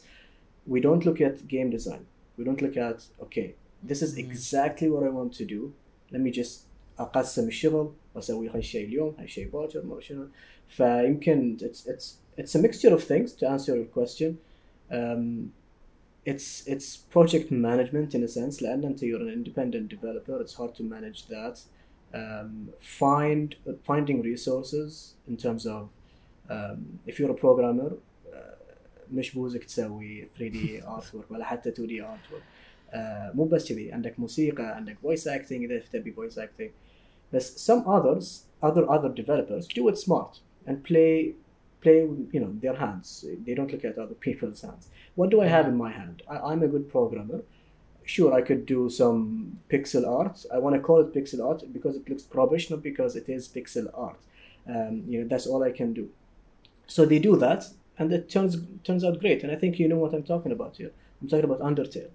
we 0.67 0.80
don't 0.80 1.05
look 1.05 1.19
at 1.21 1.47
game 1.47 1.69
design. 1.69 2.05
We 2.38 2.43
don't 2.43 2.61
look 2.61 2.78
at 2.78 3.05
okay, 3.21 3.55
this 3.82 4.01
is 4.01 4.17
exactly 4.17 4.89
what 4.89 5.03
I 5.03 5.09
want 5.09 5.34
to 5.36 5.45
do. 5.45 5.74
Let 6.11 6.21
me 6.21 6.32
just 6.32 6.65
اقسم 6.99 7.49
الشغل 7.49 7.92
واسوي 8.14 8.49
هالشيء 8.49 8.86
اليوم 8.86 9.14
هالشيء 9.18 9.49
باكر 9.49 9.84
ما 9.84 10.01
شنو 10.01 10.26
فيمكن 10.68 11.57
it's 11.61 11.90
it's 11.90 12.07
it's 12.40 12.55
a 12.55 12.59
mixture 12.59 12.92
of 12.94 13.03
things 13.03 13.32
to 13.32 13.49
answer 13.49 13.76
your 13.76 13.90
question 13.99 14.38
um, 14.90 15.53
it's 16.26 16.66
it's 16.66 16.96
project 16.96 17.51
management 17.51 18.14
in 18.14 18.22
a 18.24 18.28
sense 18.28 18.62
لأن 18.62 18.84
انت 18.84 19.01
you're 19.01 19.22
an 19.22 19.32
independent 19.32 19.88
developer 19.88 20.42
it's 20.42 20.55
hard 20.55 20.74
to 20.74 20.82
manage 20.82 21.26
that 21.26 21.59
um, 22.14 22.70
find 22.80 23.57
finding 23.82 24.22
resources 24.22 25.14
in 25.28 25.36
terms 25.36 25.66
of 25.66 25.88
um, 26.51 26.78
if 27.07 27.18
you're 27.18 27.30
a 27.30 27.40
programmer 27.46 27.92
uh, 27.92 28.59
مش 29.12 29.34
بوزك 29.34 29.64
تسوي 29.64 30.28
3D 30.38 30.84
artwork 30.84 31.30
ولا 31.30 31.44
حتى 31.44 31.70
2D 31.72 32.05
artwork 32.05 32.42
uh, 32.92 32.96
مو 33.34 33.44
بس 33.44 33.68
كذي 33.68 33.92
عندك 33.92 34.20
موسيقى 34.20 34.76
عندك 34.76 34.96
voice 35.05 35.24
acting 35.24 35.53
اذا 35.53 35.78
تبي 35.92 36.14
voice 36.14 36.34
acting 36.34 36.70
بس 37.33 37.45
some 37.66 37.83
others 37.97 38.45
other 38.62 38.85
other 38.91 39.11
developers 39.20 39.66
do 39.68 39.89
it 39.89 39.99
smart 39.99 40.41
and 40.66 40.83
play 40.85 41.35
play 41.81 41.99
you 42.35 42.41
know 42.41 42.53
their 42.62 42.76
hands. 42.85 43.24
They 43.45 43.55
don't 43.55 43.72
look 43.72 43.85
at 43.85 43.99
other 43.99 44.14
people's 44.14 44.62
hands. 44.62 44.89
What 45.14 45.31
do 45.31 45.41
i 45.41 45.47
have 45.47 45.66
in 45.72 45.76
my 45.76 45.91
hand? 46.01 46.22
I, 46.29 46.37
i'm 46.51 46.62
a 46.62 46.72
good 46.74 46.87
programmer. 46.97 47.41
Sure 48.05 48.33
i 48.39 48.43
could 48.49 48.62
do 48.66 48.81
some 49.01 49.59
pixel 49.72 50.05
art. 50.18 50.37
I 50.55 50.59
want 50.59 50.74
to 50.76 50.83
call 50.89 51.01
it 51.01 51.14
pixel 51.18 51.41
art 51.49 51.61
because 51.72 51.95
it 51.97 52.09
looks 52.09 52.24
probish 52.35 52.70
not 52.70 52.83
because 52.83 53.16
it 53.20 53.29
is 53.29 53.49
pixel 53.57 53.87
art. 54.07 54.20
Um, 54.74 55.05
you 55.11 55.20
know 55.20 55.29
that's 55.29 55.47
all 55.47 55.62
i 55.62 55.72
can 55.81 55.93
do. 56.01 56.05
So 56.87 57.05
they 57.05 57.20
do 57.29 57.37
that 57.37 57.61
and 57.99 58.12
it 58.12 58.29
turns 58.35 58.57
turns 58.87 59.05
out 59.05 59.20
great. 59.24 59.43
And 59.43 59.53
i 59.53 59.57
think 59.57 59.79
you 59.79 59.89
know 59.89 60.01
what 60.05 60.14
i'm 60.14 60.26
talking 60.33 60.53
about 60.59 60.76
here. 60.76 60.93
I'm 61.20 61.29
talking 61.29 61.45
about 61.51 61.61
undertale. 61.61 62.11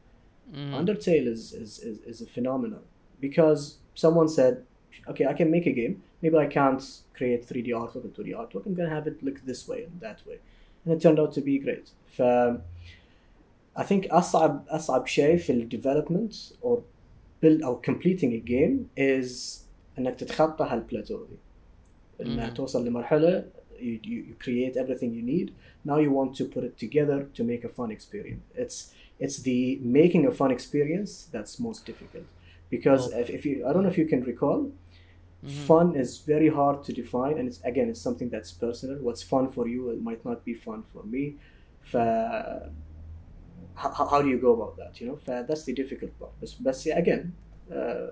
Mm. 0.54 0.72
Undertale 0.72 1.28
is, 1.28 1.54
is, 1.54 1.80
is, 1.80 2.00
is 2.00 2.22
a 2.22 2.28
phenomenon 2.28 2.82
because 3.20 3.78
someone 3.96 4.28
said, 4.28 4.66
okay, 5.11 5.27
I 5.27 5.33
can 5.33 5.51
make 5.51 5.67
a 5.67 5.73
game. 5.73 6.03
Maybe 6.23 6.37
I 6.37 6.47
can't 6.47 6.83
create 7.15 7.47
3D 7.49 7.69
artwork 7.69 8.05
or 8.07 8.13
2D 8.19 8.31
artwork. 8.43 8.67
I'm 8.67 8.75
going 8.75 8.89
to 8.89 8.95
have 8.95 9.07
it 9.07 9.23
look 9.23 9.39
this 9.45 9.69
way 9.69 9.85
and 9.85 10.01
that 10.01 10.27
way. 10.27 10.39
And 10.85 10.95
it 10.95 11.01
turned 11.03 11.21
out 11.21 11.33
to 11.35 11.41
be 11.41 11.59
great. 11.59 11.87
ف 12.17 12.23
I 13.77 13.85
think 13.85 14.07
أصعب 14.11 14.65
أصعب 14.69 15.07
شيء 15.07 15.37
في 15.37 15.53
ال 15.53 15.69
development 15.69 16.53
or 16.63 16.79
build 17.43 17.63
أو 17.65 17.81
completing 17.83 18.33
a 18.33 18.41
game 18.41 18.89
is 18.97 19.61
إنك 19.99 20.15
تتخطى 20.15 20.65
هالبلاتو 20.65 21.25
دي. 21.25 21.37
إنها 22.21 22.47
مم. 22.49 22.55
توصل 22.55 22.87
لمرحلة 22.87 23.45
you, 23.79 24.01
you, 24.03 24.19
you 24.29 24.35
create 24.45 24.77
everything 24.77 25.13
you 25.15 25.23
need. 25.23 25.53
Now 25.85 25.99
you 25.99 26.11
want 26.11 26.35
to 26.39 26.45
put 26.55 26.65
it 26.65 26.77
together 26.77 27.29
to 27.37 27.45
make 27.45 27.63
a 27.65 27.69
fun 27.69 27.91
experience. 27.93 28.43
It's 28.65 28.79
it's 29.25 29.39
the 29.49 29.79
making 30.01 30.27
a 30.27 30.33
fun 30.41 30.51
experience 30.59 31.13
that's 31.35 31.53
most 31.69 31.81
difficult 31.91 32.27
because 32.75 33.03
Oh. 33.15 33.21
if, 33.23 33.27
if 33.37 33.43
you 33.49 33.55
I 33.67 33.73
don't 33.73 33.83
know 33.85 33.93
if 33.97 33.99
you 34.03 34.09
can 34.15 34.23
recall, 34.33 34.61
Mhm. 35.43 35.67
fun 35.71 35.87
is 36.03 36.11
very 36.33 36.51
hard 36.59 36.83
to 36.87 36.93
define 36.93 37.35
and 37.39 37.47
it's 37.51 37.61
again 37.71 37.89
it's 37.93 38.03
something 38.09 38.29
that's 38.35 38.53
personal. 38.67 38.97
What's 39.07 39.23
fun 39.23 39.45
for 39.57 39.65
you 39.69 39.81
it 39.91 40.03
might 40.09 40.23
not 40.25 40.39
be 40.45 40.55
fun 40.55 40.81
for 40.93 41.03
me. 41.15 41.25
ف 41.91 41.97
how, 43.75 44.07
how 44.13 44.21
do 44.23 44.29
you 44.29 44.39
go 44.39 44.53
about 44.59 44.77
that? 44.77 45.01
You 45.01 45.07
know, 45.09 45.17
ف 45.17 45.27
that's 45.49 45.65
the 45.65 45.73
difficult 45.73 46.13
part. 46.19 46.33
But, 46.41 46.51
but 46.61 46.87
yeah, 46.87 46.99
again, 46.99 47.25
uh, 47.71 48.09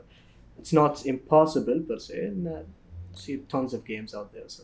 it's 0.59 0.73
not 0.73 1.05
impossible 1.15 1.81
per 1.89 1.99
se. 1.99 2.15
And 2.29 2.49
uh, 2.49 2.63
see 3.23 3.37
tons 3.55 3.75
of 3.75 3.85
games 3.85 4.15
out 4.15 4.33
there. 4.35 4.49
So 4.49 4.63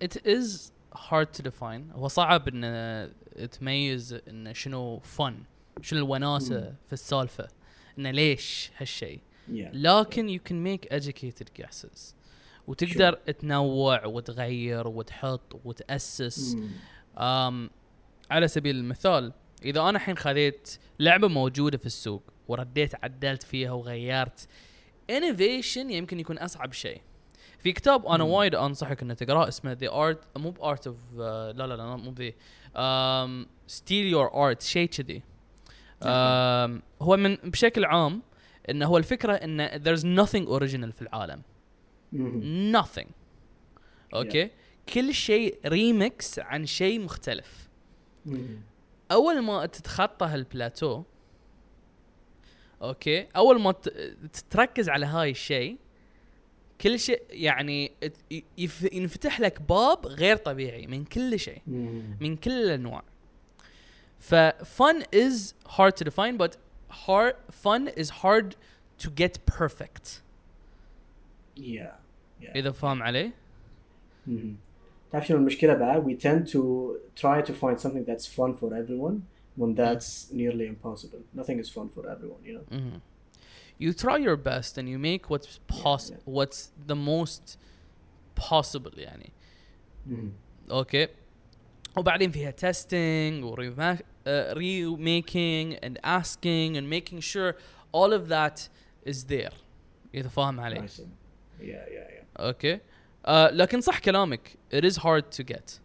it 0.00 0.14
is 0.24 0.72
hard 0.92 1.32
to 1.34 1.42
define 1.42 1.92
هو 1.92 2.08
صعب 2.08 2.48
ان 2.48 3.10
تميز 3.50 4.12
ان 4.28 4.54
شنو 4.54 5.00
fun 5.00 5.32
شنو 5.82 5.98
الوناسه 5.98 6.60
مم. 6.60 6.74
في 6.86 6.92
السالفه 6.92 7.48
انه 7.98 8.10
ليش 8.10 8.70
هالشيء 8.76 9.18
yeah. 9.18 9.23
لكن 9.49 10.37
you 10.37 10.41
can 10.41 10.63
make 10.63 10.97
educated 10.97 11.47
guesses. 11.61 12.13
وتقدر 12.67 13.13
تنوع 13.13 14.05
وتغير 14.05 14.87
وتحط 14.87 15.61
وتأسس. 15.65 16.55
Mm. 16.55 17.21
أم 17.21 17.69
على 18.31 18.47
سبيل 18.47 18.75
المثال 18.75 19.33
إذا 19.65 19.81
أنا 19.81 19.97
الحين 19.97 20.17
خذيت 20.17 20.77
لعبة 20.99 21.27
موجودة 21.27 21.77
في 21.77 21.85
السوق 21.85 22.23
ورديت 22.47 23.03
عدلت 23.03 23.43
فيها 23.43 23.71
وغيرت 23.71 24.47
innovation 25.11 25.77
يمكن 25.77 26.19
يكون 26.19 26.37
أصعب 26.37 26.73
شيء. 26.73 27.01
في 27.59 27.71
كتاب 27.71 28.05
أنا 28.05 28.23
مم. 28.23 28.29
وايد 28.29 28.55
أنصحك 28.55 29.01
انه 29.01 29.13
تقرأه 29.13 29.47
اسمه 29.47 29.75
The 29.75 29.89
Art 29.89 30.39
مو 30.39 30.51
بارت 30.51 30.87
اوف 30.87 30.97
لا 31.15 31.53
لا 31.53 31.75
لا 31.75 31.95
مو 31.95 32.11
ذي 32.11 32.31
um, 32.31 33.47
Steal 33.71 34.13
Your 34.15 34.33
Art 34.33 34.63
شيء 34.63 34.87
كذي. 34.87 35.23
هو 37.01 37.17
من 37.17 37.35
بشكل 37.35 37.85
عام 37.85 38.21
انه 38.69 38.85
هو 38.85 38.97
الفكرة 38.97 39.33
انه 39.33 39.67
there's 39.67 40.01
nothing 40.01 40.47
original 40.47 40.91
في 40.91 41.01
العالم. 41.01 41.41
nothing. 42.73 43.07
أوكي؟ 44.13 44.49
كل 44.93 45.13
شيء 45.13 45.59
ريمكس 45.65 46.39
عن 46.39 46.65
شيء 46.65 46.99
مختلف. 46.99 47.69
أول 49.11 49.41
ما 49.41 49.65
تتخطى 49.65 50.25
هالبلاتو 50.25 51.03
أوكي؟ 52.81 53.27
أول 53.35 53.61
ما 53.61 53.71
تركز 54.49 54.89
على 54.89 55.05
هاي 55.05 55.31
الشيء 55.31 55.77
كل 56.81 56.99
شيء 56.99 57.21
يعني 57.29 57.91
ينفتح 58.91 59.39
لك 59.39 59.61
باب 59.61 60.07
غير 60.07 60.37
طبيعي 60.37 60.87
من 60.87 61.05
كل 61.05 61.39
شيء. 61.39 61.61
من 62.19 62.35
كل 62.35 62.51
الأنواع. 62.51 63.03
ف 64.19 64.35
fun 64.49 65.03
is 65.15 65.53
hard 65.67 65.93
to 65.99 66.03
define 66.03 66.37
but 66.37 66.57
hard 67.06 67.34
fun 67.64 67.88
is 68.02 68.10
hard 68.22 68.48
to 69.02 69.08
get 69.10 69.32
perfect 69.46 70.06
Yeah. 71.56 71.94
Yeah. 72.40 72.56
اذا 72.56 72.70
فاهم 72.70 73.02
علي 73.02 73.32
Mhm. 74.28 74.30
تعرف 75.12 75.26
شنو 75.26 75.36
المشكلة 75.38 75.74
بعد؟ 75.74 76.04
We 76.04 76.16
tend 76.22 76.48
to 76.52 76.60
try 77.22 77.42
to 77.42 77.52
find 77.52 77.78
something 77.80 78.04
that's 78.04 78.26
fun 78.26 78.54
for 78.54 78.74
everyone 78.74 79.20
when 79.58 79.74
that's 79.74 80.32
nearly 80.32 80.66
impossible. 80.74 81.20
Nothing 81.34 81.58
is 81.58 81.68
fun 81.68 81.88
for 81.88 82.06
everyone, 82.08 82.40
you 82.44 82.54
know. 82.54 82.64
Mhm. 82.78 83.00
You 83.82 83.92
try 83.92 84.16
your 84.28 84.36
best 84.36 84.78
and 84.78 84.86
you 84.92 84.98
make 84.98 85.22
what's 85.30 85.58
poss 85.66 86.10
yeah. 86.10 86.18
what's 86.36 86.60
the 86.90 86.96
most 87.12 87.56
possible 88.34 88.98
يعني 88.98 89.32
Mhm. 90.08 90.70
اوكي 90.70 91.08
وبعدين 91.97 92.31
فيها 92.31 92.51
تيستينج 92.51 93.43
وريميكينج 93.43 95.77
اند 95.83 95.99
اسكينج 96.03 96.77
اند 96.77 96.87
ميكينج 96.87 97.21
شور 97.21 97.53
اول 97.95 98.13
اوف 98.13 98.23
ذات 98.23 98.61
از 99.07 99.25
ذير 99.25 99.53
إذا 100.13 100.29
فاهم 100.29 100.59
علي. 100.59 100.75
يا 100.75 100.87
يا 101.59 101.87
يا 101.87 102.25
أوكي. 102.39 102.79
آه، 103.25 103.49
لكن 103.49 103.81
صح 103.81 103.99
كلامك. 103.99 104.57
ات 104.73 104.83
از 104.83 104.99
هارد 104.99 105.23
تو 105.23 105.43
جيت 105.43 105.79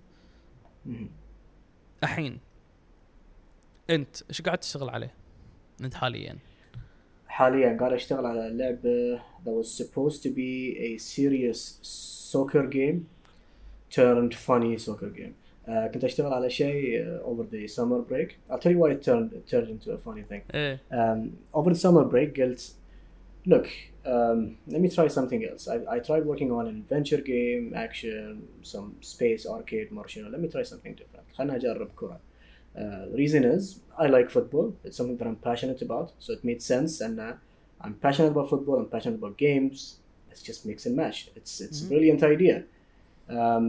الحين. 2.03 2.41
أنت 3.91 4.17
إيش 4.31 4.43
قاعد 4.43 4.59
تشتغل 4.59 4.91
عليه؟ 4.91 5.15
أنت 5.81 5.95
حاليا. 5.95 6.39
حاليا 7.29 7.77
قاعد 7.81 7.93
أشتغل 7.93 8.27
على 8.27 8.51
لعبة 8.53 9.21
that 9.45 9.63
was 9.63 9.69
supposed 9.83 10.23
to 10.23 10.29
be 10.29 10.77
a 10.79 10.99
serious 10.99 11.61
soccer 12.33 12.67
game 12.67 13.09
turned 13.91 14.35
funny 14.35 14.79
soccer 14.79 15.11
game. 15.21 15.35
Uh, 15.68 15.88
كنت 15.94 16.04
اشتغل 16.04 16.34
على 16.34 16.50
شيء 16.50 17.04
uh, 17.06 17.26
over 17.28 17.44
the 17.44 17.68
summer 17.68 18.02
break. 18.12 18.30
I'll 18.52 18.60
tell 18.60 18.72
you 18.72 18.80
why 18.80 18.92
it 18.92 19.02
turned 19.04 19.34
it 19.34 19.48
turned 19.52 19.70
into 19.70 19.92
a 19.92 19.98
funny 19.98 20.24
thing. 20.32 20.42
ايه 20.54 20.80
um, 20.92 21.30
over 21.58 21.70
the 21.74 21.80
summer 21.80 22.04
break 22.14 22.40
قلت 22.42 22.72
look 23.48 23.68
um, 24.06 24.40
let 24.74 24.82
me 24.86 24.90
try 24.98 25.08
something 25.18 25.42
else 25.52 25.64
I, 25.68 25.78
I 25.96 26.00
tried 26.10 26.24
working 26.32 26.50
on 26.58 26.64
an 26.72 26.76
adventure 26.84 27.22
game 27.34 27.66
action 27.86 28.30
some 28.74 28.88
space 29.14 29.44
arcade 29.56 29.90
martial 30.00 30.26
let 30.34 30.40
me 30.44 30.48
try 30.56 30.64
something 30.64 30.94
different 31.02 31.26
خلنا 31.38 31.56
أجرب 31.56 31.90
كرة 31.96 32.20
uh, 32.76 32.80
the 33.12 33.18
reason 33.24 33.44
is 33.44 33.64
I 33.98 34.06
like 34.18 34.30
football 34.30 34.68
it's 34.86 34.98
something 34.98 35.18
that 35.20 35.28
I'm 35.28 35.40
passionate 35.52 35.82
about 35.88 36.08
so 36.20 36.30
it 36.34 36.42
made 36.44 36.62
sense 36.62 37.02
and 37.06 37.20
uh, 37.20 37.34
I'm 37.84 37.94
passionate 38.06 38.32
about 38.36 38.50
football 38.54 38.78
I'm 38.82 38.90
passionate 38.96 39.18
about 39.22 39.38
games 39.38 39.78
let's 40.30 40.44
just 40.50 40.60
mix 40.70 40.78
and 40.88 40.96
match 41.04 41.18
it's 41.40 41.54
it's 41.66 41.80
a 41.82 41.86
Mhm. 41.86 41.90
brilliant 41.92 42.22
idea 42.36 42.56
um, 43.40 43.66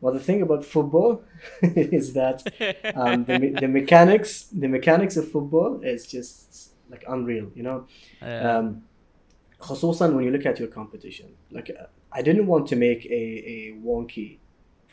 well 0.00 0.12
the 0.12 0.20
thing 0.20 0.42
about 0.42 0.64
football 0.64 1.22
is 1.62 2.12
that 2.14 2.38
um, 2.94 3.24
the, 3.24 3.38
me- 3.38 3.54
the 3.62 3.68
mechanics 3.68 4.44
the 4.64 4.68
mechanics 4.68 5.16
of 5.16 5.30
football 5.30 5.80
is 5.82 6.06
just 6.06 6.72
like 6.90 7.04
unreal 7.08 7.46
you 7.54 7.62
know 7.62 7.86
إيه. 8.22 8.58
um, 8.58 8.82
خصوصا 9.58 10.08
when 10.14 10.24
you 10.24 10.30
look 10.30 10.46
at 10.46 10.58
your 10.58 10.68
competition 10.68 11.26
like 11.50 11.70
uh, 11.70 11.86
I 12.12 12.22
didn't 12.22 12.46
want 12.46 12.66
to 12.68 12.76
make 12.76 13.06
a, 13.06 13.24
a 13.54 13.56
wonky 13.86 14.38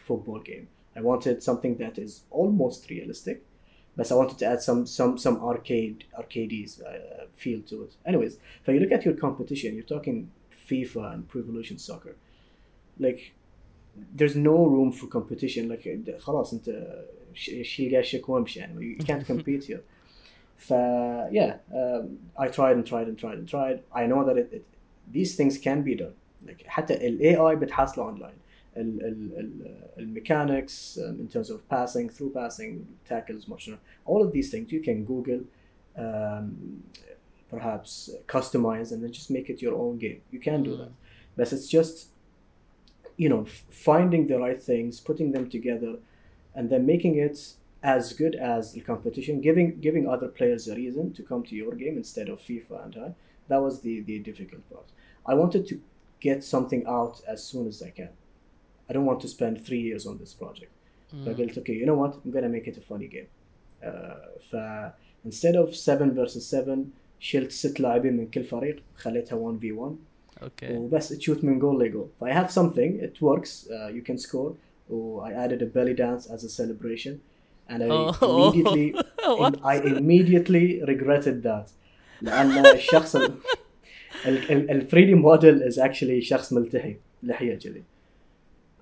football 0.08 0.40
game 0.40 0.68
I 0.96 1.02
wanted 1.02 1.44
something 1.44 1.78
that 1.78 1.98
is 1.98 2.24
almost 2.32 2.90
realistic 2.90 3.38
but 3.98 4.12
I 4.12 4.16
wanted 4.16 4.38
to 4.38 4.46
add 4.46 4.62
some 4.62 4.86
some 4.86 5.18
some 5.18 5.38
arcade 5.38 6.06
arcades 6.16 6.80
uh, 6.82 7.26
feel 7.34 7.62
to 7.64 7.84
it. 7.86 7.96
Anyways, 8.06 8.38
if 8.62 8.68
you 8.68 8.80
look 8.80 8.92
at 8.92 9.04
your 9.04 9.16
competition, 9.16 9.74
you're 9.74 9.84
talking 9.84 10.30
FIFA 10.70 11.14
and 11.14 11.28
Pro 11.28 11.42
Evolution 11.42 11.80
Soccer. 11.80 12.16
Like, 13.00 13.34
there's 14.16 14.36
no 14.36 14.58
room 14.66 14.92
for 14.92 15.08
competition. 15.08 15.68
Like, 15.70 16.20
خلاص 16.20 16.54
انت 16.54 16.88
ش- 17.34 17.52
شيل 17.62 17.96
قاشك 17.96 18.30
وامشي 18.30 18.60
يعني 18.60 18.96
you 19.00 19.04
can't 19.04 19.26
compete 19.28 19.64
here. 19.64 19.82
ف 20.58 20.74
yeah, 21.32 21.54
um, 21.72 22.06
I 22.38 22.48
tried 22.48 22.76
and 22.78 22.86
tried 22.86 23.08
and 23.08 23.18
tried 23.18 23.38
and 23.38 23.48
tried. 23.48 23.80
I 23.94 24.06
know 24.08 24.24
that 24.28 24.38
it, 24.38 24.50
it, 24.58 24.66
these 25.18 25.36
things 25.36 25.58
can 25.58 25.82
be 25.84 25.96
done. 25.96 26.16
Like 26.48 26.64
حتى 26.68 27.08
ال 27.08 27.20
AI 27.22 27.56
بتحصله 27.56 28.04
online. 28.16 28.38
ال 28.78 29.04
ال 29.04 29.40
ال 29.40 29.52
المechanics 29.98 30.98
um, 31.00 31.20
in 31.24 31.28
terms 31.34 31.50
of 31.50 31.68
passing, 31.70 32.10
through 32.10 32.32
passing, 32.42 32.72
tackles, 33.10 33.48
motion, 33.48 33.74
all 34.06 34.22
of 34.26 34.32
these 34.36 34.50
things 34.52 34.72
you 34.72 34.82
can 34.88 34.98
Google, 35.12 35.42
um, 36.04 36.48
perhaps 37.50 37.92
customize, 38.28 38.92
and 38.92 39.00
then 39.04 39.12
just 39.20 39.30
make 39.38 39.48
it 39.54 39.62
your 39.66 39.76
own 39.84 39.98
game. 40.06 40.20
You 40.36 40.40
can 40.48 40.60
do 40.68 40.72
Mm. 40.74 40.80
that, 40.82 40.92
but 41.38 41.46
it's 41.56 41.68
just 41.78 41.96
you 43.22 43.30
know 43.30 43.42
f- 43.44 43.64
finding 43.70 44.28
the 44.28 44.40
right 44.40 44.62
things, 44.62 45.00
putting 45.00 45.32
them 45.32 45.50
together, 45.50 45.96
and 46.56 46.70
then 46.70 46.86
making 46.86 47.18
it 47.18 47.54
as 47.84 48.14
good 48.14 48.36
as 48.36 48.74
the 48.74 48.82
competition, 48.82 49.42
giving 49.42 49.80
giving 49.80 50.08
other 50.08 50.28
players 50.28 50.68
a 50.68 50.76
reason 50.76 51.14
to 51.14 51.24
come 51.24 51.44
to 51.44 51.56
your 51.56 51.74
game 51.76 51.98
instead 51.98 52.30
of 52.30 52.40
FIFA 52.40 52.86
and 52.86 52.98
I. 52.98 53.16
That 53.48 53.62
was 53.62 53.82
the 53.82 54.02
the 54.02 54.20
difficult 54.20 54.64
part. 54.72 54.88
I 55.26 55.34
wanted 55.34 55.68
to 55.68 55.80
get 56.20 56.44
something 56.44 56.86
out 56.88 57.22
as 57.28 57.44
soon 57.44 57.68
as 57.68 57.82
I 57.82 57.92
can. 57.92 58.10
I 58.90 58.94
don't 58.94 59.06
want 59.06 59.22
to 59.22 59.28
spend 59.28 59.64
three 59.66 59.82
years 59.82 60.06
on 60.06 60.18
this 60.18 60.34
project. 60.34 60.72
فقلت 61.26 61.58
okay, 61.58 61.74
you 61.74 61.86
know 61.86 61.96
what? 61.96 62.20
I'm 62.24 62.32
gonna 62.32 62.50
make 62.50 62.68
it 62.68 62.78
a 62.78 62.82
funny 62.82 63.08
game. 63.08 63.28
Uh, 63.84 64.40
ف 64.50 64.56
instead 65.26 65.56
of 65.56 65.76
7 65.76 66.14
versus 66.14 66.46
7 66.46 66.92
شلت 67.20 67.52
ست 67.52 67.80
لاعبين 67.80 68.18
من 68.18 68.28
كل 68.32 68.44
فريق 68.44 68.84
خليتها 68.96 69.58
1v1 69.60 69.92
اوكي 70.44 70.78
وبس 70.78 71.10
تشوت 71.10 71.44
من 71.44 71.62
goal 71.62 71.82
لجول. 71.82 72.08
ف 72.20 72.24
I 72.24 72.28
have 72.28 72.52
something, 72.52 73.02
it 73.02 73.22
works, 73.22 73.68
uh, 73.68 73.92
you 73.96 74.12
can 74.12 74.18
score. 74.18 74.52
و 74.90 75.22
I 75.22 75.32
added 75.32 75.62
a 75.62 75.66
belly 75.66 75.96
dance 75.98 76.32
as 76.34 76.44
a 76.44 76.50
celebration. 76.50 77.14
And 77.70 77.84
I 77.84 77.88
Oh. 77.90 78.12
immediately 78.24 78.88
What? 79.42 79.54
I 79.74 79.76
immediately 79.98 80.66
regretted 80.92 81.44
that. 81.44 81.68
لأن 82.22 82.66
الشخص 82.66 83.16
ال 83.16 83.32
ال 84.26 84.72
ال 84.72 84.88
3D 84.90 85.16
model 85.26 85.72
is 85.72 85.78
actually 85.78 86.20
شخص 86.22 86.54
ملتحي 86.54 86.96
لحية 87.24 87.56
كذي. 87.60 87.84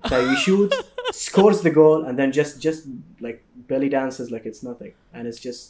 So 0.06 0.16
you 0.30 0.36
shoot, 0.36 0.72
scores 1.12 1.60
the 1.62 1.70
goal, 1.70 2.04
and 2.08 2.16
then 2.20 2.30
just 2.32 2.60
just 2.66 2.80
like 3.26 3.38
belly 3.70 3.88
dances 3.88 4.30
like 4.30 4.44
it's 4.50 4.62
nothing, 4.70 4.92
and 5.14 5.22
it's 5.26 5.40
just 5.48 5.62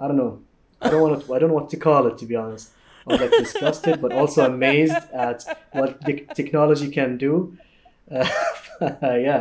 I 0.00 0.04
don't 0.08 0.16
know. 0.22 0.34
I 0.84 0.88
don't 0.90 1.02
want 1.04 1.12
to. 1.20 1.34
I 1.34 1.38
don't 1.40 1.50
know 1.50 1.58
what 1.62 1.68
to 1.74 1.78
call 1.86 2.02
it 2.10 2.16
to 2.22 2.26
be 2.32 2.36
honest. 2.44 2.66
I 3.06 3.12
was 3.12 3.20
like 3.22 3.30
disgusted, 3.30 4.00
but 4.02 4.12
also 4.12 4.40
amazed 4.54 5.02
at 5.28 5.38
what 5.72 5.90
the 6.06 6.14
technology 6.40 6.88
can 6.98 7.10
do. 7.26 7.32
Uh, 8.10 8.24
yeah, 9.28 9.40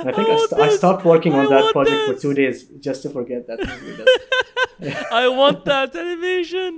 and 0.00 0.08
I 0.08 0.12
think 0.16 0.28
I, 0.28 0.34
want 0.34 0.50
st- 0.50 0.60
I 0.62 0.66
this. 0.66 0.78
stopped 0.78 1.04
working 1.04 1.32
on 1.34 1.46
I 1.46 1.48
that 1.54 1.62
want 1.62 1.72
project 1.78 2.00
for 2.06 2.12
this. 2.14 2.22
two 2.22 2.34
days 2.34 2.56
just 2.86 3.00
to 3.04 3.08
forget 3.10 3.46
that. 3.48 3.58
movie. 3.58 3.92
That's- 3.98 5.04
I 5.22 5.24
want 5.40 5.64
that 5.64 5.90
animation 5.96 6.72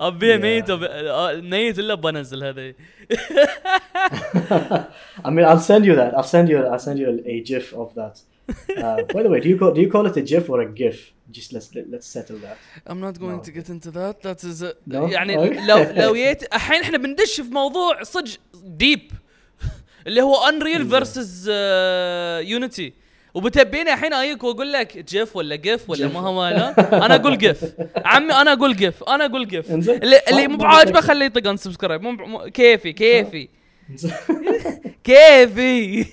ابيه 0.00 0.34
Yeah. 0.34 0.40
ميت 0.42 0.70
أب- 0.70 0.82
آه، 0.90 1.34
ميت 1.40 1.78
الا 1.78 1.94
بنزل 1.94 2.44
هذا 2.44 2.72
I 5.24 5.30
mean, 5.30 5.44
I'll 5.44 5.58
send 5.60 5.84
you 5.86 5.94
that. 5.96 6.14
I'll 6.16 6.22
send 6.36 6.48
you. 6.48 6.58
I'll 6.72 6.78
send 6.88 6.98
you 6.98 7.22
a 7.24 7.40
GIF 7.40 7.72
of 7.74 7.94
that. 7.94 8.20
Uh, 8.49 9.03
by 9.13 9.21
the 9.23 9.29
way, 9.29 9.39
do 9.39 9.49
you 9.49 9.57
call 9.61 9.71
do 9.77 9.81
you 9.85 9.89
call 9.95 10.05
it 10.09 10.17
a 10.17 10.21
GIF 10.31 10.49
or 10.49 10.59
a 10.61 10.69
GIF? 10.81 10.97
Just 11.37 11.49
let's 11.55 11.69
let, 11.75 11.85
let's 11.93 12.07
settle 12.15 12.37
that. 12.45 12.57
I'm 12.89 12.99
not 13.07 13.15
going 13.23 13.37
No. 13.37 13.43
to 13.47 13.51
get 13.57 13.67
into 13.75 13.89
that 13.99 14.15
that 14.25 14.39
is 14.49 14.61
a- 14.63 14.75
No? 14.87 15.07
يعني 15.09 15.37
Okay. 15.37 15.67
لو 15.67 15.77
لو 16.03 16.15
يت 16.15 16.43
الحين 16.53 16.81
إحنا 16.81 16.97
بندش 16.97 17.41
في 17.41 17.49
موضوع 17.51 18.03
صدق 18.03 18.31
ديب 18.63 19.11
اللي 20.07 20.21
هو 20.21 20.35
انريل 20.35 20.89
فيرسز 20.89 21.49
يونيتي 22.49 22.93
وبتبيني 23.33 23.93
الحين 23.93 24.13
اجيك 24.13 24.43
وأقول 24.43 24.73
لك 24.73 24.97
جيف 24.97 25.35
ولا 25.35 25.55
جيف 25.55 25.89
ولا. 25.89 26.07
ما 26.07 26.19
هو 26.19 26.47
لا 26.47 27.05
أنا 27.05 27.15
أقول 27.15 27.37
جيف 27.37 27.63
عمي 28.11 28.33
أنا 28.33 28.53
أقول 28.53 28.75
جيف 28.75 29.03
أنا 29.03 29.25
أقول 29.25 29.47
جيف. 29.47 29.71
اللي, 29.71 30.47
مو 30.47 30.57
بعاجبه. 30.57 31.01
خليه 31.01 31.25
يطق 31.25 31.49
ان 31.49 31.57
سبسكرايب 31.57 32.01
مو- 32.01 32.49
كيفي 32.49 32.93
كيفي 32.93 33.47
كيفي 35.03 36.05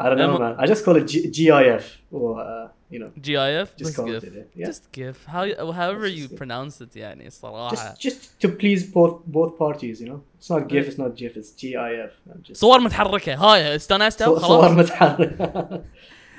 I 0.00 0.04
don't 0.08 0.18
know, 0.18 0.34
Um, 0.34 0.40
man. 0.42 0.54
I 0.62 0.66
just 0.72 0.82
call 0.84 0.96
it 1.00 1.06
G- 1.12 1.28
GIF 1.38 1.84
or 2.12 2.30
uh, 2.40 2.68
you 2.92 2.98
know, 3.00 3.10
جي 3.20 3.38
اي 3.38 3.62
اف 3.62 3.72
just 3.76 3.82
بس 3.86 4.00
call 4.00 4.04
it 4.04 4.08
جيف 4.08 4.24
it. 4.24 4.46
Yeah. 4.58 4.66
just 4.70 4.82
جيف 4.94 5.26
how 5.26 5.44
however 5.72 6.08
Just 6.08 6.18
you 6.18 6.28
GIF. 6.28 6.38
pronounce 6.40 6.80
it 6.86 6.96
يعني 6.96 7.30
صراحه 7.30 7.94
Just 7.94 8.00
just 8.08 8.44
to 8.44 8.48
please 8.48 8.82
both 8.82 9.14
both 9.26 9.58
parties, 9.58 10.00
you 10.00 10.08
know. 10.08 10.20
It's 10.40 10.50
not 10.50 10.68
GIF, 10.68 10.88
it's 10.88 10.98
not 10.98 11.16
GIF, 11.16 11.36
it's 11.36 11.52
GIF. 11.62 12.12
I'm 12.32 12.42
just 12.50 12.52
صور 12.60 12.80
متحركه 12.80 13.34
هاي 13.34 13.76
استانست 13.76 14.22
صور 14.22 14.38
خلاص 14.40 14.70
متحرك. 14.70 15.84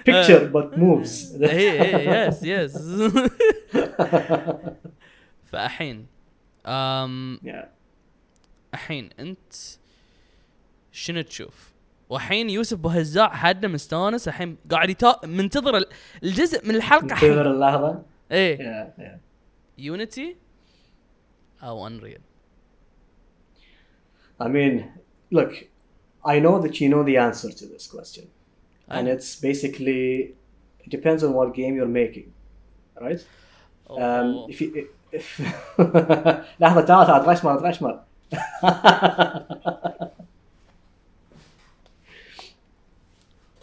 Picture 0.09 0.51
but 0.53 0.77
moves. 0.77 1.41
اي 1.43 1.81
اي 1.81 2.27
يس 2.27 2.43
يس 2.43 2.77
فالحين 5.45 6.07
أم 6.65 7.39
yeah. 7.45 7.65
الحين 8.73 9.09
انت 9.19 9.53
شنو 10.91 11.21
تشوف؟ 11.21 11.69
والحين 12.08 12.50
يوسف 12.50 12.76
بوهزاع 12.78 13.28
حدنا 13.28 13.72
مستانس 13.72 14.28
الحين 14.28 14.56
قاعد 14.70 14.90
يتا... 14.90 15.20
منتظر 15.26 15.76
ال- 15.76 15.86
الجزء 16.22 16.68
من 16.68 16.74
الحلقة 16.74 17.04
الحين 17.06 17.30
انتظر 17.30 17.50
اللحظة. 17.50 18.02
إيه. 18.30 18.92
يونيتي 19.78 20.36
أو 21.62 21.86
انريل 21.86 22.20
I 24.42 24.48
mean, 24.48 24.74
look, 25.30 25.52
I 26.24 26.40
know 26.40 26.58
that 26.64 26.80
you 26.80 26.88
know 26.88 27.02
the 27.10 27.16
answer 27.16 27.50
to 27.60 27.64
this 27.74 27.86
question. 27.86 28.24
And 28.88 29.08
it's 29.14 29.30
basically 29.48 30.34
it 30.84 30.90
depends 30.96 31.20
on 31.26 31.30
what 31.38 31.54
game 31.60 31.74
you're 31.78 31.96
making. 32.02 32.28
Right? 33.06 33.22
Um, 34.04 34.28
if 34.52 34.60
you 34.60 34.68
if 35.12 35.40
لحظة 36.60 36.80
تعال 36.80 37.06
تعال 37.06 37.22
غشمر 37.22 37.56
غشمر 37.68 38.00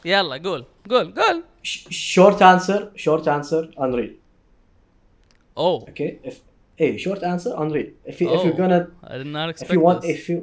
يلا 0.05 0.37
قول 0.37 0.65
قول 0.91 1.15
قول 1.15 1.43
short 1.91 2.41
answer 2.43 2.81
short 2.97 3.27
answer 3.27 3.63
Unreal 3.79 4.11
اوه 5.59 5.87
okay 5.91 6.11
if 6.29 6.35
hey 6.81 6.97
short 7.05 7.23
answer 7.33 7.53
Unreal 7.63 7.89
if 8.13 8.21
you, 8.21 8.27
if 8.35 8.41
Oh. 8.41 8.45
you're 8.47 8.59
gonna 8.63 8.81
I 9.13 9.17
did 9.23 9.31
not 9.37 9.47
if 9.49 9.51
expect 9.55 9.73
you 9.75 9.81
want 9.89 10.01
this. 10.03 10.11
if 10.17 10.23
you 10.31 10.39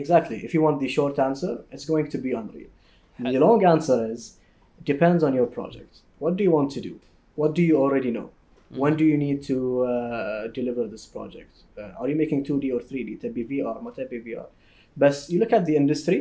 exactly 0.00 0.38
if 0.46 0.50
you 0.54 0.60
want 0.66 0.76
the 0.84 0.88
short 0.98 1.16
answer 1.28 1.52
it's 1.74 1.86
going 1.92 2.06
to 2.14 2.18
be 2.26 2.30
Unreal 2.42 2.70
the 3.34 3.40
long 3.46 3.60
answer 3.74 3.98
is 4.14 4.20
depends 4.92 5.20
on 5.28 5.32
your 5.38 5.48
project 5.58 5.92
what 6.22 6.32
do 6.38 6.42
you 6.46 6.52
want 6.58 6.68
to 6.76 6.80
do 6.88 6.94
what 7.40 7.50
do 7.58 7.62
you 7.70 7.76
already 7.84 8.10
know 8.16 8.28
when 8.82 8.92
do 9.00 9.04
you 9.12 9.18
need 9.26 9.38
to 9.50 9.56
uh, 9.92 10.46
deliver 10.58 10.82
this 10.94 11.04
project 11.16 11.52
uh, 11.80 12.00
are 12.00 12.08
you 12.10 12.16
making 12.24 12.40
2D 12.48 12.64
or 12.76 12.80
3D 12.90 13.10
تبي 13.22 13.42
VR 13.50 13.82
ما 13.82 13.90
تبي 13.90 14.18
VR 14.24 14.46
بس 14.96 15.30
you 15.32 15.38
look 15.42 15.52
at 15.58 15.64
the 15.70 15.76
industry 15.82 16.20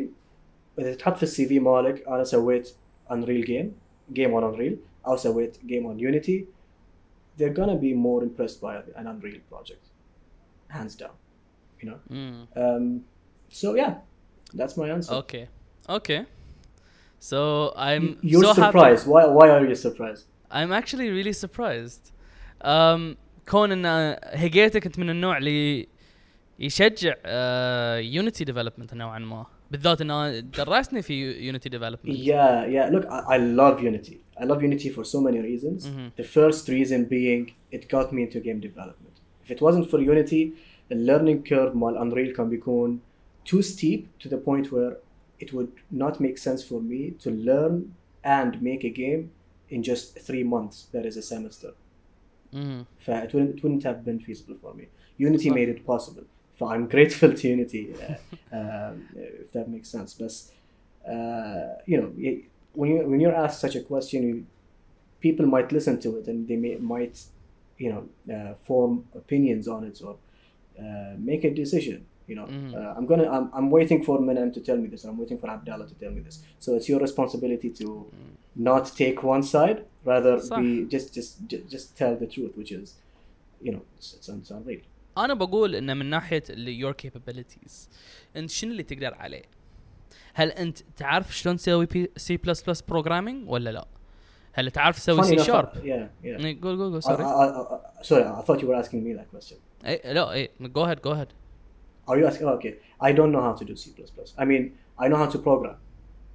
اذا 0.80 0.94
تحط 0.96 1.18
في 1.18 1.24
السي 1.24 1.46
في 1.48 1.60
مالك 1.60 2.08
انا 2.08 2.24
سويت 2.24 2.74
Unreal 3.10 3.46
game 3.46 3.68
game 4.14 4.32
on 4.34 4.44
Unreal 4.54 4.74
او 5.08 5.16
سويت 5.16 5.58
game 5.58 5.86
on 5.86 6.00
Unity 6.00 6.44
they're 7.40 7.54
gonna 7.60 7.76
be 7.88 7.94
more 7.94 8.24
impressed 8.24 8.62
by 8.62 8.76
an 9.00 9.08
Unreal 9.08 9.40
project 9.52 9.84
hands 10.70 10.96
down 11.02 11.16
you 11.82 11.86
know 11.90 12.00
Mm. 12.10 12.40
um, 12.64 12.86
so 13.62 13.68
yeah 13.82 13.94
that's 14.60 14.76
my 14.82 14.88
answer 14.96 15.14
Okay. 15.24 15.46
Okay. 16.00 16.22
So 17.30 17.40
I'm 17.88 18.06
you're 18.32 18.44
so 18.44 18.54
happy. 18.62 18.66
surprised 18.68 19.06
why 19.14 19.24
why 19.38 19.48
are 19.56 19.64
you 19.72 19.76
surprised 19.88 20.26
I'm 20.60 20.72
actually 20.80 21.08
really 21.18 21.36
surprised. 21.46 22.04
Um, 22.72 23.16
كون 23.50 23.72
ان 23.72 24.16
هيجيتا 24.24 24.80
كنت 24.80 25.00
من 25.00 25.10
النوع 25.10 25.38
اللي 25.38 25.88
يشجع 26.60 27.14
يونيتي 28.00 28.44
ديفلوبمنت 28.44 28.94
نوعا 28.94 29.20
ما 29.20 29.46
بالذات 29.74 30.02
انه 30.02 30.40
درسني 30.40 31.02
في 31.02 31.14
يونيتي 31.46 31.70
ديفلوبمنت 31.70 32.00
Yeah, 32.06 32.66
yeah. 32.76 32.90
Look, 32.96 33.06
I, 33.06 33.36
I 33.36 33.38
love 33.38 33.84
Unity. 33.84 34.18
I 34.42 34.46
love 34.46 34.64
Unity 34.64 34.90
for 34.90 35.04
so 35.04 35.20
many 35.28 35.40
reasons. 35.42 35.80
Mhm. 35.88 36.08
The 36.22 36.28
first 36.38 36.64
reason 36.78 37.00
being 37.16 37.44
it 37.72 37.84
got 37.96 38.08
me 38.16 38.22
into 38.28 38.40
game 38.48 38.60
development. 38.70 39.16
If 39.44 39.50
it 39.56 39.60
wasn't 39.68 39.86
for 39.92 40.00
Unity, 40.14 40.44
the 40.92 40.98
learning 41.10 41.40
curve 41.50 41.76
مال 41.76 41.98
Unreal 41.98 42.34
can 42.40 42.50
become 42.58 42.92
too 43.52 43.62
steep 43.62 44.02
to 44.22 44.28
the 44.34 44.40
point 44.48 44.66
where 44.72 44.94
it 45.44 45.54
would 45.54 45.74
not 46.04 46.20
make 46.20 46.38
sense 46.38 46.62
for 46.70 46.80
me 46.92 47.02
to 47.24 47.30
learn 47.50 47.76
and 48.24 48.62
make 48.62 48.84
a 48.84 48.94
game 49.04 49.22
in 49.70 49.84
just 49.84 50.06
three 50.28 50.44
months. 50.56 50.76
That 50.94 51.06
is 51.10 51.16
a 51.18 51.26
semester. 51.34 51.72
ف 53.00 53.10
it 53.10 53.34
wouldn't, 53.34 53.52
it 53.56 53.64
wouldn't 53.64 53.84
have 53.84 54.00
been 54.08 54.20
feasible 54.28 54.58
for 54.64 54.72
me. 54.80 54.86
Unity 55.28 55.50
صح. 55.50 55.54
made 55.54 55.70
it 55.70 55.86
possible. 55.86 56.26
So 56.59 56.67
I'm 56.69 56.87
grateful 56.89 57.33
to 57.35 57.49
Unity, 57.49 57.95
uh, 57.95 58.57
um, 58.57 59.09
if 59.17 59.53
that 59.53 59.69
makes 59.69 59.89
sense. 59.89 60.15
But 60.15 60.33
uh, 61.11 61.75
you 61.87 61.97
know, 62.01 62.09
when 62.75 62.91
you 62.91 62.99
when 63.11 63.21
you're 63.21 63.35
asked 63.35 63.61
such 63.61 63.77
a 63.77 63.81
question, 63.83 64.23
you, 64.29 64.47
people 65.21 65.47
might 65.47 65.73
listen 65.73 66.01
to 66.01 66.19
it 66.19 66.27
and 66.29 66.47
they 66.49 66.57
may, 66.57 66.77
might 66.77 67.17
you 67.79 67.91
know 67.93 68.35
uh, 68.35 68.55
form 68.69 69.05
opinions 69.15 69.67
on 69.69 69.85
it 69.85 70.01
or 70.07 70.17
uh, 70.79 71.15
make 71.19 71.43
a 71.45 71.51
decision 71.63 72.07
you 72.29 72.37
know 72.37 72.47
Mhm. 72.47 72.75
uh, 72.75 72.95
i'm 72.97 73.07
gonna 73.07 73.29
I'm, 73.37 73.51
I'm 73.53 73.69
waiting 73.71 74.03
for 74.05 74.19
Minam 74.21 74.53
to 74.55 74.61
tell 74.61 74.77
me 74.77 74.87
this 74.93 75.05
i'm 75.05 75.19
waiting 75.19 75.39
for 75.39 75.49
abdallah 75.51 75.87
to 75.89 75.95
tell 76.03 76.13
me 76.17 76.21
this 76.21 76.37
so 76.61 76.75
it's 76.77 76.89
your 76.89 77.01
responsibility 77.01 77.71
to 77.81 78.07
not 78.55 78.85
take 78.97 79.23
one 79.25 79.43
side 79.43 79.79
rather 80.05 80.39
صح. 80.39 80.57
be 80.61 80.87
just 80.95 81.13
just 81.15 81.31
ju- 81.51 81.65
just 81.75 81.97
tell 81.99 82.15
the 82.23 82.27
truth 82.35 82.53
which 82.57 82.71
is 82.73 82.95
you 83.61 83.73
know 83.73 83.83
it's, 83.97 84.15
it's, 84.15 84.29
it's 84.29 84.51
unreal 84.51 84.81
أنا 85.19 85.35
بقول 85.35 85.75
انه 85.75 85.95
من 85.95 86.07
ناحيه 86.11 86.43
your 86.83 86.95
capabilities 87.07 87.89
انت 88.37 88.51
شنو 88.51 88.71
اللي 88.71 88.83
تقدر 88.83 89.15
عليه؟ 89.15 89.43
هل 90.35 90.51
انت 90.51 90.79
تعرف 90.97 91.37
شلون 91.37 91.57
تسوي 91.57 91.89
سي 92.17 92.37
بلس 92.37 92.62
بلس 92.62 92.81
بروجرامينج 92.83 93.51
ولا 93.51 93.71
لا؟ 93.71 93.87
هل 94.53 94.71
تعرف 94.71 94.97
تسوي 94.99 95.23
سي 95.23 95.39
شارب؟ 95.39 95.69
uh, 95.69 95.79
قول 96.62 96.79
قول 96.79 96.79
قول 96.79 97.03
I, 97.03 98.03
سوري 98.03 98.25
I, 98.25 98.43
thought 98.43 98.61
you 98.61 98.67
were 98.67 98.85
asking 98.85 99.03
me 99.05 99.19
that 99.21 99.37
question 99.37 99.87
اي 99.87 100.01
لا 100.15 100.33
اي 100.33 100.51
جو 100.61 100.83
هيد 100.83 101.01
جو 101.01 101.12
هيد 101.12 101.29
Are 102.07 102.19
you 102.19 102.27
asking? 102.27 102.47
Oh, 102.47 102.59
okay. 102.59 102.75
I 103.01 103.12
don't 103.12 103.33
know 103.33 103.41
how 103.41 103.55
to 103.61 103.65
do 103.65 103.75
C++. 103.75 103.85
I 104.43 104.45
mean, 104.45 104.62
I 104.99 105.09
know 105.09 105.17
how 105.17 105.29
to 105.35 105.39
program. 105.39 105.77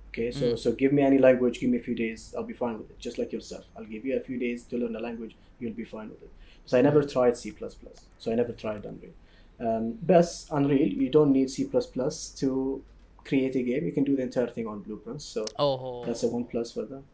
Okay, 0.09 0.31
so 0.39 0.45
Mm. 0.45 0.57
so 0.63 0.67
give 0.81 0.91
me 0.97 1.01
any 1.09 1.19
language, 1.27 1.55
give 1.61 1.69
me 1.73 1.77
a 1.83 1.85
few 1.89 1.97
days, 2.05 2.19
I'll 2.35 2.49
be 2.53 2.57
fine 2.63 2.75
with 2.79 2.89
it. 2.93 2.97
Just 3.07 3.15
like 3.21 3.31
yourself, 3.37 3.63
I'll 3.75 3.89
give 3.95 4.03
you 4.07 4.13
a 4.21 4.23
few 4.27 4.37
days 4.45 4.59
to 4.69 4.73
learn 4.81 4.95
a 5.01 5.03
language, 5.07 5.33
you'll 5.59 5.79
be 5.83 5.87
fine 5.95 6.07
with 6.13 6.21
it. 6.27 6.31
So 6.66 6.78
I 6.78 6.82
never 6.88 7.02
tried 7.14 7.36
C++, 7.36 7.52
so 8.22 8.32
I 8.32 8.34
never 8.34 8.52
tried 8.52 8.82
Unreal. 8.90 9.12
Um, 9.66 9.84
best 10.14 10.48
Unreal, 10.58 10.88
you 11.02 11.10
don't 11.16 11.32
need 11.38 11.48
C++ 11.50 11.58
to 12.42 12.82
create 13.28 13.54
a 13.56 13.62
game. 13.70 13.82
You 13.88 13.92
can 13.92 14.04
do 14.04 14.14
the 14.16 14.22
entire 14.22 14.50
thing 14.56 14.66
on 14.66 14.80
Blueprints. 14.86 15.24
So 15.34 15.40
اوه 15.64 16.06
that's 16.06 16.22
a 16.22 16.28
one 16.36 16.44
plus 16.52 16.68
for 16.76 16.84
them. 16.92 17.04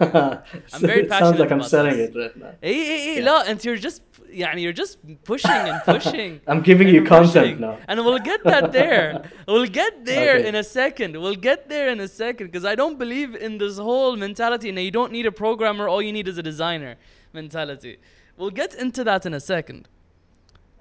I'm 0.00 0.80
very 0.80 1.02
it 1.02 1.08
sounds 1.08 1.08
passionate 1.08 1.40
like 1.40 1.50
I'm 1.50 1.58
about 1.58 1.70
selling 1.70 1.96
this. 1.96 2.10
it 2.10 2.16
right 2.22 2.36
now. 2.36 2.52
اي 2.64 2.70
اي 2.70 3.16
اي 3.16 3.16
Yeah. 3.16 3.24
لا 3.24 3.50
انت 3.50 3.66
you're 3.66 3.82
just 3.88 4.00
يعني 4.30 4.62
you're 4.64 4.76
just 4.82 4.96
pushing 5.30 5.62
and 5.70 5.78
pushing 5.92 6.32
I'm 6.52 6.62
giving 6.70 6.88
you 6.94 7.00
and 7.00 7.08
content 7.14 7.34
pushing. 7.34 7.60
now. 7.60 7.76
And 7.88 7.96
we'll 8.06 8.24
get 8.30 8.40
that 8.52 8.66
there. 8.80 9.06
We'll 9.52 9.72
get 9.82 9.94
there 10.12 10.36
Okay. 10.38 10.48
in 10.50 10.54
a 10.54 10.66
second. 10.80 11.10
We'll 11.22 11.42
get 11.50 11.60
there 11.74 11.88
in 11.94 11.98
a 12.08 12.10
second 12.22 12.44
because 12.50 12.64
I 12.72 12.74
don't 12.82 12.96
believe 13.04 13.30
in 13.46 13.52
this 13.64 13.76
whole 13.88 14.14
mentality 14.26 14.66
and 14.70 14.78
you 14.88 14.94
don't 15.00 15.12
need 15.18 15.26
a 15.32 15.34
programmer, 15.44 15.84
all 15.92 16.02
you 16.08 16.14
need 16.18 16.26
is 16.32 16.36
a 16.44 16.46
designer 16.52 16.92
mentality. 17.40 17.94
We'll 18.36 18.50
get 18.62 18.74
into 18.74 19.04
that 19.04 19.26
in 19.26 19.34
a 19.34 19.40
second. 19.40 19.88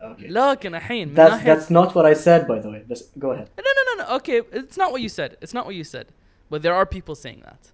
Okay. 0.01 0.27
لكن 0.29 0.75
الحين 0.75 1.07
من 1.09 1.15
That's 1.15 1.31
ناحية 1.31 1.45
that's 1.55 1.69
not 1.69 1.93
what 1.95 2.05
I 2.05 2.13
said, 2.13 2.47
by 2.47 2.59
the 2.59 2.69
way. 2.69 2.83
Just 2.87 3.19
go 3.19 3.31
ahead. 3.31 3.49
no 3.57 3.63
no 3.77 3.83
no 3.89 4.03
no 4.03 4.15
okay 4.15 4.41
it's 4.53 4.77
not 4.77 4.91
what 4.93 5.01
you 5.01 5.09
said 5.09 5.35
it's 5.41 5.53
not 5.53 5.65
what 5.65 5.75
you 5.75 5.83
said 5.83 6.07
but 6.49 6.61
there 6.61 6.73
are 6.73 6.85
people 6.85 7.15
saying 7.15 7.41
that 7.49 7.71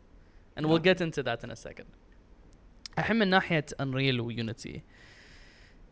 and 0.55 0.65
we'll 0.65 0.77
Okay. 0.81 0.89
get 0.93 1.01
into 1.01 1.21
that 1.23 1.43
in 1.43 1.51
a 1.51 1.55
second 1.55 1.85
الحين 2.97 3.15
من 3.19 3.27
ناحية 3.29 3.65
Unreal 3.79 4.19
و 4.21 4.31
Unity 4.31 4.81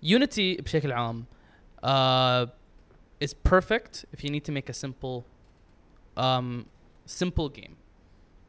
Unity 0.01 0.61
بشكل 0.61 0.91
عام 0.91 1.25
uh, 1.83 2.47
is 3.19 3.33
perfect 3.33 4.05
if 4.11 4.23
you 4.23 4.29
need 4.31 4.43
to 4.45 4.51
make 4.51 4.69
a 4.69 4.73
simple 4.73 5.25
um, 6.17 6.65
simple 7.05 7.49
game 7.49 7.75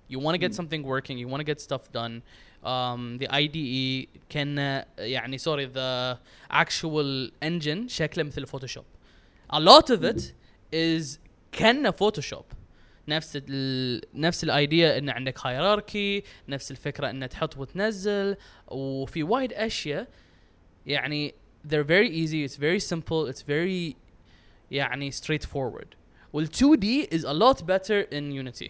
you 0.09 0.19
want 0.19 0.35
to 0.35 0.39
get 0.39 0.53
Mm. 0.53 0.55
something 0.61 0.83
working 0.83 1.19
you 1.19 1.29
want 1.29 1.41
to 1.41 1.45
get 1.53 1.61
stuff 1.61 1.91
done 1.93 2.23
Um, 2.64 3.18
the 3.18 3.28
IDE 3.32 4.08
uh, 4.34 4.84
يعني 5.00 5.38
sorry 5.38 5.66
the 5.66 6.18
actual 6.50 7.32
engine 7.42 7.88
شكله 7.88 8.24
مثل 8.24 8.46
فوتوشوب 8.46 8.86
a 9.54 9.60
lot 9.60 9.90
of 9.90 10.04
it 10.04 10.34
is 10.74 11.20
كأنه 11.52 11.92
فوتوشوب 11.92 12.46
نفس 13.08 13.38
ال 13.50 14.02
نفس 14.14 14.44
الايديا 14.44 14.98
ان 14.98 15.10
عندك 15.10 15.48
هيراركي 15.48 16.24
نفس 16.48 16.72
الفكرة 16.72 17.10
ان 17.10 17.30
تحط 17.30 17.58
وتنزل 17.58 18.36
وفي 18.68 19.24
وايد 19.24 19.54
اشياء 19.54 20.08
يعني 20.86 21.34
they're 21.68 21.84
very 21.84 22.10
easy 22.10 22.46
it's 22.46 22.58
very 22.58 22.80
simple 22.80 23.28
it's 23.28 23.42
very 23.42 23.96
يعني 24.72 25.12
straightforward 25.12 25.88
وال 26.34 26.48
2D 26.48 27.14
is 27.14 27.24
a 27.24 27.34
lot 27.34 27.66
better 27.66 28.02
in 28.12 28.32
Unity 28.32 28.70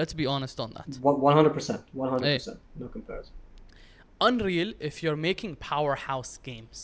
let's 0.00 0.14
be 0.20 0.26
honest 0.34 0.56
on 0.64 0.70
that 0.76 0.88
One 1.26 1.34
hundred 1.38 1.52
percent, 1.58 1.82
one 2.02 2.10
hundred 2.12 2.30
percent, 2.38 2.58
no 2.82 2.86
comparison. 2.96 3.32
Unreal 4.28 4.70
if 4.88 4.94
you're 5.02 5.20
making 5.30 5.52
powerhouse 5.70 6.34
games 6.50 6.78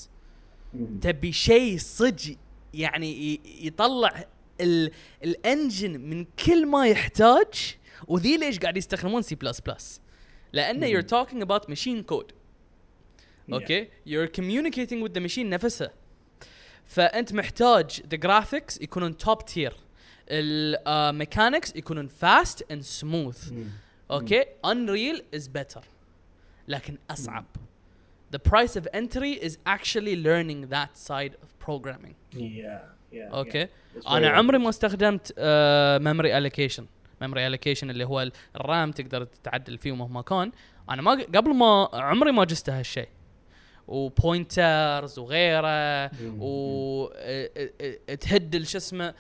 Mhm. 0.75 1.01
تبي 1.01 1.33
شيء 1.33 1.79
صدق 1.79 2.37
يعني 2.75 3.41
يطلع 3.67 4.25
ال 4.61 4.91
الانجن 5.25 6.01
من 6.01 6.25
كل 6.47 6.67
ما 6.67 6.87
يحتاج 6.89 7.77
وذي 8.09 8.37
ليش 8.37 8.59
قاعد 8.59 8.77
يستخدمون 8.77 9.23
سي 9.23 9.35
بلس 9.35 9.61
بلس 9.61 10.01
لأن 10.53 10.87
you're 10.87 11.07
talking 11.07 11.43
about 11.43 11.69
machine 11.69 12.03
code. 12.13 12.33
أوكي 13.53 13.89
you're 14.09 14.29
communicating 14.29 15.01
with 15.03 15.15
the 15.15 15.21
machine 15.21 15.39
نفسها 15.47 15.93
فانت 16.85 17.33
محتاج 17.33 17.91
the 18.15 18.19
graphics 18.27 18.83
يكونون 18.83 19.17
top 19.25 19.39
tier 19.55 19.73
الميكانكس 20.29 21.77
يكونون 21.77 22.09
fast 22.09 22.63
and 22.73 22.83
smooth. 22.83 23.51
Mm. 23.51 23.55
أوكي 24.11 24.45
unreal 24.67 25.21
is 25.37 25.49
better. 25.49 25.83
لكن 26.69 26.99
أصعب. 27.11 27.45
The 28.37 28.39
price 28.39 28.77
of 28.77 28.87
entry 28.95 29.39
is 29.47 29.59
actually 29.67 30.17
learning 30.17 30.69
that 30.71 30.97
side 31.09 31.35
of 31.43 31.49
programming. 31.67 32.15
Yeah, 32.33 32.81
yeah. 33.13 33.35
أوكي 33.35 33.67
yeah. 33.67 33.69
أنا 34.09 34.29
عمري 34.29 34.59
ما 34.59 34.69
استخدمت 34.69 35.35
ميموري 36.03 36.39
الوكيشن 36.39 36.87
ميموري 37.21 37.47
الوكيشن 37.47 37.91
اللي 37.91 38.05
هو 38.05 38.31
الرام 38.57 38.91
تقدر 38.91 39.25
تعدل 39.25 39.79
فيه 39.79 39.95
مهما 39.95 40.23
كان. 40.23 40.53
أنا 40.91 41.03
ما 41.03 41.13
قبل 41.13 41.55
ما 41.55 41.89
عمري 41.93 42.33
ما 42.33 42.45
جست 42.45 42.71
هالشيء. 42.71 43.09
وبوينترز 43.89 45.19
وغيره. 45.19 46.11
مم. 46.21 46.39
وتهد 48.11 48.63
شو 48.63 48.79
اسمه 48.79 49.15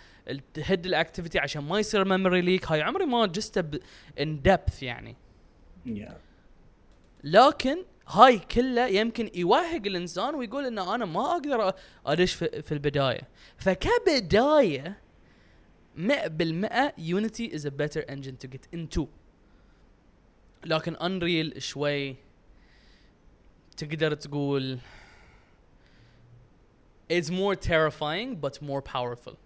تهد 0.54 0.86
الاكتيفيتي 0.86 1.38
عشان 1.38 1.62
ما 1.62 1.78
يصير 1.78 2.04
ميموري 2.04 2.40
ليك 2.40 2.72
هاي 2.72 2.82
عمري 2.82 3.06
ما 3.06 3.26
جسته 3.26 3.80
ان 4.20 4.42
دبث 4.42 4.82
يعني. 4.82 5.16
Yeah. 5.86 6.12
لكن 7.24 7.84
هاي 8.08 8.38
كله 8.38 8.86
يمكن 8.86 9.30
يوهق 9.34 9.82
الإنسان 9.86 10.34
ويقول 10.34 10.66
إن 10.66 10.78
أنا 10.78 11.04
ما 11.04 11.32
أقدر 11.32 11.72
أدش 12.06 12.34
في, 12.34 12.62
في 12.62 12.72
البداية. 12.72 13.28
فكبداية 13.56 14.98
100% 15.96 16.00
يونيتي 16.98 17.58
is 17.58 17.64
a 17.64 17.70
better 17.70 18.02
engine 18.08 18.36
to 18.36 18.48
get 18.48 18.78
into. 18.78 19.06
لكن 20.64 20.96
انريل 20.96 21.62
شوي 21.62 22.16
تقدر 23.76 24.14
تقول 24.14 24.78
it's 27.12 27.30
more 27.30 27.54
terrifying 27.54 28.34
but 28.40 28.62
more 28.62 28.82
powerful. 28.82 29.36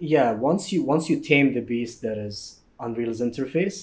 Yeah, 0.00 0.32
once 0.32 0.72
you 0.72 0.80
once 0.94 1.04
you 1.10 1.16
tame 1.32 1.48
the 1.58 1.60
beast 1.72 2.02
that 2.02 2.18
is 2.28 2.36
Unreal's 2.80 3.20
interface, 3.20 3.78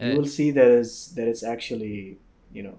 you 0.00 0.08
Eh. 0.12 0.16
will 0.16 0.26
see 0.38 0.48
that 0.58 0.70
is 0.82 0.88
that 1.16 1.26
it's 1.32 1.42
actually 1.54 2.18
you 2.56 2.62
know 2.62 2.76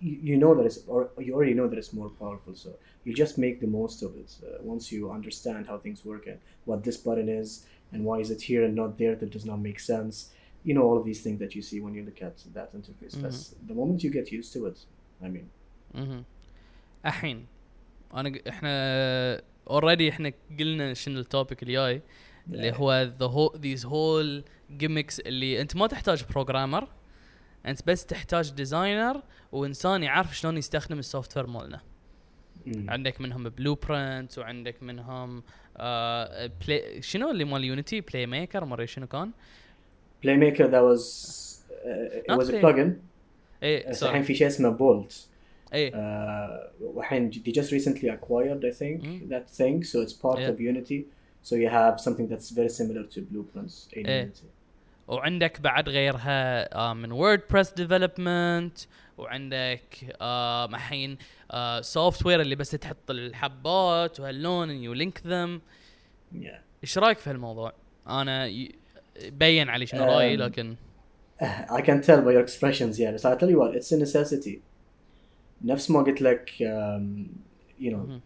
you, 0.00 0.18
you 0.28 0.36
know 0.36 0.54
that 0.54 0.64
it's 0.64 0.78
or 0.86 1.10
you 1.18 1.34
already 1.34 1.54
know 1.54 1.68
that 1.68 1.78
it's 1.78 1.92
more 1.92 2.10
powerful. 2.10 2.54
So 2.54 2.70
you 3.04 3.12
just 3.14 3.38
make 3.38 3.60
the 3.60 3.66
most 3.66 4.02
of 4.02 4.10
it 4.16 4.30
uh, 4.44 4.62
once 4.62 4.92
you 4.92 5.10
understand 5.10 5.66
how 5.66 5.78
things 5.78 6.04
work 6.04 6.26
and 6.26 6.38
what 6.64 6.84
this 6.84 6.96
button 6.96 7.28
is 7.28 7.66
and 7.92 8.04
why 8.04 8.18
is 8.20 8.30
it 8.30 8.42
here 8.42 8.62
and 8.64 8.74
not 8.74 8.98
there. 8.98 9.14
That 9.16 9.30
does 9.30 9.44
not 9.44 9.58
make 9.68 9.80
sense. 9.80 10.30
You 10.64 10.74
know 10.74 10.82
all 10.82 10.96
of 11.00 11.04
these 11.04 11.20
things 11.22 11.38
that 11.40 11.54
you 11.56 11.62
see 11.62 11.80
when 11.80 11.94
you 11.94 12.02
look 12.04 12.20
at 12.22 12.36
that 12.54 12.68
interface. 12.78 13.14
That's 13.24 13.54
the 13.66 13.74
moment 13.74 14.02
you 14.04 14.10
get 14.10 14.30
used 14.32 14.52
to 14.54 14.66
it. 14.66 14.78
I 15.22 15.28
mean, 15.28 15.48
مهم. 15.94 16.24
الحين 17.06 17.46
انا 18.14 18.28
ق- 18.28 18.48
احنا 18.48 19.42
اوريدي 19.69 20.09
إحنا 20.09 20.33
قلنا 20.59 20.93
شنو 20.93 21.19
التوبيك 21.19 21.63
الجاي 21.63 22.01
اللي 22.51 22.71
هو 22.75 23.11
whole 23.19 23.57
these 23.57 23.83
whole 23.83 24.43
gimmicks 24.83 25.19
اللي 25.27 25.61
أنت 25.61 25.75
ما 25.75 25.87
تحتاج 25.87 26.23
بروجرامر 26.31 26.87
أنت 27.65 27.79
بس 27.87 28.05
تحتاج 28.05 28.51
ديزاينر 28.51 29.21
وإنسان 29.51 30.03
يعرف 30.03 30.37
شلون 30.37 30.57
يستخدم 30.57 30.99
السوفت 30.99 31.37
وير 31.37 31.47
مالنا. 31.47 31.81
عندك 32.67 33.21
منهم 33.21 33.49
بلو 33.49 33.75
برنت 33.75 34.37
وعندك 34.37 34.83
منهم 34.83 35.43
آه 35.77 36.51
بلاي 36.65 37.01
شنو 37.01 37.31
اللي 37.31 37.43
مال 37.45 37.63
يونيتي 37.63 38.01
بلاي 38.01 38.25
ميكر 38.27 38.65
مرة 38.65 38.85
شنو 38.85 39.07
كان 39.07 39.31
that 40.25 40.83
was 40.89 41.03
uh, 41.69 42.17
it 42.17 42.31
Not 42.31 42.37
was 42.39 42.49
a 42.49 42.61
plugin. 42.61 42.89
بس 43.89 44.03
الحين. 44.03 44.23
في 44.23 44.35
شيء 44.35 44.47
اسمه 44.47 44.69
بولت 44.69 45.27
إيه 45.73 45.91
uh, 45.91 46.81
وحين 46.81 47.31
they 47.31 47.51
just 47.51 47.69
recently 47.71 48.09
acquired 48.09 48.63
I 48.65 48.71
think 48.79 49.03
Mm. 49.03 49.29
that 49.29 49.49
thing 49.57 49.83
so 49.83 49.95
it's 50.05 50.13
part 50.13 50.39
Yeah. 50.39 50.49
of 50.53 50.59
Unity 50.61 50.99
so 51.43 51.55
you 51.55 51.69
have 51.69 51.99
something 51.99 52.27
that's 52.33 52.49
very 52.59 52.69
similar 52.79 53.03
to 53.13 53.19
Blueprints 53.31 53.87
in 53.93 54.05
Eh. 54.05 54.09
Unity 54.23 54.47
وعندك 55.07 55.61
بعد 55.61 55.89
غيرها 55.89 56.75
آه، 56.75 56.93
من 56.93 57.11
ووردبريس 57.11 57.73
ديفلوبمنت 57.73 58.77
وعندك 59.17 60.15
آه، 60.21 60.65
الحين 60.65 61.17
سوفت 61.81 62.25
وير 62.25 62.41
اللي 62.41 62.55
بس 62.55 62.71
تحط 62.71 63.11
الحبات 63.11 64.19
وهاللون 64.19 64.69
يو 64.71 64.93
لينك 64.93 65.21
ذم 65.27 65.61
yeah 66.33 66.45
إيش 66.83 66.97
رايك 66.97 67.17
في 67.17 67.29
هالموضوع؟ 67.29 67.73
أنا. 68.07 68.51
بين 69.29 69.69
علي 69.69 69.85
شنو 69.85 70.03
رايي 70.05 70.37
Um, 70.37 70.41
لكن 70.41 70.75
I 71.69 71.81
can 71.81 72.01
tell 72.01 72.21
by 72.21 72.31
your 72.31 72.43
expressions 72.47 72.97
yeah 72.99 73.11
but 73.11 73.25
I 73.25 73.35
tell 73.41 73.49
you 73.49 73.59
what 73.59 73.75
it's 73.75 73.91
a 73.91 73.97
necessity 73.97 74.59
نفس 75.64 75.90
ما 75.90 76.02
قلت 76.02 76.22
لك 76.22 76.50
um, 76.60 77.28
you 77.80 77.90
know 77.92 78.04
Mhm. 78.06 78.20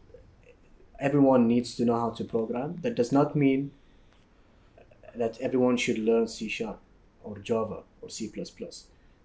everyone 1.08 1.46
needs 1.54 1.74
to 1.76 1.82
know 1.84 1.98
how 2.04 2.10
to 2.18 2.24
program 2.24 2.68
that 2.82 2.94
does 3.00 3.12
not 3.18 3.34
mean 3.44 3.70
that 5.20 5.32
everyone 5.46 5.76
should 5.84 5.98
learn 5.98 6.26
C 6.26 6.48
sharp 6.48 6.78
or 7.24 7.38
Java 7.48 7.78
or 8.00 8.08
C++. 8.08 8.30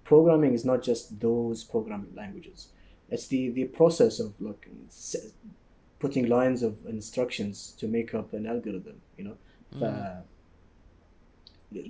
Programming 0.03 0.53
is 0.53 0.63
not 0.71 0.79
just 0.89 1.03
those 1.27 1.63
programming 1.73 2.13
languages. 2.21 2.59
It's 3.13 3.27
the, 3.33 3.41
the 3.57 3.65
process 3.79 4.13
of 4.19 4.29
like 4.47 4.63
s- 4.87 5.31
putting 5.99 6.25
lines 6.37 6.61
of 6.63 6.73
instructions 6.85 7.55
to 7.79 7.87
make 7.87 8.09
up 8.19 8.27
an 8.33 8.45
algorithm, 8.53 8.97
you 9.17 9.23
know. 9.27 9.37
ف- 9.79 10.23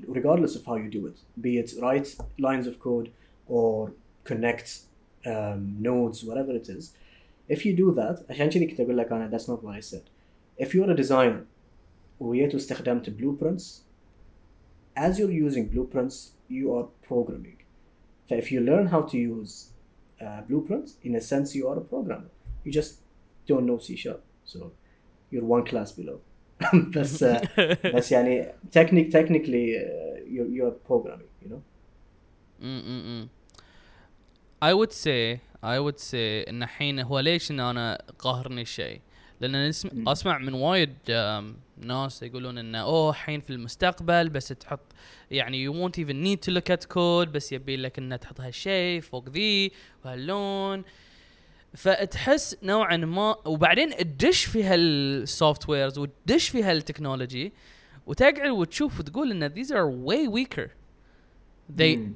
regardless 0.07 0.55
of 0.55 0.65
how 0.65 0.75
you 0.75 0.89
do 0.89 1.05
it, 1.07 1.17
be 1.39 1.57
it 1.57 1.69
write 1.81 2.15
lines 2.39 2.65
of 2.67 2.79
code 2.79 3.11
or 3.47 3.91
connect 4.23 4.67
um, 4.69 4.81
nodes, 5.25 6.23
whatever 6.23 6.53
it 6.55 6.69
is, 6.69 6.93
if 7.49 7.65
you 7.65 7.73
do 7.75 7.91
that, 7.93 8.23
عشان 8.29 8.49
كذي 8.49 8.65
كنت 8.67 8.79
أقول 8.79 8.97
لك 8.97 9.11
أنا 9.11 9.29
that's 9.29 9.47
not 9.47 9.63
what 9.63 9.75
I 9.75 9.79
said. 9.79 10.09
If 10.57 10.73
you're 10.73 10.91
a 10.91 10.95
designer 10.95 11.45
وجيت 12.19 12.53
واستخدمت 12.53 13.09
blueprints, 13.09 13.81
as 14.95 15.19
you're 15.19 15.31
using 15.31 15.67
blueprints, 15.67 16.31
you 16.49 16.73
are 16.73 16.87
programming. 17.07 17.57
So 18.29 18.35
if 18.35 18.51
you 18.51 18.59
learn 18.61 18.87
how 18.87 19.01
to 19.01 19.17
use 19.17 19.71
uh, 20.21 20.41
blueprints, 20.49 20.97
in 21.03 21.15
a 21.15 21.21
sense, 21.21 21.55
you 21.55 21.67
are 21.69 21.77
a 21.77 21.81
programmer. 21.81 22.31
You 22.63 22.71
just 22.71 22.91
don't 23.45 23.65
know 23.65 23.77
C 23.77 23.95
sharp, 23.95 24.21
so 24.43 24.71
you're 25.31 25.45
one 25.45 25.63
class 25.65 25.91
below. 25.91 26.19
بس 26.95 27.23
uh, 27.23 27.47
بس 27.95 28.11
يعني 28.11 28.51
technic, 28.71 29.11
technically 29.11 29.77
uh, 29.77 30.19
you're, 30.25 30.49
you're 30.49 30.75
programming, 30.89 31.29
you 31.41 31.49
know. 31.49 31.61
م-م-م. 32.59 33.29
I 34.62 34.72
would 34.74 34.92
say 34.92 35.40
I 35.62 35.78
would 35.78 35.98
say 35.98 36.48
إن 36.48 36.62
الحين 36.62 37.00
هو 37.00 37.20
ليش 37.20 37.50
إن 37.50 37.60
أنا 37.60 38.02
قاهرني 38.18 38.62
الشيء 38.62 39.00
لأن. 39.40 39.72
مم. 39.92 40.08
أسمع 40.08 40.38
من 40.38 40.54
وايد 40.54 40.94
ناس 41.76 42.22
يقولون 42.22 42.58
انه 42.58 42.78
أوه 42.78 43.10
الحين 43.10 43.40
في 43.40 43.50
المستقبل 43.50 44.28
بس 44.28 44.48
تحط 44.48 44.80
يعني 45.30 45.68
you 45.68 45.72
won't 45.74 45.94
even 45.98 46.14
need 46.24 46.42
to 46.48 46.54
look 46.54 46.70
at 46.76 46.86
code 46.94 47.28
بس 47.28 47.52
يبي 47.52 47.76
لك 47.76 47.98
إنه 47.98 48.16
تحط 48.16 48.40
هالشيء 48.40 49.00
فوق 49.00 49.28
ذي 49.28 49.72
وهاللون 50.04 50.84
فتحس 51.74 52.56
نوعا 52.62 52.96
ما 52.96 53.36
وبعدين 53.44 53.96
تدش 53.96 54.44
في 54.44 54.64
هالسوفت 54.64 55.68
ويرز 55.68 55.98
وتدش 55.98 56.48
في 56.48 56.62
هالتكنولوجي 56.62 57.52
وتقعد 58.06 58.50
وتشوف 58.50 59.00
وتقول 59.00 59.30
إن 59.30 59.54
these 59.54 59.68
are 59.68 59.88
way 60.08 60.28
weaker 60.28 60.68
they 61.78 61.96
Mm, 61.96 62.12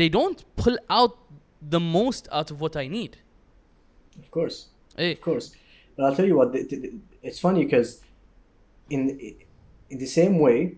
they 0.00 0.08
don't 0.18 0.40
pull 0.62 0.76
out 0.90 1.12
the 1.60 1.80
most 1.80 2.28
out 2.32 2.50
of 2.50 2.60
what 2.60 2.76
I 2.76 2.86
need. 2.88 3.18
of 4.18 4.30
course. 4.30 4.68
Eh, 4.96 5.12
Of 5.12 5.20
course, 5.20 5.54
but 5.96 6.04
I'll 6.06 6.16
tell 6.16 6.26
you 6.26 6.36
what. 6.36 6.54
It's 7.22 7.38
funny 7.40 7.64
because 7.64 8.00
in 8.90 9.18
in 9.90 9.98
the 9.98 10.06
same 10.06 10.38
way, 10.38 10.76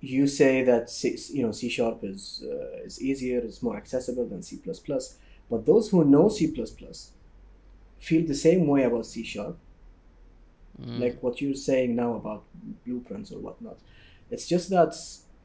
you 0.00 0.26
say 0.26 0.62
that 0.64 0.90
C, 0.90 1.16
you 1.32 1.42
know 1.42 1.52
C 1.52 1.68
sharp 1.68 2.04
is 2.04 2.44
uh, 2.44 2.84
is 2.84 3.00
easier, 3.00 3.38
it's 3.38 3.62
more 3.62 3.76
accessible 3.76 4.26
than 4.26 4.42
C 4.42 4.56
plus 4.56 4.78
plus. 4.78 5.16
But 5.50 5.66
those 5.66 5.90
who 5.90 6.04
know 6.04 6.28
C 6.28 6.46
plus 6.50 6.70
plus 6.70 7.10
feel 7.98 8.26
the 8.26 8.34
same 8.34 8.66
way 8.66 8.82
about 8.84 9.06
C 9.06 9.24
sharp, 9.24 9.56
mm, 10.80 11.00
like 11.00 11.22
what 11.22 11.40
you're 11.40 11.54
saying 11.70 11.94
now 11.96 12.14
about 12.14 12.44
blueprints 12.86 13.32
or 13.32 13.38
whatnot. 13.40 13.78
It's 14.30 14.46
just 14.46 14.70
that 14.70 14.94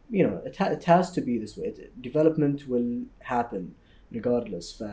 you 0.09 0.23
know 0.27 0.41
it, 0.45 0.55
ha- 0.57 0.71
it 0.77 0.83
has 0.85 1.11
to 1.11 1.21
be 1.21 1.37
this 1.37 1.57
way. 1.57 1.67
It, 1.67 2.01
development 2.01 2.67
will 2.67 3.03
happen 3.19 3.75
regardless. 4.12 4.66
ف- 4.78 4.84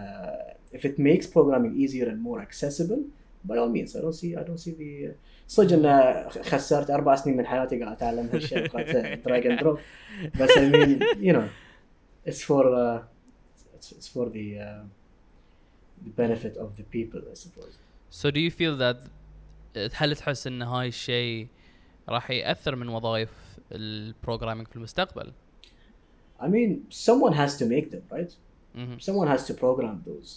if 0.78 0.86
it 0.90 0.96
makes 1.10 1.26
programming 1.28 1.74
easier 1.84 2.08
and 2.12 2.20
more 2.30 2.40
accessible, 2.48 3.02
by 3.50 3.56
all 3.62 3.70
means, 3.78 3.96
I 3.96 4.02
don't 4.06 4.18
see 4.22 4.32
I 4.42 4.44
don't 4.48 4.62
see 4.66 4.74
the 4.82 5.16
صدق 5.48 5.74
ان 5.74 6.30
خسرت 6.30 6.90
اربع 6.90 7.16
سنين 7.16 7.38
من 7.38 7.46
حياتي 7.46 7.84
قاعد 7.84 7.96
اتعلم 7.96 8.30
هالشيء 8.34 8.68
قاعد 8.68 9.22
دراج 9.26 9.48
اند 9.48 9.60
دروب 9.60 9.80
بس 10.40 10.50
I 10.50 10.62
mean 10.62 11.00
you 11.22 11.34
know 11.34 11.44
it's 12.30 12.42
for 12.42 12.64
uh, 12.66 13.00
it's, 13.76 13.92
it's 13.92 14.08
for 14.08 14.30
the 14.30 14.60
uh, 14.60 14.84
the 16.06 16.12
benefit 16.22 16.56
of 16.58 16.70
the 16.78 16.84
people 16.96 17.22
I 17.32 17.36
suppose. 17.36 17.74
so 18.10 18.32
do 18.32 18.40
you 18.40 18.52
feel 18.52 18.76
that 18.78 18.98
هل 19.94 20.16
تحس 20.16 20.48
ان 20.48 20.62
هاي 20.62 20.88
الشيء 20.88 21.48
راح 22.10 22.32
ياثر 22.32 22.76
من 22.76 22.88
وظائف 22.90 23.30
البروجرامينج 23.72 24.68
في 24.68 24.76
المستقبل؟ 24.76 25.32
I 26.40 26.48
mean 26.48 26.86
someone 26.90 27.34
has 27.34 27.58
to 27.58 27.66
make 27.66 27.92
them 27.92 28.04
right. 28.18 28.32
مهم. 28.76 28.98
someone 29.00 29.28
has 29.28 29.46
to 29.48 29.54
program 29.54 30.02
those 30.10 30.30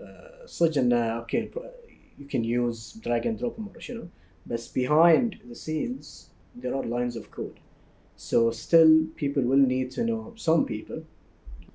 uh, 0.00 0.46
صدق 0.46 0.78
انه 0.78 1.20
okay 1.26 1.46
pro- 1.54 1.70
you 2.20 2.24
can 2.34 2.44
use 2.44 3.00
drag 3.00 3.26
and 3.26 3.38
drop 3.42 3.58
وما 3.58 3.78
شنو 3.78 4.04
بس 4.46 4.78
behind 4.78 5.34
the 5.50 5.54
scenes 5.54 6.30
there 6.62 6.74
are 6.74 6.84
lines 6.86 7.16
of 7.16 7.30
code 7.30 7.58
so 8.16 8.50
still 8.50 8.92
people 9.22 9.42
will 9.50 9.66
need 9.74 9.88
to 9.96 10.02
know 10.04 10.22
some 10.48 10.64
people 10.64 11.00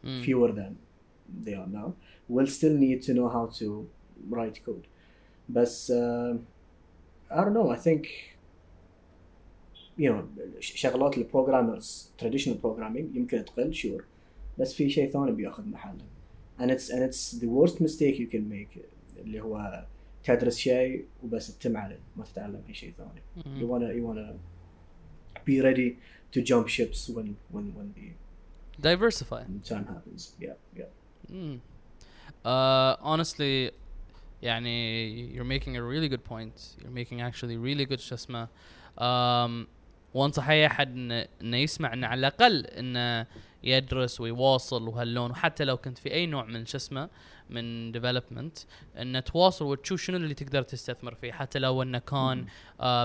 Mm. 0.08 0.22
fewer 0.28 0.52
than 0.60 0.74
they 1.46 1.56
are 1.62 1.70
now 1.80 1.88
will 2.36 2.50
still 2.58 2.76
need 2.86 3.00
to 3.08 3.12
know 3.18 3.28
how 3.36 3.46
to 3.60 3.68
write 4.36 4.58
code 4.68 4.86
but 5.58 5.74
uh, 6.02 6.32
I 7.38 7.39
don't 7.43 7.56
know 7.60 7.68
I 7.78 7.80
think 7.88 8.02
you 9.98 10.10
know 10.12 10.22
ش- 10.60 10.76
شغلات 10.76 11.18
البروجرامرز 11.18 12.12
traditional 12.22 12.58
programming 12.66 13.16
يمكن 13.16 13.46
تقل 13.46 13.74
sure 13.76 14.04
بس 14.60 14.74
في 14.74 14.89
شيء 14.89 15.10
ثاني 15.12 15.32
بياخذ 15.32 15.66
محله 15.66 16.06
and 16.60 16.70
it's 16.72 16.89
and 16.89 17.00
it's 17.10 17.39
the 17.39 17.48
worst 17.48 17.80
mistake 17.82 18.18
you 18.20 18.28
can 18.36 18.50
make 18.50 18.80
اللي 19.18 19.41
هو 19.41 19.86
تدرس 20.24 20.58
شيء 20.58 21.06
وبس 21.24 21.58
تتم 21.58 21.78
عليه 21.78 22.00
ما 22.16 22.24
تتعلم 22.24 22.62
اي 22.70 22.74
شيء 22.74 22.93
ثاني 22.98 23.22
you 23.46 23.48
مم. 23.48 23.70
wanna 23.70 23.91
you 23.93 24.04
wanna 24.08 24.34
be 25.50 25.62
ready 25.62 25.96
to 26.36 26.41
jump 26.41 26.68
ships 26.68 27.10
when 27.16 27.28
when 27.54 27.66
when 27.78 27.88
the 27.98 28.08
diversify 28.88 29.43
time 29.70 29.86
happens 29.93 30.22
yeah 30.41 30.80
yeah 30.80 30.89
Mm. 31.32 31.58
Uh, 32.46 32.96
honestly, 33.02 33.72
يعني 34.43 35.34
you're 35.36 35.43
making 35.60 35.76
a 35.78 35.82
really 35.84 36.08
good 36.08 36.24
point. 36.24 36.76
You're 36.82 36.91
making 37.04 37.22
actually 37.22 37.58
really 37.58 37.86
good 37.86 38.00
شو 38.00 38.16
اسمه. 38.16 38.48
Um, 38.98 39.68
وأنصح 40.15 40.49
أي 40.49 40.67
أحد 40.67 40.89
إنه 41.41 41.57
يسمع 41.57 41.93
إنه 41.93 42.07
على 42.07 42.19
الأقل 42.19 42.67
إنه 42.67 43.27
يدرس 43.63 44.21
ويواصل 44.21 44.89
وهاللون. 44.89 45.31
وحتى 45.31 45.65
لو 45.65 45.77
كنت 45.77 45.99
في 45.99 46.13
أي 46.13 46.27
نوع 46.27 46.45
من 46.45 46.67
شو 46.67 46.77
اسمه 46.77 47.09
من 47.51 47.93
ديفلوبمنت 47.93 48.59
إنه 48.97 49.21
تواصل 49.21 49.65
وتشوف 49.65 50.01
شنو 50.01 50.17
اللي 50.17 50.35
تقدر 50.35 50.63
تستثمر 50.63 51.15
فيه. 51.15 51.33
حتى 51.33 51.59
لو 51.59 51.83
إنه 51.83 51.99
كان 51.99 52.47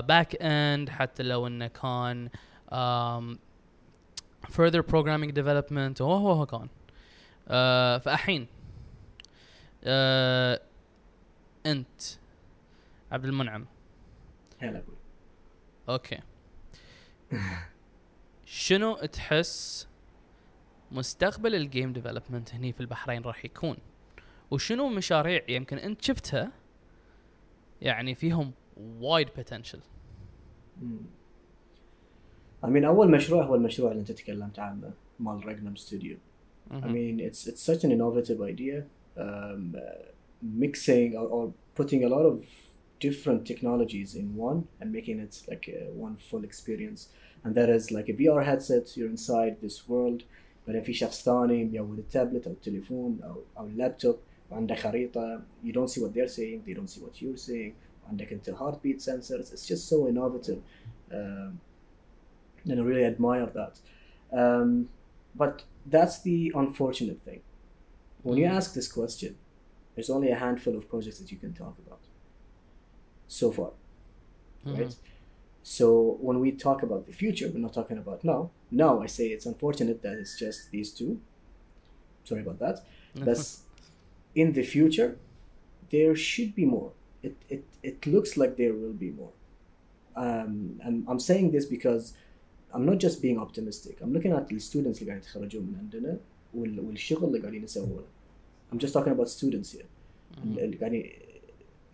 باك 0.00 0.36
اند 0.42 0.88
حتى 0.90 1.22
لو 1.22 1.46
إنه 1.46 1.66
كان 1.66 2.28
further 4.46 4.82
programming 4.82 5.32
development 5.32 6.00
وهو 6.00 6.32
هو 6.32 6.46
كان. 6.46 6.68
آه 7.48 7.98
فالحين 7.98 8.46
آه 9.84 10.60
أنت 11.66 12.00
عبد 13.12 13.24
المنعم. 13.24 13.66
هلا 14.58 14.82
أوكي. 15.88 16.18
شنو 18.44 18.94
تحس 18.94 19.88
مستقبل 20.92 21.54
الجيم 21.54 21.92
ديفلوبمنت 21.92 22.54
هني 22.54 22.72
في 22.72 22.80
البحرين 22.80 23.22
راح 23.22 23.44
يكون 23.44 23.76
وشنو 24.50 24.88
مشاريع 24.88 25.42
يمكن 25.48 25.78
انت 25.78 26.02
شفتها 26.02 26.52
يعني 27.80 28.14
فيهم 28.14 28.52
وايد. 28.76 29.28
I 32.62 32.68
mean 32.68 32.84
أول 32.84 33.10
مشروع 33.10 33.44
هو 33.44 33.54
المشروع 33.54 33.90
اللي 33.90 34.00
أنت 34.00 34.12
تكلمت 34.12 34.58
عنه 34.58 34.92
مال 35.20 35.42
Regnum 35.42 35.80
Studio. 35.80 36.16
I 36.70 36.88
mean 36.88 37.20
it's 37.20 37.46
it's 37.46 37.62
such 37.62 37.84
an 37.84 37.90
innovative 37.90 38.40
idea, 38.40 38.84
um, 39.16 39.74
uh, 39.74 39.80
mixing 40.42 41.16
or, 41.16 41.26
or 41.36 41.52
putting 41.74 42.04
a 42.04 42.08
lot 42.08 42.24
of 42.32 42.36
different 42.99 43.45
technologies 43.47 44.15
in 44.15 44.35
one 44.35 44.67
and 44.79 44.91
making 44.91 45.19
it 45.19 45.41
like 45.47 45.67
a, 45.69 45.89
one 45.91 46.15
full 46.17 46.43
experience. 46.43 47.09
And 47.43 47.55
that 47.55 47.69
is 47.69 47.91
like 47.91 48.09
a 48.09 48.13
VR 48.13 48.45
headset. 48.45 48.95
You're 48.97 49.09
inside 49.09 49.57
this 49.61 49.87
world. 49.89 50.23
بعدين 50.67 50.83
في 50.83 50.93
شخص 50.93 51.23
ثاني 51.25 51.65
ميود 51.65 51.97
التابلت 51.99 52.47
أو 52.47 52.53
التليفون 52.53 53.19
أو 53.23 53.35
أو 53.57 53.65
اللابتوب 53.67 54.15
وعنده 54.51 54.75
خريطة. 54.75 55.41
You 55.63 55.71
don't 55.73 55.89
see 55.89 56.01
what 56.01 56.13
they're 56.13 56.27
saying. 56.27 56.61
They 56.67 56.73
don't 56.73 56.89
see 56.89 57.01
what 57.01 57.21
you're 57.21 57.37
saying. 57.37 57.73
وعندك 58.05 58.33
أنت 58.33 58.49
heartbeat 58.49 58.99
sensors. 58.99 59.51
It's 59.53 59.65
just 59.65 59.87
so 59.89 60.07
innovative. 60.07 60.61
Um, 61.11 61.59
and 62.69 62.79
I 62.79 62.83
really 62.83 63.05
admire 63.05 63.47
that. 63.47 63.79
Um, 64.31 64.89
but 65.35 65.63
that's 65.87 66.21
the 66.21 66.51
unfortunate 66.55 67.19
thing. 67.27 67.41
When 68.23 68.37
you 68.37 68.45
Mm. 68.45 68.57
ask 68.57 68.73
this 68.75 68.87
question, 68.99 69.31
there's 69.95 70.11
only 70.15 70.29
a 70.29 70.35
handful 70.45 70.75
of 70.75 70.87
projects 70.93 71.17
that 71.19 71.31
you 71.31 71.39
can 71.43 71.53
talk 71.53 71.75
about 71.85 72.01
so 73.27 73.51
far, 73.51 73.71
مهم. 74.65 74.75
right? 74.77 74.95
So 75.63 76.17
when 76.27 76.37
we 76.39 76.51
talk 76.51 76.79
about 76.83 77.05
the 77.07 77.13
future, 77.13 77.47
we're 77.53 77.65
not 77.67 77.73
talking 77.79 77.97
about 78.05 78.19
now. 78.23 78.49
Now 78.71 78.93
I 79.01 79.07
say 79.17 79.25
it's 79.35 79.45
unfortunate 79.45 80.01
that 80.05 80.15
it's 80.21 80.35
just 80.43 80.59
these 80.71 80.89
two, 80.99 81.11
sorry 82.29 82.41
about 82.47 82.59
that 82.65 82.77
but 83.27 83.39
in 84.41 84.47
the 84.57 84.63
future 84.75 85.09
there 85.93 86.13
should 86.29 86.51
be 86.59 86.65
more 86.75 86.89
it, 87.27 87.35
it, 87.55 87.63
it 87.89 87.97
looks 88.13 88.31
like 88.41 88.51
there 88.61 88.73
will 88.81 88.97
be 89.05 89.11
more 89.21 89.33
um, 90.23 90.79
I'm, 90.85 90.97
I'm 91.11 91.19
saying 91.19 91.47
this 91.55 91.65
because 91.65 92.03
I'm 92.73 92.85
not 92.85 92.97
just 93.05 93.17
being 93.25 93.37
optimistic 93.45 93.95
I'm 94.03 94.13
looking 94.15 94.33
at 94.39 94.47
the 94.47 94.59
students 94.69 94.99
اللي 95.01 95.11
قاعدين 95.11 95.17
يتخرجون 95.23 95.63
من 95.63 95.75
عندنا 95.79 96.17
وال- 96.55 96.79
والشغل 96.79 97.23
اللي 97.27 97.39
قاعدين 97.39 97.63
يسوونه 97.63 98.03
I'm 98.71 98.77
just 98.79 98.93
talking 98.93 99.11
about 99.17 99.29
students 99.29 99.71
here 99.75 99.85
اللي 100.57 100.77
قاعد 100.77 100.93
ي- 100.93 101.15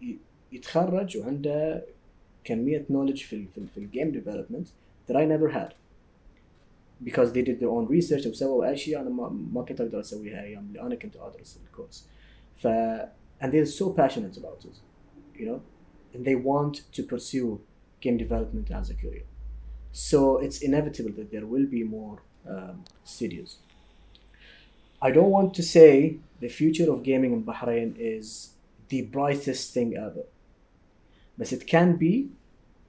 ي- 0.02 0.18
يتخرج 0.52 1.18
وعنده 1.18 1.86
كمية 2.44 2.86
knowledge 2.92 3.24
في 3.24 3.34
ال 3.36 3.48
في, 3.48 3.58
ال 3.58 3.68
في 3.68 3.78
الجيم 3.78 4.12
development 4.12 4.68
that 5.08 5.16
I 5.16 5.26
never 5.26 5.50
had 5.50 5.74
because 7.04 7.32
they 7.34 7.42
did 7.42 7.60
their 7.60 7.70
own 7.70 7.88
research 7.88 8.28
وسووا 8.28 8.74
أشياء 8.74 9.02
أنا 9.02 9.10
ما, 9.10 9.30
ما 9.54 9.62
كنت 9.62 9.82
أقدر 9.82 10.00
أسويها 10.00 10.44
أيام 10.44 10.68
اللي 10.68 10.82
أنا 10.82 10.96
كنت 10.96 11.16
أدرس 11.16 11.60
الكورس 11.66 12.08
ف 12.56 12.68
and 13.42 13.52
they're 13.52 13.74
so 13.82 13.90
passionate 13.90 14.38
about 14.38 14.66
it 14.66 14.78
you 15.40 15.46
know 15.46 15.60
and 16.14 16.26
they 16.26 16.36
want 16.36 16.76
to 16.98 17.04
pursue 17.04 17.60
game 18.02 18.18
development 18.18 18.72
as 18.72 18.90
a 18.90 18.96
career 19.04 19.26
so 19.92 20.20
it's 20.46 20.60
inevitable 20.62 21.14
that 21.20 21.30
there 21.32 21.46
will 21.54 21.68
be 21.78 21.84
more 21.84 22.18
um, 22.54 22.84
studios 23.04 23.52
I 25.00 25.12
don't 25.12 25.30
want 25.30 25.54
to 25.54 25.64
say 25.64 26.18
the 26.40 26.50
future 26.50 26.92
of 26.92 27.04
gaming 27.04 27.32
in 27.34 27.44
Bahrain 27.44 27.96
is 28.00 28.54
the 28.90 29.04
brightest 29.04 29.74
thing 29.74 29.96
ever. 29.96 30.24
But 31.39 31.53
it 31.53 31.67
can 31.67 31.97
be, 31.97 32.29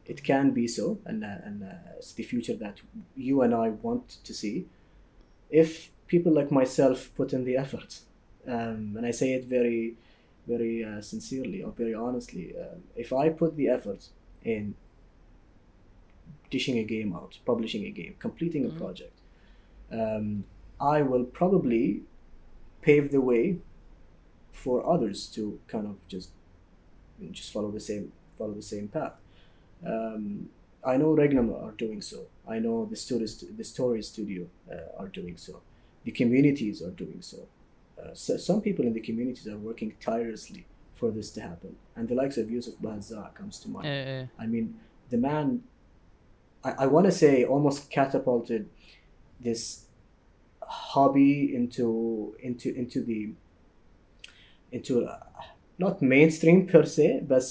it 0.05 0.23
can 0.23 0.51
be 0.51 0.67
so, 0.67 0.99
and, 1.05 1.23
uh, 1.23 1.37
and 1.45 1.63
uh, 1.63 1.75
it's 1.97 2.13
the 2.13 2.23
future 2.23 2.55
that 2.55 2.81
you 3.15 3.41
and 3.41 3.53
I 3.53 3.69
want 3.69 4.17
to 4.23 4.33
see 4.33 4.65
if 5.49 5.91
people 6.07 6.31
like 6.33 6.51
myself 6.51 7.09
put 7.15 7.33
in 7.33 7.45
the 7.45 7.55
effort. 7.57 8.01
Um, 8.45 8.95
and 8.97 9.05
I 9.05 9.11
say 9.11 9.33
it 9.33 9.45
very, 9.45 9.95
very 10.45 10.83
uh, 10.83 11.01
sincerely 11.01 11.63
or 11.63 11.71
very 11.71 11.93
honestly. 11.93 12.53
Um, 12.59 12.83
if 12.95 13.13
I 13.13 13.29
put 13.29 13.55
the 13.55 13.69
effort 13.69 14.09
in 14.43 14.75
dishing 16.49 16.77
a 16.77 16.83
game 16.83 17.15
out, 17.15 17.39
publishing 17.45 17.85
a 17.85 17.89
game, 17.89 18.15
completing 18.19 18.65
a 18.65 18.69
Mhm. 18.69 18.77
project, 18.77 19.17
um, 19.91 20.43
I 20.79 21.01
will 21.01 21.23
probably 21.23 22.01
pave 22.81 23.11
the 23.11 23.21
way 23.21 23.57
for 24.51 24.85
others 24.85 25.27
to 25.35 25.59
kind 25.67 25.87
of 25.87 25.95
just 26.07 26.29
just 27.31 27.53
follow 27.53 27.71
the 27.71 27.79
same 27.79 28.11
follow 28.43 28.53
the 28.53 28.61
same 28.61 28.87
path. 28.87 29.15
Um, 29.85 30.49
I 30.83 30.97
know 30.97 31.15
Regnum 31.15 31.53
are 31.65 31.71
doing 31.71 32.01
so. 32.01 32.25
I 32.47 32.59
know 32.59 32.85
the 32.85 32.95
stories, 32.95 33.43
the 33.59 33.63
story 33.63 34.01
studio 34.01 34.47
uh, 34.71 35.01
are 35.01 35.07
doing 35.07 35.37
so. 35.37 35.61
The 36.03 36.11
communities 36.11 36.81
are 36.81 36.91
doing 36.91 37.21
so. 37.21 37.47
Uh, 37.99 38.13
so. 38.13 38.37
Some 38.37 38.61
people 38.61 38.85
in 38.85 38.93
the 38.93 38.99
communities 38.99 39.47
are 39.47 39.57
working 39.57 39.93
tirelessly 40.01 40.65
for 40.95 41.09
this 41.11 41.31
to 41.31 41.41
happen, 41.41 41.75
and 41.95 42.07
the 42.07 42.15
likes 42.15 42.37
of 42.37 42.51
Yusuf 42.51 42.75
Bahza 42.81 43.33
comes 43.33 43.59
to 43.59 43.69
mind. 43.69 43.87
Uh, 43.87 44.43
I 44.43 44.45
mean, 44.45 44.75
the 45.09 45.17
man, 45.17 45.63
I, 46.63 46.71
I 46.83 46.85
want 46.87 47.05
to 47.05 47.11
say, 47.11 47.45
almost 47.45 47.89
catapulted 47.89 48.69
this 49.39 49.85
hobby 50.61 51.55
into 51.55 52.35
into 52.39 52.67
into 52.75 53.01
the 53.09 53.31
into 54.71 55.05
uh, 55.05 55.19
not 55.77 56.01
mainstream 56.01 56.67
per 56.67 56.85
se, 56.85 57.23
but 57.27 57.43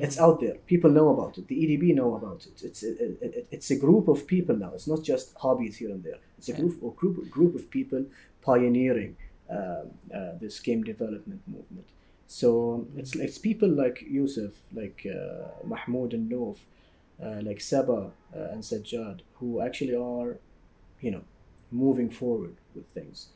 it's 0.00 0.18
out 0.18 0.40
there. 0.40 0.54
People 0.66 0.90
know 0.90 1.08
about 1.10 1.38
it. 1.38 1.46
The 1.48 1.54
EDB 1.56 1.94
know 1.94 2.14
about 2.16 2.46
it. 2.46 2.62
It's 2.62 2.82
a, 2.82 2.90
it, 3.24 3.46
it's 3.50 3.70
a 3.70 3.76
group 3.76 4.08
of 4.08 4.26
people 4.26 4.56
now. 4.56 4.72
It's 4.74 4.86
not 4.88 5.02
just 5.02 5.34
hobbies 5.36 5.76
here 5.76 5.90
and 5.90 6.02
there. 6.02 6.18
It's 6.38 6.48
a 6.48 6.52
Yeah. 6.52 6.60
group 6.60 6.78
or 6.82 6.92
group 6.94 7.30
group 7.30 7.54
of 7.54 7.70
people 7.70 8.04
pioneering 8.42 9.16
um, 9.50 9.90
uh, 10.14 10.32
this 10.40 10.58
game 10.60 10.82
development 10.82 11.42
movement. 11.46 11.86
So 12.26 12.86
it's 12.96 13.14
it's 13.14 13.38
people 13.38 13.68
like 13.68 14.02
Yusuf, 14.18 14.52
like 14.72 15.06
uh, 15.06 15.48
Mahmoud 15.66 16.14
and 16.14 16.30
Noof, 16.30 16.56
uh, 17.22 17.40
like 17.42 17.60
Saba 17.60 18.10
uh, 18.34 18.52
and 18.52 18.62
Sajjad, 18.62 19.20
who 19.38 19.60
actually 19.60 19.94
are, 19.94 20.38
you 21.00 21.10
know, 21.10 21.22
moving 21.70 22.10
forward 22.10 22.56
with 22.74 22.86
things. 22.88 23.28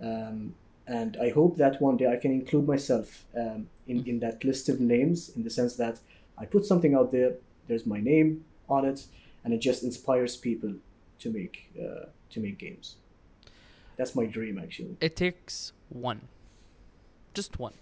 Um, 0.00 0.54
and 0.89 1.11
I 1.27 1.29
hope 1.39 1.53
that 1.63 1.81
one 1.81 1.97
day 1.97 2.07
I 2.15 2.17
can 2.23 2.31
include 2.31 2.65
myself 2.67 3.07
um, 3.41 3.59
in, 3.87 3.97
in 4.11 4.19
that 4.19 4.43
list 4.43 4.69
of 4.69 4.79
names 4.79 5.29
in 5.35 5.41
the 5.43 5.49
sense 5.59 5.73
that 5.83 5.95
I 6.37 6.45
put 6.45 6.63
something 6.71 6.93
out 6.99 7.09
there, 7.11 7.31
there's 7.67 7.85
my 7.95 7.99
name 8.11 8.29
on 8.69 8.85
it, 8.91 8.99
and 9.43 9.49
it 9.55 9.61
just 9.69 9.83
inspires 9.89 10.33
people 10.49 10.73
to 11.21 11.27
make 11.37 11.55
uh, 11.85 12.05
to 12.33 12.37
make 12.45 12.57
games. 12.67 12.85
That's 13.97 14.13
my 14.21 14.25
dream, 14.37 14.55
actually. 14.65 14.95
it 15.09 15.13
takes 15.25 15.55
one 16.09 16.21
just 17.39 17.53
one 17.67 17.75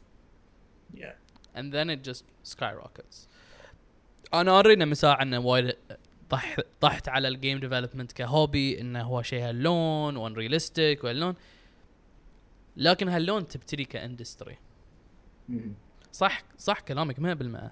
Yeah. 1.04 1.14
and 1.58 1.66
then 1.76 1.88
it 1.96 2.00
just 2.10 2.24
skyrockets 2.54 3.28
انا 4.34 4.60
ارينا 4.60 4.86
مساحه 4.86 5.22
انه 5.22 5.40
وايد 5.40 5.74
طح 6.30 6.56
طحت 6.82 7.10
على 7.10 7.28
الجيم 7.28 7.60
ديفلوبمنت 7.60 8.12
كهوبي 8.12 8.82
انه 8.82 9.02
هو 9.04 9.22
شيء 9.22 9.50
هاللون 9.50 10.18
وان 10.18 10.34
ريالستيك 10.34 11.04
وهاللون 11.04 11.36
لكن 12.79 13.09
هاللون 13.09 13.49
تبتدي 13.49 13.85
كإندستري. 13.85 14.59
صح 16.13 16.43
صح 16.59 16.81
كلامك 16.81 17.17
100% 17.67 17.71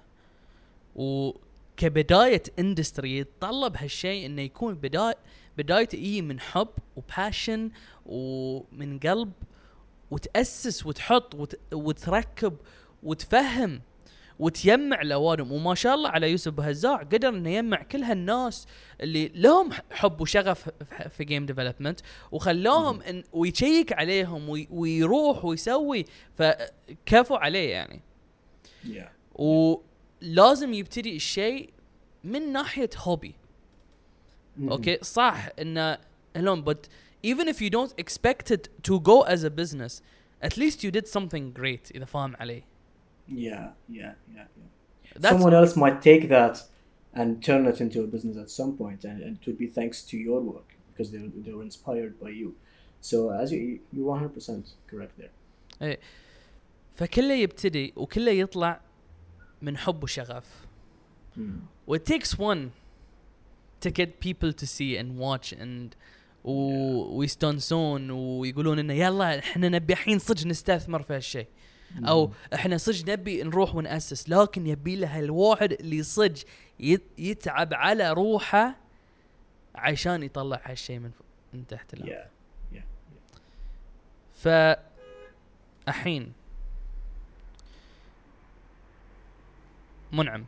وكبدايه 0.95 2.43
إندستري 2.59 3.17
يتطلب 3.17 3.77
هالشيء 3.77 4.25
إنه 4.25 4.41
يكون 4.41 4.75
بدايه 4.75 5.17
بدايته 5.57 5.95
يجي 5.95 6.21
من 6.21 6.39
حب 6.39 6.69
وباشن 6.95 7.71
ومن 8.05 8.99
قلب 8.99 9.31
وتأسس 10.11 10.85
وتحط 10.85 11.35
وت... 11.35 11.59
وتركب 11.73 12.57
وتفهم 13.03 13.81
وتجمع 14.39 15.01
الاوادم 15.01 15.51
وما 15.51 15.75
شاء 15.75 15.95
الله 15.95 16.09
على 16.09 16.31
يوسف 16.31 16.51
بهزاع 16.53 16.95
قدر 16.97 17.29
إنه 17.29 17.49
يجمع 17.49 17.83
كل 17.83 18.03
هالناس 18.03 18.67
اللي 19.01 19.27
لهم 19.35 19.69
حب 19.91 20.21
وشغف 20.21 20.69
في- 21.09 21.23
جيم 21.25 21.45
ديفلوبمنت 21.45 21.99
وخلاهم 22.31 23.01
إن 23.01 23.23
ويشيك 23.33 23.93
عليهم 23.93 24.49
وي... 24.49 24.67
ويروح 24.71 25.45
ويسوي 25.45 26.05
فكفوا 26.37 27.37
عليه 27.37 27.69
يعني. 27.71 28.01
Yeah. 28.85 29.39
ولازم 29.41 30.73
يبتدي 30.73 31.15
الشيء 31.15 31.69
من 32.23 32.51
ناحية 32.51 32.89
هوبي. 32.97 33.35
أوكي؟ 34.61 34.97
صح 35.01 35.49
إنه 35.59 35.97
هلون 36.35 36.65
but 36.65 36.77
even 37.27 37.47
if 37.47 37.55
you 37.61 37.69
don't 37.69 37.93
expect 38.01 38.51
it 38.51 38.67
to 38.89 38.99
go 38.99 39.21
as 39.23 39.43
a 39.43 39.49
business 39.49 40.01
at 40.41 40.57
least 40.57 40.83
you 40.83 40.91
did 40.91 41.07
something 41.07 41.51
great 41.59 41.91
إذا 41.95 42.05
فاهم 42.05 42.35
علي 42.35 42.63
Yeah, 43.28 43.70
yeah, 43.88 44.12
yeah, 44.36 44.46
yeah. 44.58 44.68
That's- 45.14 45.32
Someone 45.32 45.54
else 45.60 45.74
might 45.76 45.98
take 46.10 46.28
that 46.28 46.54
and 47.14 47.28
turn 47.48 47.62
it 47.66 47.78
into 47.84 47.98
a 48.02 48.06
business 48.14 48.36
at 48.44 48.50
some 48.50 48.72
point, 48.82 49.00
and, 49.04 49.16
and 49.26 49.32
it 49.38 49.46
would 49.46 49.58
be 49.58 49.68
thanks 49.78 50.02
to 50.10 50.16
your 50.28 50.40
work 50.52 50.68
because 50.88 51.08
they 51.12 51.18
they 51.44 51.52
were 51.56 51.66
inspired 51.70 52.14
by 52.24 52.30
you. 52.40 52.48
So 53.10 53.16
as 53.42 53.46
you 53.52 53.60
you're 53.94 54.18
100% 54.18 54.74
correct 54.90 55.14
there. 55.18 55.32
ايه 55.82 55.98
فكله 56.94 57.34
يبتدي 57.34 57.92
وكله 57.96 58.32
يطلع 58.32 58.80
من 59.62 59.76
حب 59.76 60.02
وشغف 60.04 60.44
Mm. 61.36 61.40
Well, 61.86 61.96
it 62.00 62.04
takes 62.14 62.38
one 62.38 62.62
to 63.80 63.90
get 63.90 64.20
people 64.20 64.52
to 64.52 64.66
see 64.66 64.96
and 65.00 65.16
watch 65.18 65.52
and 65.52 65.94
و... 66.44 66.52
ويستانسون 67.18 68.10
ويقولون 68.10 68.78
انه 68.78 68.92
يلا 68.94 69.38
احنا 69.38 69.68
نبي 69.68 69.92
الحين 69.92 70.18
صدق 70.18 70.46
نستثمر 70.46 71.02
في 71.02 71.14
هالشيء 71.14 71.46
أو 72.07 72.31
إحنا 72.53 72.77
صدق 72.77 73.09
نبي 73.09 73.43
نروح 73.43 73.75
ونأسس 73.75 74.29
لكن 74.29 74.67
يبي 74.67 74.95
له 74.95 75.19
الواحد 75.19 75.71
اللي 75.73 76.03
يت... 76.79 77.03
يتعب 77.17 77.73
على 77.73 78.13
روحه 78.13 78.75
عشان 79.75 80.23
يطلع 80.23 80.61
هالشيء 80.63 80.99
من. 80.99 81.11
من 81.53 81.67
تحت 81.67 81.93
الأرض 81.93 82.27
Yeah, 82.73 82.79
ف 84.37 84.47
الحين 85.87 86.33
منعم 90.11 90.45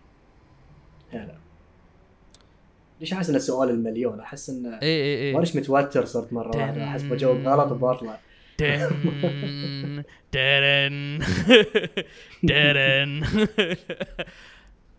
هلا. 1.11 1.37
ليش 2.99 3.13
أحس 3.13 3.29
انه 3.29 3.39
سؤال 3.39 3.69
المليون؟ 3.69 4.19
أحس 4.19 4.49
انه 4.49 4.69
اي 4.69 5.01
اي 5.03 5.27
اي 5.27 5.33
مانيش 5.33 5.55
متوتر 5.55 6.05
صرت 6.05 6.33
مرة 6.33 6.57
واحدة 6.57 6.83
أحس 6.83 7.01
بجاوب 7.01 7.37
غلط 7.37 7.71
وبطلع. 7.71 8.19
دن 10.33 11.23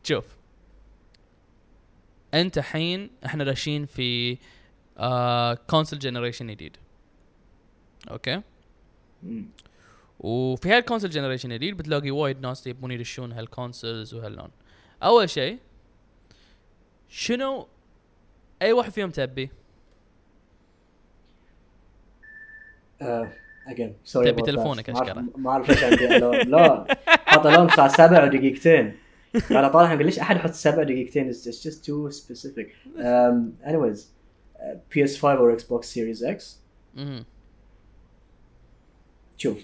شوف. 0.05 0.25
أنت 2.35 2.59
الحين 2.59 3.11
إحنا 3.27 3.45
داشين 3.45 3.87
في 3.87 4.39
كونسول 5.71 5.99
جنريشن 5.99 6.47
جديد. 6.47 6.77
أوكي. 8.11 8.43
وفي 10.21 10.69
هالكونسول 10.69 11.11
جنريشن 11.11 11.53
الجديد 11.53 11.77
بتلاقي 11.77 12.11
وايد 12.11 12.41
ناس 12.41 12.67
يبون 12.67 12.91
يدشون 12.91 13.33
هالكونسولز 13.33 14.15
وهاللون 14.15 14.51
أول 15.03 15.31
شيء 15.31 15.59
شنو 17.09 17.69
أي 18.63 18.73
واحد 18.73 18.93
فيهم 18.93 19.11
تبي؟ 19.11 19.51
Uh, 23.03 23.27
again 23.69 23.93
sorry 24.13 24.25
تبي. 24.25 24.43
تلفونك 24.43 24.91
أشكره. 24.91 25.25
ما 25.37 25.51
اعرف 25.51 25.69
ليش 25.71 25.85
عندي 25.85 26.17
الون 26.17 26.37
لا 26.37 26.87
حط 27.07 27.47
الون 27.47 27.67
الساعة 27.67 27.89
7 27.89 28.25
ودقيقتين 28.25 28.97
قال 29.35 29.73
طالع 29.73 29.89
قال 29.89 30.07
ليش 30.07 30.19
احد 30.19 30.37
يحط 30.37 30.51
7 30.51 30.83
دقيقتين 30.83 31.33
it's 31.33 31.37
just 31.37 31.85
too 31.85 32.11
specific 32.11 32.67
um, 32.99 33.69
anyways 33.71 33.99
uh, 34.59 34.95
PS5 34.95 35.25
or 35.25 35.57
Xbox 35.57 35.85
Series 35.85 36.23
X. 36.23 36.59
شوف 39.37 39.59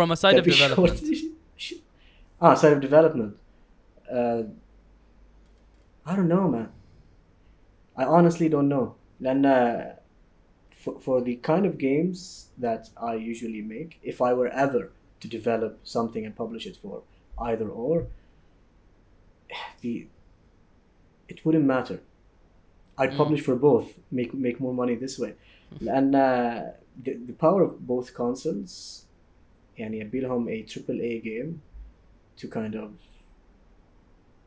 from 0.00 0.10
a 0.10 0.16
side 0.16 0.38
of 0.38 0.44
development 0.44 1.04
آه 2.42 2.54
side 2.54 2.74
of 2.76 2.80
development 2.80 3.32
uh, 4.08 4.42
I 6.06 6.12
don't 6.16 6.28
know 6.34 6.48
man 6.56 6.68
I 7.98 8.04
honestly 8.04 8.48
don't 8.48 8.68
know 8.74 8.86
لأن 9.20 9.44
for, 10.79 10.99
for 10.99 11.21
the 11.21 11.35
kind 11.37 11.65
of 11.65 11.77
games 11.77 12.47
that 12.57 12.89
I 12.97 13.15
usually 13.15 13.61
make 13.61 13.99
if 14.03 14.21
I 14.21 14.33
were 14.33 14.49
ever 14.49 14.91
to 15.21 15.27
develop 15.27 15.79
something 15.83 16.25
and 16.25 16.35
publish 16.35 16.65
it 16.65 16.77
for 16.77 17.01
either 17.39 17.67
or 17.69 18.07
the 19.81 20.07
it 21.27 21.45
wouldn't 21.45 21.65
matter 21.65 21.99
I'd 22.97 23.11
Mm. 23.11 23.17
publish 23.17 23.41
for 23.41 23.55
both 23.55 23.87
make 24.11 24.33
make 24.33 24.59
more 24.59 24.73
money 24.73 24.95
this 24.95 25.17
way 25.19 25.33
لأن 25.81 26.11
the, 27.03 27.13
the 27.13 27.33
power 27.33 27.61
of 27.63 27.85
both 27.87 28.13
consoles 28.13 29.05
يعني 29.77 29.99
يبي 29.99 30.19
لهم 30.21 30.47
a 30.49 30.63
triple 30.63 31.01
A 31.01 31.19
game 31.19 31.61
to 32.37 32.47
kind 32.47 32.75
of 32.75 32.91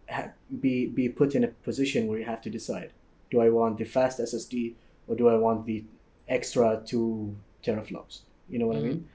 ha- 0.09 0.33
be 0.61 0.87
be 0.87 1.09
put 1.09 1.35
in 1.35 1.45
a 1.45 1.49
position 1.49 2.07
where 2.07 2.19
you 2.19 2.25
have 2.25 2.41
to 2.41 2.51
decide 2.51 2.91
do 3.31 3.41
I 3.41 3.51
want 3.51 3.77
the 3.79 3.85
fast 3.85 4.19
SSD 4.21 4.73
or 5.07 5.15
do 5.17 5.29
I 5.29 5.37
want 5.37 5.67
the 5.67 5.85
extra 6.33 6.83
two 6.85 7.35
teraflops 7.63 8.21
you 8.49 8.59
know 8.59 8.67
what 8.67 8.77
I 8.77 8.81
mean 8.81 9.09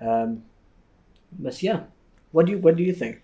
um, 0.00 0.42
but 1.38 1.62
yeah 1.62 1.80
what 2.32 2.46
do 2.46 2.52
you 2.52 2.58
what 2.58 2.76
do 2.76 2.82
you 2.82 2.92
think 2.92 3.22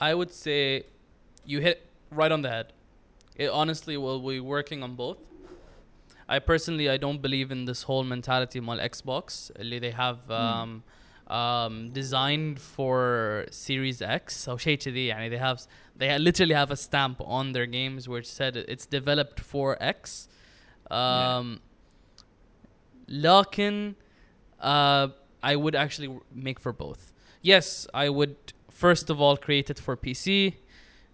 I 0.00 0.14
would 0.14 0.32
say 0.32 0.84
you 1.44 1.60
hit 1.60 1.86
right 2.10 2.30
on 2.30 2.42
the 2.42 2.48
head. 2.48 2.72
It 3.34 3.50
honestly 3.50 3.96
will 3.96 4.20
be 4.20 4.40
working 4.40 4.82
on 4.82 4.94
both. 4.94 5.18
I 6.28 6.38
personally 6.38 6.88
I 6.90 6.98
don't 6.98 7.22
believe 7.22 7.50
in 7.50 7.64
this 7.64 7.84
whole 7.84 8.04
mentality 8.04 8.60
mal 8.60 8.78
Xbox 8.78 9.50
اللي 9.58 9.80
they 9.80 9.92
have 9.92 10.30
um, 10.30 10.82
um, 11.26 11.90
designed 11.90 12.60
for 12.60 13.46
Series 13.50 14.02
X 14.02 14.48
أو 14.48 14.56
شيء 14.56 14.78
كذي 14.78 15.06
يعني 15.06 15.30
they 15.30 15.38
have 15.38 15.66
they 15.96 16.18
literally 16.18 16.54
have 16.54 16.70
a 16.70 16.76
stamp 16.76 17.20
on 17.20 17.52
their 17.52 17.66
games 17.66 18.08
which 18.08 18.26
said 18.26 18.56
it's 18.56 18.86
developed 18.86 19.40
for 19.40 19.76
X. 19.80 20.28
Um, 20.92 21.60
لكن 23.08 23.94
uh, 24.60 25.08
I 25.42 25.56
would 25.56 25.74
actually 25.74 26.10
make 26.34 26.58
for 26.60 26.72
both. 26.72 27.12
Yes, 27.42 27.86
I 27.94 28.08
would 28.08 28.36
first 28.70 29.10
of 29.10 29.20
all 29.20 29.36
create 29.36 29.70
it 29.70 29.78
for 29.78 29.96
PC, 29.96 30.54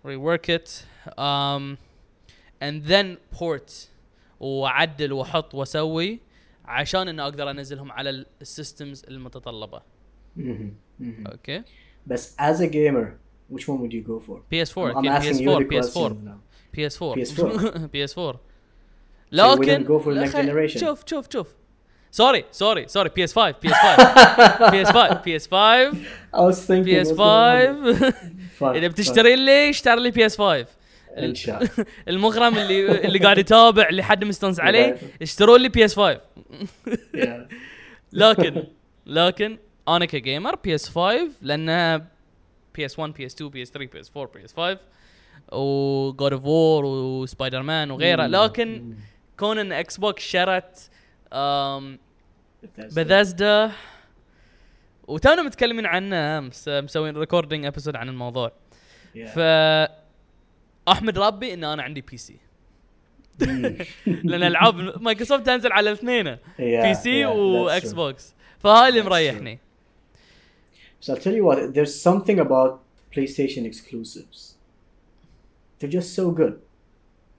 rework 0.05 0.49
it, 0.49 0.85
um, 1.19 1.79
and 2.61 2.85
then 2.85 3.19
port 3.31 3.89
واعدل 4.41 5.13
واحط 5.13 5.55
واسوي 5.55 6.21
عشان 6.65 7.09
اني 7.09 7.23
اقدر 7.23 7.51
انزلهم 7.51 7.93
على 7.93 8.27
السيستمز 8.43 9.05
المتطلبه. 9.09 9.83
Mhm, 10.37 10.43
mhm. 11.01 11.05
اوكي؟ 11.27 11.63
but 12.09 12.21
as 12.39 12.61
a 12.61 12.67
gamer 12.67 13.19
which 13.49 13.69
one 13.69 13.79
would 13.81 13.93
you 13.93 14.03
go 14.03 14.19
for 14.21 14.41
PS4 14.51 14.95
I'm, 14.95 14.97
I'm 14.97 15.07
أكيد 15.07 15.35
asking 15.37 15.41
you 15.41 15.49
PS4 15.49 15.59
the 15.59 15.65
question 15.65 16.13
PS4 16.13 16.25
now. 16.25 16.39
PS4 16.77 17.15
PS4. 17.17 17.89
PS4 17.95 18.33
So 18.33 18.33
we 18.33 18.41
didn't 18.41 18.48
لكن 20.24 20.54
شوف 20.80 21.04
شوف 21.06 21.26
شوف 21.34 21.48
سوري 22.12 22.46
سوري 22.52 22.88
سوري 22.88 23.10
بي 23.16 23.24
اس 23.24 23.34
5 23.34 23.56
بي 23.62 23.72
اس 23.72 23.76
5 23.76 24.70
بي 24.72 24.82
اس 24.82 24.92
5 24.92 25.14
بي 25.22 25.36
اس 25.36 25.48
5 25.48 26.82
بي 26.84 27.02
اس 27.02 27.12
5 27.12 28.76
اذا 28.78 28.88
بتشتري 28.88 29.36
لي 29.36 29.70
اشتري 29.70 30.02
لي 30.02 30.12
بي 30.12 30.26
اس 30.26 30.38
5 30.38 30.66
ان 31.18 31.36
شاء 31.36 31.58
الله 31.58 31.70
المغرم 32.08 32.58
اللي 32.58 33.06
اللي 33.06 33.20
قاعد 33.20 33.38
يتابع 33.38 33.90
اللي 33.90 34.04
حد 34.04 34.24
مستانس 34.24 34.60
عليه 34.60 34.98
اشتروا 35.22 35.58
لي 35.58 35.70
بي 35.70 35.86
اس 35.86 35.96
5 35.96 36.22
لكن 38.14 38.64
لكن 39.06 39.58
أنا 39.88 40.06
كجيمر 40.06 40.56
بي 40.56 40.76
اس 40.76 40.90
5 40.90 41.28
لأن 41.42 41.98
بي 42.76 42.86
اس 42.86 43.00
1 43.00 43.14
بي 43.14 43.26
اس 43.26 43.36
2 43.36 43.50
بي 43.50 43.62
اس 43.64 43.72
3 43.72 43.92
بي 43.92 44.00
اس 44.00 44.12
4 44.18 44.34
بي 44.34 44.46
اس 44.46 44.54
5 44.54 44.80
وجود 45.52 46.34
اوف 46.34 46.46
وور 46.46 46.86
وسبايدر 46.86 47.62
مان 47.62 47.92
وغيره 47.92 48.28
لكن 48.28 48.96
كون 49.40 49.60
ان 49.60 49.72
إكس 49.72 49.98
بوكس 49.98 50.24
شرت. 50.24 50.90
بثزدا 52.78 53.72
وتونا 55.08 55.42
متكلمين 55.44 55.86
عنه 55.86 56.38
امس 56.38 56.68
مسوين 56.68 57.18
ريكوردينج 57.18 57.66
ابيسود 57.66 57.96
عن 57.96 58.10
الموضوع 58.10 58.52
Yeah. 59.16 59.28
ف 59.28 59.40
أحمد 60.90 61.18
ربي 61.18 61.54
إن 61.54 61.64
أنا 61.64 61.84
عندي 61.84 62.02
بي 62.02 62.18
سي 62.18 62.38
لأن 64.06 64.44
ألعاب 64.44 65.02
مايكروسوفت 65.02 65.46
تنزل 65.46 65.72
على 65.72 65.90
الاثنين 65.90 66.38
بي 66.60 66.94
سي 66.94 67.26
واكس. 67.26 67.94
بوكس 67.94 68.34
فهاي 68.60 68.90
اللي 68.90 69.02
مريحني 69.02 69.60
So 71.02 71.14
I'll 71.14 71.18
tell 71.18 71.34
you 71.34 71.46
what, 71.46 71.74
there's 71.74 71.96
something 72.10 72.40
about 72.40 72.72
PlayStation 73.16 73.64
exclusives. 73.72 74.40
They're 75.80 75.96
just 76.00 76.14
so 76.20 76.26
good. 76.42 76.54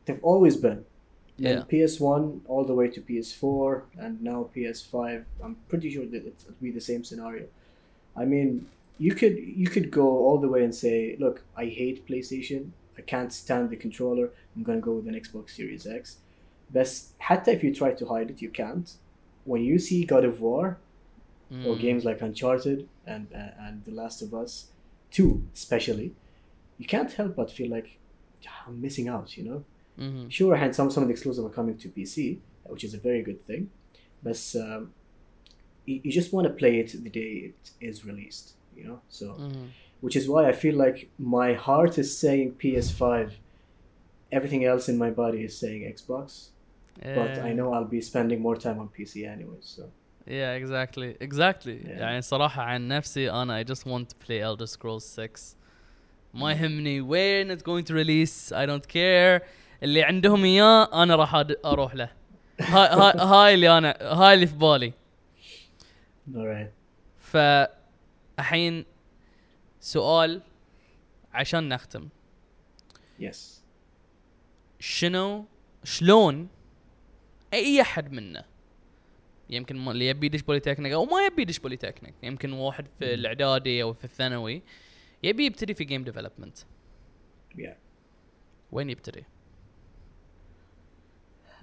They've 0.07 0.25
always 0.25 0.57
been. 0.57 0.79
Yeah. 1.39 1.50
And 1.50 1.70
PS1 1.70 2.41
all 2.48 2.64
the 2.64 2.74
way 2.74 2.88
to 2.89 3.02
PS4 3.02 3.82
and 3.98 4.22
now 4.22 4.50
PS5. 4.56 5.26
I'm 5.43 5.56
pretty 5.68 5.89
sure 5.89 6.06
that 6.06 6.24
it's- 6.30 6.43
it'll 6.46 6.62
be 6.62 6.72
the 6.72 6.86
same 6.91 7.04
scenario. 7.04 7.46
I 8.16 8.24
mean, 8.34 8.68
you 8.98 9.14
could 9.20 9.36
you 9.38 9.68
could 9.68 9.91
go 9.91 10.08
all 10.26 10.38
the 10.38 10.48
way 10.48 10.62
and 10.64 10.74
say, 10.74 11.18
look, 11.20 11.43
I 11.58 11.66
hate 11.66 11.98
PlayStation. 12.08 12.62
I 12.98 13.02
can't 13.02 13.34
stand 13.34 13.70
the 13.70 13.76
controller. 13.76 14.28
I'm 14.56 14.64
gonna 14.64 14.80
go 14.89 14.93
with 14.98 15.08
an 15.12 15.16
Xbox 15.16 15.50
Series 15.60 15.86
X. 15.86 16.18
But 16.72 16.88
حتى 17.20 17.48
if 17.56 17.64
you 17.66 17.72
try 17.82 17.91
to 17.93 18.06
hide 18.14 18.30
it, 18.34 18.41
you 18.41 18.50
can't. 18.50 18.88
When 19.43 19.62
you 19.70 19.78
see 19.88 20.06
God 20.06 20.24
of 20.26 20.39
War, 20.41 20.66
or 21.52 21.76
Mm. 21.76 21.80
games 21.80 22.04
like 22.10 22.20
Uncharted 22.28 22.80
and 23.06 23.28
uh, 23.41 23.52
and 23.66 23.76
The 23.88 23.91
Last 24.02 24.18
of 24.26 24.30
Us, 24.43 24.52
two 25.12 25.43
especially, 25.54 26.08
you 26.80 26.88
can't 26.93 27.12
help 27.20 27.36
but 27.36 27.52
feel 27.52 27.70
like 27.78 27.89
"Ah, 28.48 28.64
I'm 28.68 28.78
missing 28.82 29.08
out. 29.16 29.28
You 29.38 29.43
know, 29.50 29.60
Mhm. 30.00 30.30
sure, 30.38 30.56
and 30.64 30.76
some 30.76 30.89
some 30.91 31.04
of 31.04 31.08
the 31.10 31.14
exclusives 31.18 31.46
are 31.50 31.56
coming 31.60 31.78
to 31.84 31.88
PC, 31.89 32.39
which 32.74 32.84
is 32.88 32.93
a 32.93 33.02
very 33.10 33.22
good 33.30 33.41
thing, 33.50 33.70
but 34.28 34.39
um, 34.66 34.82
you, 35.86 35.96
you 36.06 36.12
just 36.12 36.30
want 36.34 36.46
to 36.50 36.54
play 36.62 36.74
it 36.84 36.89
the 37.08 37.10
day 37.22 37.32
it 37.50 37.62
is 37.89 37.96
released. 38.06 38.48
You 38.78 38.84
know, 38.88 39.00
so 39.20 39.26
Mhm. 39.46 39.68
which 40.06 40.16
is 40.20 40.26
why 40.32 40.41
I 40.52 40.54
feel 40.64 40.76
like 40.86 40.98
my 41.38 41.50
heart 41.68 41.93
is 42.04 42.10
saying 42.24 42.48
PS5, 42.62 43.26
everything 44.38 44.66
else 44.66 44.89
in 44.91 44.98
my 44.98 45.12
body 45.24 45.41
is 45.48 45.54
saying 45.58 45.82
Xbox, 45.98 46.50
but 47.18 47.32
I 47.38 47.50
Yeah. 47.50 47.54
know 47.58 47.68
I'll 47.74 47.91
be 47.98 48.02
spending 48.02 48.39
more 48.48 48.58
time 48.66 48.78
on 48.84 48.88
PC 48.96 49.26
anyways. 49.36 49.66
So 49.78 49.84
Yeah, 50.28 50.54
exactly, 50.62 51.16
exactly. 51.22 51.78
Yeah. 51.86 52.00
يعني 52.00 52.22
صراحة 52.22 52.62
عن 52.62 52.88
نفسي 52.88 53.32
أنا 53.32 53.64
I 53.64 53.64
just 53.64 53.86
want 53.86 54.10
to 54.10 54.16
play 54.26 54.41
Elder 54.41 54.66
Scrolls 54.68 55.06
6. 55.06 55.56
ما 56.34 56.52
يهمني 56.52 57.02
when 57.02 57.52
it's 57.52 57.64
going 57.64 57.86
to 57.86 57.93
release 57.93 58.52
I 58.52 58.66
don't 58.66 58.88
care 58.88 59.41
اللي 59.83 60.03
عندهم 60.03 60.45
إياه 60.45 61.03
أنا 61.03 61.16
راح 61.16 61.35
أروح 61.64 61.95
له. 61.95 62.12
هاي 62.61 62.89
هاي 62.89 63.12
هاي 63.18 63.55
اللي 63.55 63.78
أنا 63.78 63.97
هاي 64.01 64.35
اللي 64.35 64.47
في 64.47 64.55
بالي. 64.55 64.93
فالحين 67.18 68.85
سؤال 69.81 70.43
عشان 71.33 71.68
نختم. 71.68 72.09
Yes. 73.20 73.37
شنو 74.81 75.45
شلون 75.85 76.49
أي 77.55 77.81
أحد 77.81 78.12
منا 78.12 78.45
يمكن 79.51 79.89
اللي 79.89 80.07
يبي 80.09 80.26
يدش 80.26 80.43
بوليتكنيك 80.43 80.93
أو 80.93 81.05
ما 81.05 81.26
يبي 81.26 81.43
يدش 81.43 81.59
بوليتكنيك 81.59 82.14
يمكن 82.22 82.53
واحد 82.53 82.87
في. 82.99 83.14
الإعدادي 83.14 83.83
أو 83.83 83.93
في 83.93 84.05
الثانوي 84.05 84.62
يبي 85.22 85.47
يبتدي 85.47 85.74
في 85.74 85.85
جيم 85.85 86.05
ديفلوبمنت 86.05 86.59
Yeah. 87.57 87.74
وين 88.72 88.91
يبتدي؟ 88.91 89.24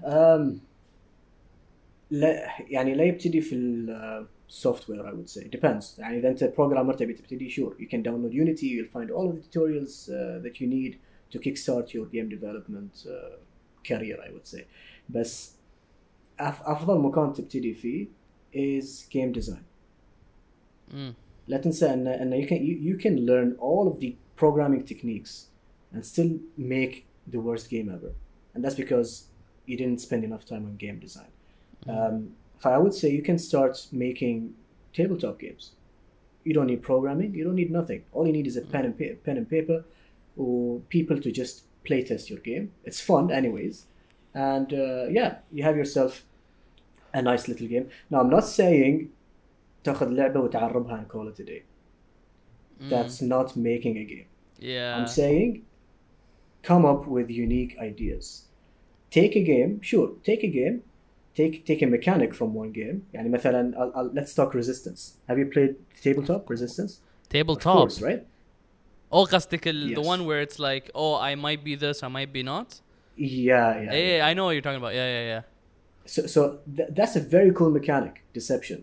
Um, 0.02 0.60
لا 2.10 2.48
يعني 2.68 2.94
لا 2.94 3.04
يبتدي 3.04 3.40
في 3.40 3.54
السوفت 4.48 4.90
وير 4.90 5.10
I 5.10 5.14
would 5.14 5.30
say 5.30 5.48
depends 5.58 5.98
يعني 5.98 6.18
اذا 6.18 6.28
انت 6.28 6.44
بروجرامر 6.44 6.94
تبي 6.94 7.12
تبتدي 7.12 7.50
sure 7.50 7.72
you 7.80 7.86
can 7.86 8.02
download 8.02 8.32
Unity 8.32 8.66
you'll 8.66 8.98
find 8.98 9.10
all 9.10 9.30
of 9.30 9.36
the 9.36 9.42
tutorials 9.48 10.08
uh, 10.08 10.42
that 10.44 10.60
you 10.60 10.66
need 10.66 10.98
to 11.30 11.38
kickstart 11.38 11.94
your 11.94 12.06
game 12.06 12.28
development 12.28 13.06
uh, 13.06 13.36
career 13.88 14.18
I 14.26 14.30
would 14.32 14.46
say 14.46 14.62
بس 15.08 15.56
أف 16.40 16.62
افضل 16.62 16.98
مكان 16.98 17.32
تبتدي 17.32 17.74
فيه 17.74 18.06
is 18.54 18.86
game 19.10 19.40
design 19.40 19.62
امم 20.92 21.14
لا 21.48 21.56
تنسى 21.56 21.86
ان 21.86 22.06
ان 22.06 22.42
you 22.42 22.46
can 22.46 22.52
you, 22.52 22.92
you 22.92 23.04
can 23.04 23.26
learn 23.26 23.56
all 23.58 23.92
of 23.92 24.00
the 24.00 24.12
programming 24.36 24.84
techniques 24.84 25.46
and 25.94 26.04
still 26.04 26.30
make 26.56 27.06
the 27.32 27.38
worst 27.38 27.70
game 27.70 27.88
ever 27.88 28.12
and 28.54 28.64
that's 28.64 28.76
because 28.84 29.32
you 29.66 29.76
didn't 29.76 30.00
spend 30.00 30.24
enough 30.24 30.44
time 30.44 30.64
on 30.66 30.76
game 30.76 30.98
design 30.98 31.30
um, 31.88 32.30
I 32.64 32.78
would 32.78 32.94
say 32.94 33.10
you 33.10 33.22
can 33.22 33.38
start 33.38 33.88
making 33.90 34.54
tabletop 34.92 35.40
games. 35.40 35.72
You 36.44 36.54
don't 36.54 36.68
need 36.68 36.82
programming. 36.82 37.34
You 37.34 37.42
don't 37.44 37.56
need 37.56 37.72
nothing. 37.72 38.04
All 38.12 38.24
you 38.24 38.32
need 38.32 38.46
is 38.46 38.56
a 38.56 38.60
pen 38.62 38.84
and 38.84 38.96
pa- 38.96 39.16
pen 39.24 39.36
and 39.36 39.48
paper, 39.50 39.84
or 40.36 40.78
people 40.88 41.18
to 41.20 41.32
just 41.32 41.64
play 41.84 42.04
test 42.04 42.30
your 42.30 42.38
game. 42.38 42.70
It's 42.84 43.00
fun, 43.00 43.32
anyways, 43.32 43.86
and 44.34 44.72
uh, 44.72 45.04
yeah, 45.18 45.38
you 45.50 45.64
have 45.64 45.76
yourself 45.76 46.24
a 47.12 47.20
nice 47.20 47.48
little 47.48 47.66
game. 47.66 47.88
Now, 48.10 48.20
I'm 48.20 48.30
not 48.30 48.44
saying 48.44 49.10
تاخذ 49.84 50.08
لعبة 50.10 50.40
وتعربها 50.40 50.98
and 50.98 51.08
call 51.08 51.26
it 51.28 51.38
a 51.40 51.44
day. 51.44 51.62
That's 52.80 53.20
not 53.22 53.56
making 53.56 53.98
a 53.98 54.04
game. 54.04 54.26
yeah 54.58 54.96
I'm 54.96 55.08
saying 55.08 55.64
come 56.62 56.84
up 56.84 57.06
with 57.08 57.28
unique 57.30 57.76
ideas. 57.80 58.45
Take 59.16 59.36
a 59.36 59.42
game, 59.52 59.72
sure, 59.82 60.08
take 60.24 60.42
a 60.42 60.50
game, 60.60 60.76
take 61.38 61.54
take 61.66 61.82
a 61.82 61.86
mechanic 61.86 62.30
from 62.34 62.54
one 62.54 62.72
game. 62.72 62.98
يعني 63.14 63.28
مثلا 63.28 63.72
I'll, 63.76 63.92
I'll, 63.98 64.10
let's 64.14 64.34
talk 64.34 64.54
resistance. 64.54 65.00
Have 65.28 65.38
you 65.38 65.46
played 65.46 65.74
tabletop 66.02 66.48
resistance? 66.50 66.92
table 67.30 67.54
Of 67.56 67.62
top 67.62 67.76
course, 67.78 68.02
right? 68.02 68.22
او 69.12 69.24
قصدك 69.24 69.68
ال- 69.68 69.94
the 69.94 70.00
Yes. 70.00 70.06
one 70.06 70.26
where 70.26 70.40
it's 70.46 70.58
like 70.58 70.90
oh 70.94 71.14
I 71.16 71.34
might 71.34 71.62
be 71.64 71.74
this 71.74 72.02
I 72.02 72.08
might 72.08 72.32
be 72.32 72.42
not 72.42 72.80
Yeah, 73.16 73.82
yeah. 73.82 73.94
yeah 73.94 74.26
I 74.28 74.32
know 74.34 74.44
what 74.46 74.52
you're 74.54 74.66
talking 74.68 74.82
about 74.84 74.94
yeah 75.00 75.08
yeah 75.16 75.24
yeah 75.32 75.42
So, 76.14 76.20
so 76.34 76.40
th- 76.76 76.90
that's 76.98 77.14
a 77.16 77.24
very 77.36 77.52
cool 77.58 77.70
mechanic, 77.80 78.14
deception. 78.38 78.78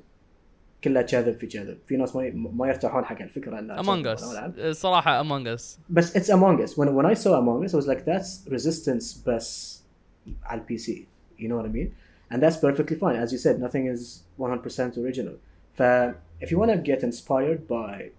كلها 0.84 1.02
كذب 1.02 1.38
في 1.38 1.47
كذب. 1.47 1.78
في 1.88 1.97
ناس 1.97 2.16
ما 2.16 2.26
ي- 2.26 2.32
ما 2.32 2.68
يرتاحون 2.68 3.06
حق 3.06 3.22
الفكرة 3.22 3.60
انها 3.60 3.82
Among 3.82 4.04
كذب 4.04 4.18
Us 4.18 4.24
ولا 4.24 4.54
لا. 4.58 4.74
صراحة 4.74 5.24
Among 5.24 5.47
Us 5.58 5.78
But 5.93 6.04
it's 6.16 6.30
Among 6.30 6.62
Us. 6.64 6.78
When 6.78 6.95
when 6.95 7.06
I 7.06 7.14
saw 7.16 7.34
Among 7.39 7.66
Us, 7.66 7.74
I 7.74 7.78
was 7.78 7.88
like, 7.88 8.06
that's 8.06 8.47
resistance 8.52 9.24
بس 9.28 9.80
على 10.43 10.62
البي 10.62 10.78
سي. 10.78 11.08
You 11.39 11.47
know 11.47 11.56
what 11.56 11.66
I 11.66 11.70
mean? 11.70 11.95
And 12.32 12.43
that's 12.43 12.58
perfectly 12.58 12.95
fine. 12.95 13.16
As 13.16 13.32
you 13.32 13.38
said, 13.38 13.60
nothing 13.60 13.88
is 13.88 14.24
100% 14.39 14.97
original. 14.97 15.36
ف 15.74 15.82
if 16.41 16.52
you 16.52 16.58
want 16.58 16.72
to 16.72 16.78
get 16.78 17.04
inspired 17.04 17.68
by 17.68 18.12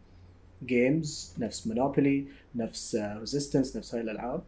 games 0.67 1.39
نفس 1.39 1.67
Monopoly, 1.67 2.29
نفس 2.55 2.97
uh, 2.97 3.21
Resistance, 3.21 3.77
نفس 3.77 3.95
هاي 3.95 4.01
الألعاب 4.01 4.43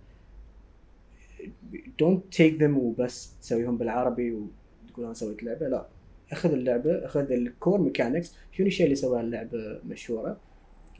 don't 1.98 2.30
take 2.30 2.58
them 2.58 2.76
وبس 2.76 3.38
تسويهم 3.40 3.76
بالعربي 3.76 4.32
وتقول 4.32 5.04
انا 5.04 5.14
سويت 5.14 5.42
لعبه 5.42 5.68
لا 5.68 5.86
اخذ 6.32 6.52
اللعبه 6.52 7.04
اخذ 7.04 7.32
الكور 7.32 7.80
ميكانكس 7.80 8.34
شنو 8.52 8.66
الشيء 8.66 8.84
اللي 8.84 8.96
سوى 8.96 9.20
اللعبه 9.20 9.80
مشهوره 9.88 10.36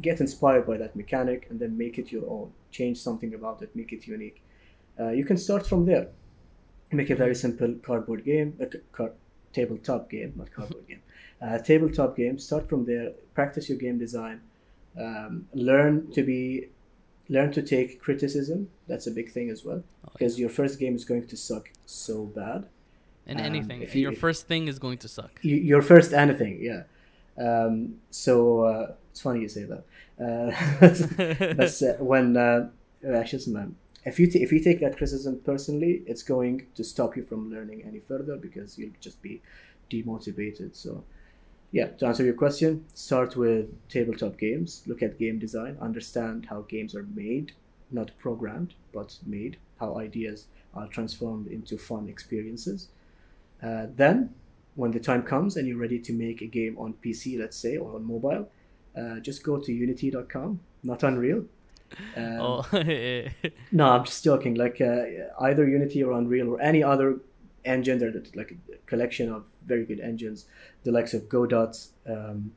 get 0.03 0.17
inspired 0.21 0.67
by 0.67 0.77
that 0.79 0.97
mechanic 0.97 1.41
and 1.51 1.59
then 1.61 1.77
make 1.79 1.99
it 1.99 2.13
your 2.13 2.27
own 2.27 2.49
change 2.79 2.97
something 2.97 3.35
about 3.35 3.63
it 3.63 3.71
make 3.77 3.93
it 3.93 4.09
unique 4.09 4.39
uh, 5.01 5.11
you 5.19 5.25
can 5.25 5.37
start 5.37 5.67
from 5.67 5.85
there 5.91 6.07
make 6.92 7.10
a 7.10 7.16
very 7.16 7.36
simple 7.36 7.76
cardboard 7.84 8.24
game, 8.24 8.58
a 8.60 8.66
car- 8.96 9.12
tabletop 9.54 10.10
game, 10.10 10.34
not 10.36 10.52
cardboard 10.52 10.84
mm-hmm. 10.84 10.94
game, 10.94 11.02
uh, 11.42 11.58
tabletop 11.60 12.16
game. 12.16 12.38
Start 12.40 12.70
from 12.70 12.86
there, 12.86 13.12
practice 13.34 13.70
your 13.70 13.78
game 13.78 13.98
design, 13.98 14.42
um, 15.00 15.48
learn 15.54 16.10
to 16.12 16.24
be, 16.24 16.68
learn 17.30 17.52
to 17.52 17.62
take 17.62 18.02
criticism. 18.02 18.70
That's 18.88 19.08
a 19.08 19.12
big 19.12 19.32
thing 19.32 19.50
as 19.50 19.66
well, 19.66 19.84
oh, 20.06 20.10
because 20.14 20.40
your 20.40 20.50
first 20.50 20.80
game 20.80 20.96
is 20.96 21.06
going 21.06 21.28
to 21.28 21.38
suck 21.38 21.70
so 21.86 22.26
bad. 22.26 22.66
And 23.26 23.40
um, 23.40 23.46
anything, 23.46 23.82
you, 23.82 24.02
your 24.02 24.14
first 24.14 24.48
thing 24.48 24.68
is 24.68 24.80
going 24.80 25.00
to 25.00 25.08
suck. 25.08 25.32
Your 25.42 25.82
first 25.82 26.14
anything, 26.14 26.60
yeah. 26.62 26.84
Um, 27.38 27.96
so 28.10 28.62
uh, 28.62 28.92
it's 29.12 29.22
funny 29.22 29.42
you 29.42 29.50
say 29.50 29.66
that. 29.66 29.84
Uh, 30.20 30.52
that's 31.56 31.82
uh, 31.82 31.98
when 32.00 32.38
uh, 32.38 32.70
actually, 33.14 33.54
if 34.08 34.20
you 34.20 34.28
t- 34.28 34.42
if 34.42 34.52
you 34.52 34.60
take 34.60 34.80
that 34.80 34.98
criticism 34.98 35.40
personally 35.44 36.02
it's 36.06 36.24
going 36.24 36.66
to 36.76 36.84
stop 36.84 37.16
you 37.18 37.24
from 37.24 37.52
learning 37.52 37.84
any 37.84 38.00
further 38.00 38.38
because 38.38 38.78
you'll 38.78 39.00
just 39.02 39.22
be 39.22 39.42
demotivated. 39.92 40.76
So 40.76 41.04
yeah 41.72 41.88
to 42.00 42.06
answer 42.08 42.24
your 42.24 42.34
question 42.34 42.86
start 42.94 43.36
with 43.36 43.66
tabletop 43.90 44.38
games. 44.38 44.84
Look 44.88 45.04
at 45.04 45.20
game 45.20 45.40
design. 45.40 45.78
Understand 45.82 46.48
how 46.50 46.62
games 46.62 46.96
are 46.96 47.08
made 47.14 47.54
not 47.92 48.12
programmed 48.18 48.74
but 48.94 49.18
made. 49.26 49.58
How 49.80 49.98
ideas 49.98 50.48
are 50.74 50.88
transformed 50.88 51.48
into 51.48 51.78
fun 51.78 52.10
experiences. 52.10 52.88
Uh, 53.62 53.88
then 53.96 54.34
when 54.78 54.92
the 54.92 55.00
time 55.00 55.24
comes 55.24 55.58
and 55.58 55.68
you're 55.68 55.78
ready 55.78 56.00
to 56.00 56.14
make 56.14 56.42
a 56.42 56.46
game 56.46 56.78
on 56.78 56.94
pc 57.04 57.38
let's 57.40 57.58
say 57.58 57.78
or 57.78 57.96
on 57.96 58.06
mobile 58.06 58.48
uh, 58.96 59.20
just 59.20 59.44
go 59.44 59.58
to 59.58 59.74
unity.com 59.74 60.60
not 60.84 61.02
unreal 61.02 61.44
um, 62.16 62.40
oh 62.42 62.66
no, 63.72 63.90
I'm 63.90 64.06
just 64.06 64.24
joking. 64.24 64.56
Like 64.56 64.80
uh, 64.82 65.04
either 65.42 65.68
Unity 65.68 66.04
or 66.04 66.12
Unreal 66.14 66.50
or 66.50 66.62
any 66.62 66.84
other 66.84 67.20
engine, 67.66 67.98
they're 68.00 68.14
like 68.36 68.52
a 68.74 68.78
collection 68.86 69.32
of 69.32 69.46
very 69.66 69.86
good 69.86 70.00
engines, 70.00 70.46
the 70.84 70.92
likes 70.92 71.14
of 71.14 71.28
Godot, 71.30 71.74
um, 72.08 72.52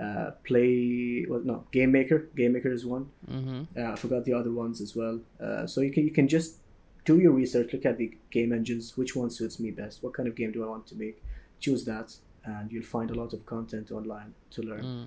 uh, 0.00 0.30
Play, 0.44 1.26
well, 1.28 1.40
no, 1.44 1.64
Game 1.70 1.92
Maker. 1.92 2.28
Game 2.36 2.52
Maker 2.52 2.72
is 2.72 2.84
one. 2.86 3.06
hmm 3.28 3.62
Uh, 3.76 3.92
I 3.92 3.96
forgot 3.96 4.24
the 4.24 4.32
other 4.32 4.52
ones 4.52 4.80
as 4.80 4.94
well. 4.96 5.20
Uh, 5.40 5.66
so 5.66 5.80
you 5.80 5.90
can 5.90 6.04
you 6.04 6.10
can 6.10 6.28
just 6.28 6.58
do 7.04 7.18
your 7.18 7.32
research, 7.32 7.72
look 7.72 7.84
at 7.84 7.98
the 7.98 8.16
game 8.30 8.50
engines, 8.52 8.96
which 8.96 9.14
one 9.14 9.28
suits 9.30 9.60
me 9.60 9.70
best, 9.70 10.02
what 10.02 10.14
kind 10.14 10.26
of 10.28 10.34
game 10.34 10.52
do 10.52 10.64
I 10.64 10.68
want 10.68 10.86
to 10.86 10.94
make, 10.96 11.22
choose 11.60 11.84
that, 11.84 12.16
and 12.44 12.72
you'll 12.72 12.82
find 12.96 13.10
a 13.10 13.14
lot 13.14 13.34
of 13.34 13.44
content 13.44 13.90
online 13.92 14.32
to 14.52 14.62
learn 14.62 14.84
Mm. 14.84 15.06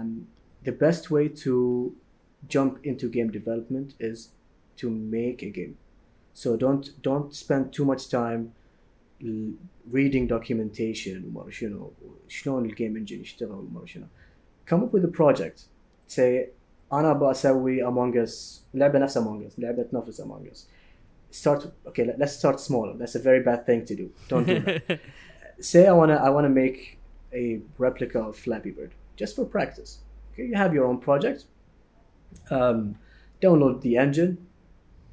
um, 0.00 0.26
the 0.62 0.72
best 0.72 1.10
way 1.10 1.28
to 1.28 1.94
jump 2.47 2.73
into 2.85 3.05
game 3.09 3.29
development 3.31 3.93
is 3.99 4.29
to 4.77 4.89
make 4.89 5.39
a 5.43 5.49
game 5.59 5.75
so 6.33 6.55
don't 6.57 6.85
don't 7.07 7.29
spend 7.43 7.63
too 7.77 7.85
much 7.91 8.03
time 8.09 8.41
l- 9.23 9.53
reading 9.91 10.27
documentation 10.27 11.23
وما 11.35 11.49
شنو 11.51 11.91
شلون 12.27 12.65
الجيم 12.65 12.95
انجن 12.97 13.21
يشتغل 13.21 13.51
وما 13.51 13.85
شنو 13.85 14.05
come 14.69 14.79
up 14.83 14.93
with 14.93 15.03
a 15.05 15.11
project 15.21 15.59
say 16.07 16.47
انا 16.93 17.13
بسوي 17.13 17.83
among 17.85 18.15
us 18.27 18.59
لعبه 18.73 18.99
نفس 18.99 19.17
among 19.17 19.49
us 19.49 19.59
لعبه 19.59 19.85
نفس 19.93 20.21
among 20.21 20.51
us 20.53 20.59
start 21.31 21.61
okay 21.87 22.03
let- 22.05 22.17
let's 22.19 22.33
start 22.43 22.59
small 22.59 22.93
that's 22.97 23.15
a 23.15 23.19
very 23.19 23.41
bad 23.43 23.65
thing 23.65 23.85
to 23.85 23.95
do 23.95 24.09
don't 24.29 24.45
do 24.47 24.59
that 24.59 24.99
say 25.59 25.81
I 25.87 25.93
wanna 25.99 26.15
I 26.27 26.29
wanna 26.35 26.49
make 26.63 26.79
a 27.41 27.61
replica 27.77 28.19
of 28.29 28.35
Flappy 28.45 28.71
Bird 28.77 28.91
just 29.21 29.35
for 29.37 29.45
practice. 29.57 29.91
Okay, 30.29 30.45
you 30.49 30.55
have 30.63 30.73
your 30.77 30.85
own 30.89 30.97
project. 31.09 31.39
Um, 32.49 32.95
download 33.41 33.81
the 33.81 33.97
engine. 33.97 34.37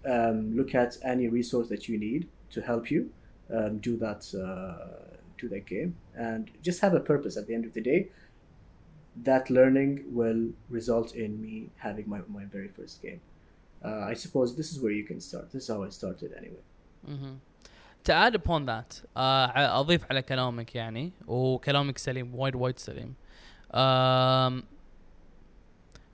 Um, 0.06 0.56
look 0.56 0.74
at 0.74 0.96
any 1.02 1.28
resource 1.28 1.68
that 1.68 1.88
you 1.88 1.98
need 1.98 2.28
to 2.50 2.60
help 2.62 2.90
you 2.90 3.10
um, 3.52 3.78
do 3.78 3.96
that 3.98 4.22
uh, 4.34 5.14
do 5.36 5.48
that 5.48 5.66
game, 5.66 5.96
and 6.16 6.50
just 6.62 6.80
have 6.80 6.94
a 6.94 7.00
purpose. 7.00 7.36
At 7.36 7.46
the 7.46 7.54
end 7.54 7.64
of 7.64 7.72
the 7.74 7.80
day, 7.80 8.08
that 9.24 9.50
learning 9.50 10.04
will 10.10 10.50
result 10.68 11.14
in 11.14 11.40
me 11.42 11.70
having 11.76 12.08
my, 12.08 12.20
my 12.28 12.44
very 12.44 12.68
first 12.68 13.02
game. 13.02 13.20
Uh, 13.84 14.00
I 14.12 14.14
suppose 14.14 14.56
this 14.56 14.70
is 14.72 14.80
where 14.80 14.92
you 14.92 15.04
can 15.04 15.20
start. 15.20 15.50
This 15.52 15.64
is 15.64 15.68
how 15.68 15.82
I 15.84 15.90
started 15.90 16.32
anyway. 16.36 16.62
Mhm. 17.08 17.36
To 18.04 18.12
add 18.14 18.34
upon 18.34 18.64
that 18.66 19.02
uh, 19.16 19.50
ع- 19.54 19.80
اضيف 19.80 20.04
على 20.10 20.22
كلامك 20.22 20.74
يعني 20.74 21.12
وكلامك 21.26 21.98
سليم 21.98 22.34
وايد 22.34 22.54
وايد 22.56 22.78
سليم 22.78 23.14
um, 23.74 24.62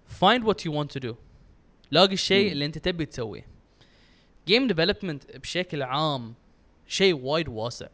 find 0.10 0.44
what 0.44 0.66
you 0.66 0.72
want 0.72 0.90
to 0.98 1.00
do. 1.00 1.16
لاقي 1.92 2.14
الشيء. 2.14 2.52
اللي 2.52 2.66
انت 2.66 2.78
تبي 2.78 3.06
تسويه. 3.06 3.46
جيم 4.48 4.68
ديفلوبمنت 4.68 5.38
بشكل 5.38 5.84
عام 5.84 6.34
شيء 6.88 7.16
وايد 7.16 7.50
واسع. 7.50 7.88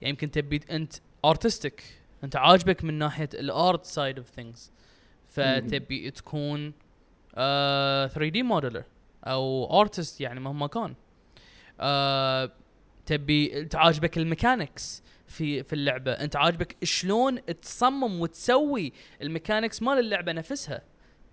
يعني 0.00 0.10
يمكن 0.10 0.30
تبي 0.30 0.60
انت 0.70 0.94
ارتستيك 1.24 1.82
انت 2.24 2.36
عاجبك 2.36 2.84
من 2.84 2.94
ناحية 2.94 3.28
الارت 3.34 3.84
سايد 3.84 4.18
اوف 4.18 4.30
ثينجز 4.30 4.72
فتبي 5.26 6.10
تكون 6.10 6.72
آه 7.34 8.06
3 8.06 8.28
دي 8.28 8.42
موديلر 8.42 8.84
أو 9.24 9.80
ارتست 9.80 10.20
يعني 10.20 10.40
مهما 10.40 10.66
كان. 10.66 10.94
آه 11.80 12.52
تبي 13.06 13.64
تعاجبك 13.64 14.18
الميكانكس. 14.18 15.02
في 15.28 15.62
في 15.62 15.72
اللعبة. 15.72 16.12
أنت 16.12 16.36
عاجبك 16.36 16.84
شلون 16.84 17.44
تصمم 17.44 18.20
وتسوي 18.20 18.92
الميكانكس 19.22 19.82
مال 19.82 19.98
اللعبة 19.98 20.32
نفسها. 20.32 20.82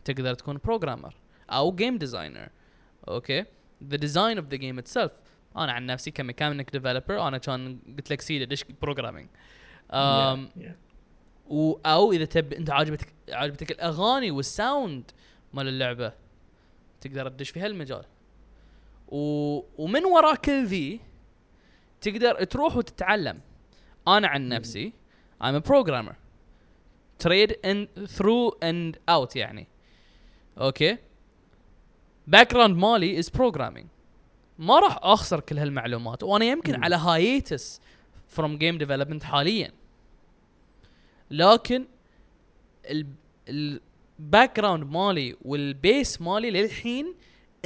تقدر 0.05 0.33
تكون 0.33 0.59
بروجرامر 0.63 1.15
أو 1.49 1.71
جيم 1.75 1.97
ديزاينر 1.97 2.49
أوكي؟ 3.07 3.45
ذا 3.83 3.97
ديزاين 3.97 4.37
اوف 4.37 4.47
ذا 4.47 4.57
جيم 4.57 4.79
اتسلف 4.79 5.11
أنا 5.57 5.71
عن 5.71 5.85
نفسي 5.85 6.11
كميكانيك 6.11 6.71
ديفلوبر 6.71 7.27
أنا 7.27 7.37
كان 7.37 7.79
قلت 7.97 8.11
لك 8.11 8.21
سيدي 8.21 8.45
دش 8.45 8.63
بروجرامينج. 8.81 9.27
و 11.47 11.73
أو 11.85 12.11
إذا 12.11 12.25
تب 12.25 12.53
أنت 12.53 12.69
عاجبتك 12.69 13.13
عاجبتك 13.29 13.71
الأغاني 13.71 14.31
والساوند 14.31 15.11
مال 15.53 15.67
اللعبة. 15.67 16.13
تقدر 17.01 17.29
تدش 17.29 17.49
في 17.49 17.59
هالمجال. 17.59 18.05
و... 19.07 19.19
ومن 19.77 20.05
وراء 20.05 20.35
كل 20.35 20.65
ذي 20.65 20.99
تقدر 22.01 22.43
تروح 22.43 22.77
وتتعلم. 22.77 23.39
أنا 24.07 24.27
عن 24.27 24.49
نفسي 24.49 24.93
I'm 25.43 25.55
a 25.55 25.61
programmer. 25.61 26.15
Trade 27.23 27.53
in 27.63 27.87
through 28.17 28.51
and 28.61 28.97
out 29.09 29.35
يعني. 29.35 29.67
أوكي؟ 30.57 30.97
باك 32.27 32.53
جراوند 32.53 32.77
مالي 32.77 33.19
از 33.19 33.29
programming. 33.29 33.85
ما 34.59 34.79
راح 34.79 34.99
أخسر 35.01 35.39
كل 35.39 35.57
هالمعلومات 35.57 36.23
وأنا 36.23 36.45
يمكن. 36.45 36.83
على 36.83 36.95
هايتس 36.95 37.81
from 38.37 38.57
game 38.59 38.79
development 38.85 39.23
حاليا. 39.23 39.71
لكن 41.31 41.85
الباك 43.49 44.59
جراوند 44.59 44.83
مالي 44.91 45.35
والبيس 45.41 46.21
مالي 46.21 46.51
للحين 46.51 47.15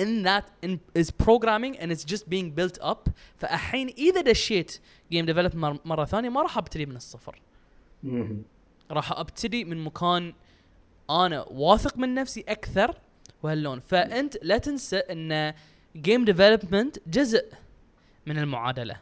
in 0.04 0.24
that 0.24 0.46
in, 0.66 0.80
is 1.02 1.10
programming 1.12 1.74
and 1.80 1.92
it's 1.92 2.06
just 2.14 2.24
being 2.30 2.50
built 2.60 2.78
up. 2.92 3.10
فالحين 3.38 3.88
إذا 3.88 4.22
دشيت 4.22 4.80
جيم 5.12 5.26
ديفلوبمنت 5.26 5.88
مرة 5.88 6.06
ثانية 6.06 6.30
ما 6.30 6.42
راح 6.42 6.58
أبتدي 6.58 6.86
من 6.86 6.96
الصفر. 6.96 7.42
راح 8.92 9.12
أبتدي 9.12 9.64
من 9.64 9.84
مكان 9.84 10.34
أنا 11.10 11.46
واثق 11.52 11.98
من 11.98 12.14
نفسي 12.14 12.46
أكثر 12.48 12.96
وهاللون. 13.44 13.80
فأنت 13.80 14.38
لا 14.42 14.58
تنسى 14.58 14.98
إن 14.98 15.54
جيم 15.96 16.26
ديفلوبمنت 16.26 16.98
جزء 17.08 17.46
من 18.26 18.38
المعادلة. 18.38 18.96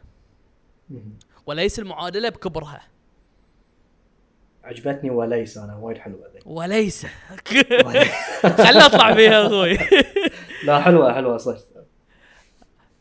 وليس 1.46 1.78
المعادلة 1.78 2.28
بكبرها. 2.28 2.82
عجبتني 4.64 5.10
وليس 5.10 5.58
أنا 5.58 5.76
وايد 5.76 5.98
حلوة 5.98 6.28
ذي 6.34 6.40
وليس. 6.46 7.06
خلنا 8.64 8.86
اطلع 8.86 9.14
فيها 9.14 9.46
أخوي 9.46 9.78
لا 10.66 10.80
حلوة 10.80 11.14
حلوة 11.14 11.36
صح. 11.36 11.58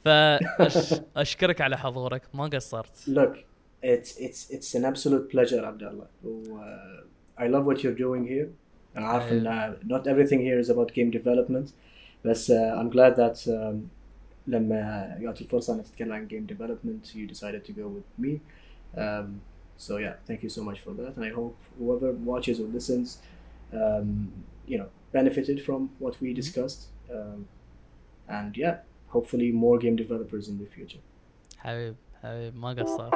فاشكرك 0.06 1.62
على 1.62 1.78
حضورك 1.78 2.22
ما 2.34 2.44
قصرت. 2.44 3.08
لوك 3.08 3.38
اتس 3.84 4.22
اتس 4.22 4.52
اتس 4.52 4.76
ان 4.76 4.86
ابسولوت 4.86 5.34
بليجر 5.34 5.66
عبد 5.66 5.84
الله. 5.84 6.08
اي 7.40 7.48
لاف 7.48 7.68
وات 7.68 7.84
يو 7.86 7.92
دوينج 7.92 8.30
هير 8.30 8.50
أنا 8.98 9.08
عارف 9.08 9.32
إن 9.32 9.76
نوت 9.84 10.10
uh, 10.10 10.12
everything 10.12 10.34
هير 10.34 10.60
از 10.60 10.72
اباوت 10.72 10.94
جيم 10.94 11.10
ديفلوبمنت 11.10 11.70
بس 12.26 12.52
ام 12.52 12.90
جلاد 12.90 13.14
ذات 13.14 13.42
لما 14.48 15.18
جات 15.22 15.42
الفرصه 15.42 15.76
إنك 15.76 15.88
تتكلم 15.88 16.14
عن 16.14 16.28
جيم 16.28 16.46
ديفلوبمنت 16.46 17.16
يو 17.16 17.28
decided 17.28 17.66
to 17.66 17.72
go 17.72 17.88
with 17.98 18.26
me. 18.26 18.40
Um, 18.98 19.42
so 19.78 19.98
yeah 19.98 20.16
thank 20.28 20.42
you 20.44 20.50
so 20.50 20.62
much 20.70 20.80
for 20.86 20.94
that. 21.00 21.12
And 21.18 21.26
I 21.26 21.32
hope 21.40 21.56
whoever 21.80 22.12
watches 22.32 22.60
or 22.60 22.68
listens 22.78 23.08
um, 23.74 24.10
you 24.72 24.78
know 24.80 24.90
benefited 25.14 25.58
from 25.68 25.82
what 26.04 26.14
we 26.22 26.30
discussed. 26.42 26.82
Um, 27.11 27.47
and 28.29 28.57
yeah, 28.57 28.77
hopefully 29.09 29.53
more 29.53 29.79
game 29.79 29.97
developers 29.97 30.49
in 30.49 30.59
the 30.59 30.67
future. 30.67 31.01
حبيب 31.59 31.95
حبيب 32.23 32.57
ما 32.57 32.73
قصرت 32.73 33.13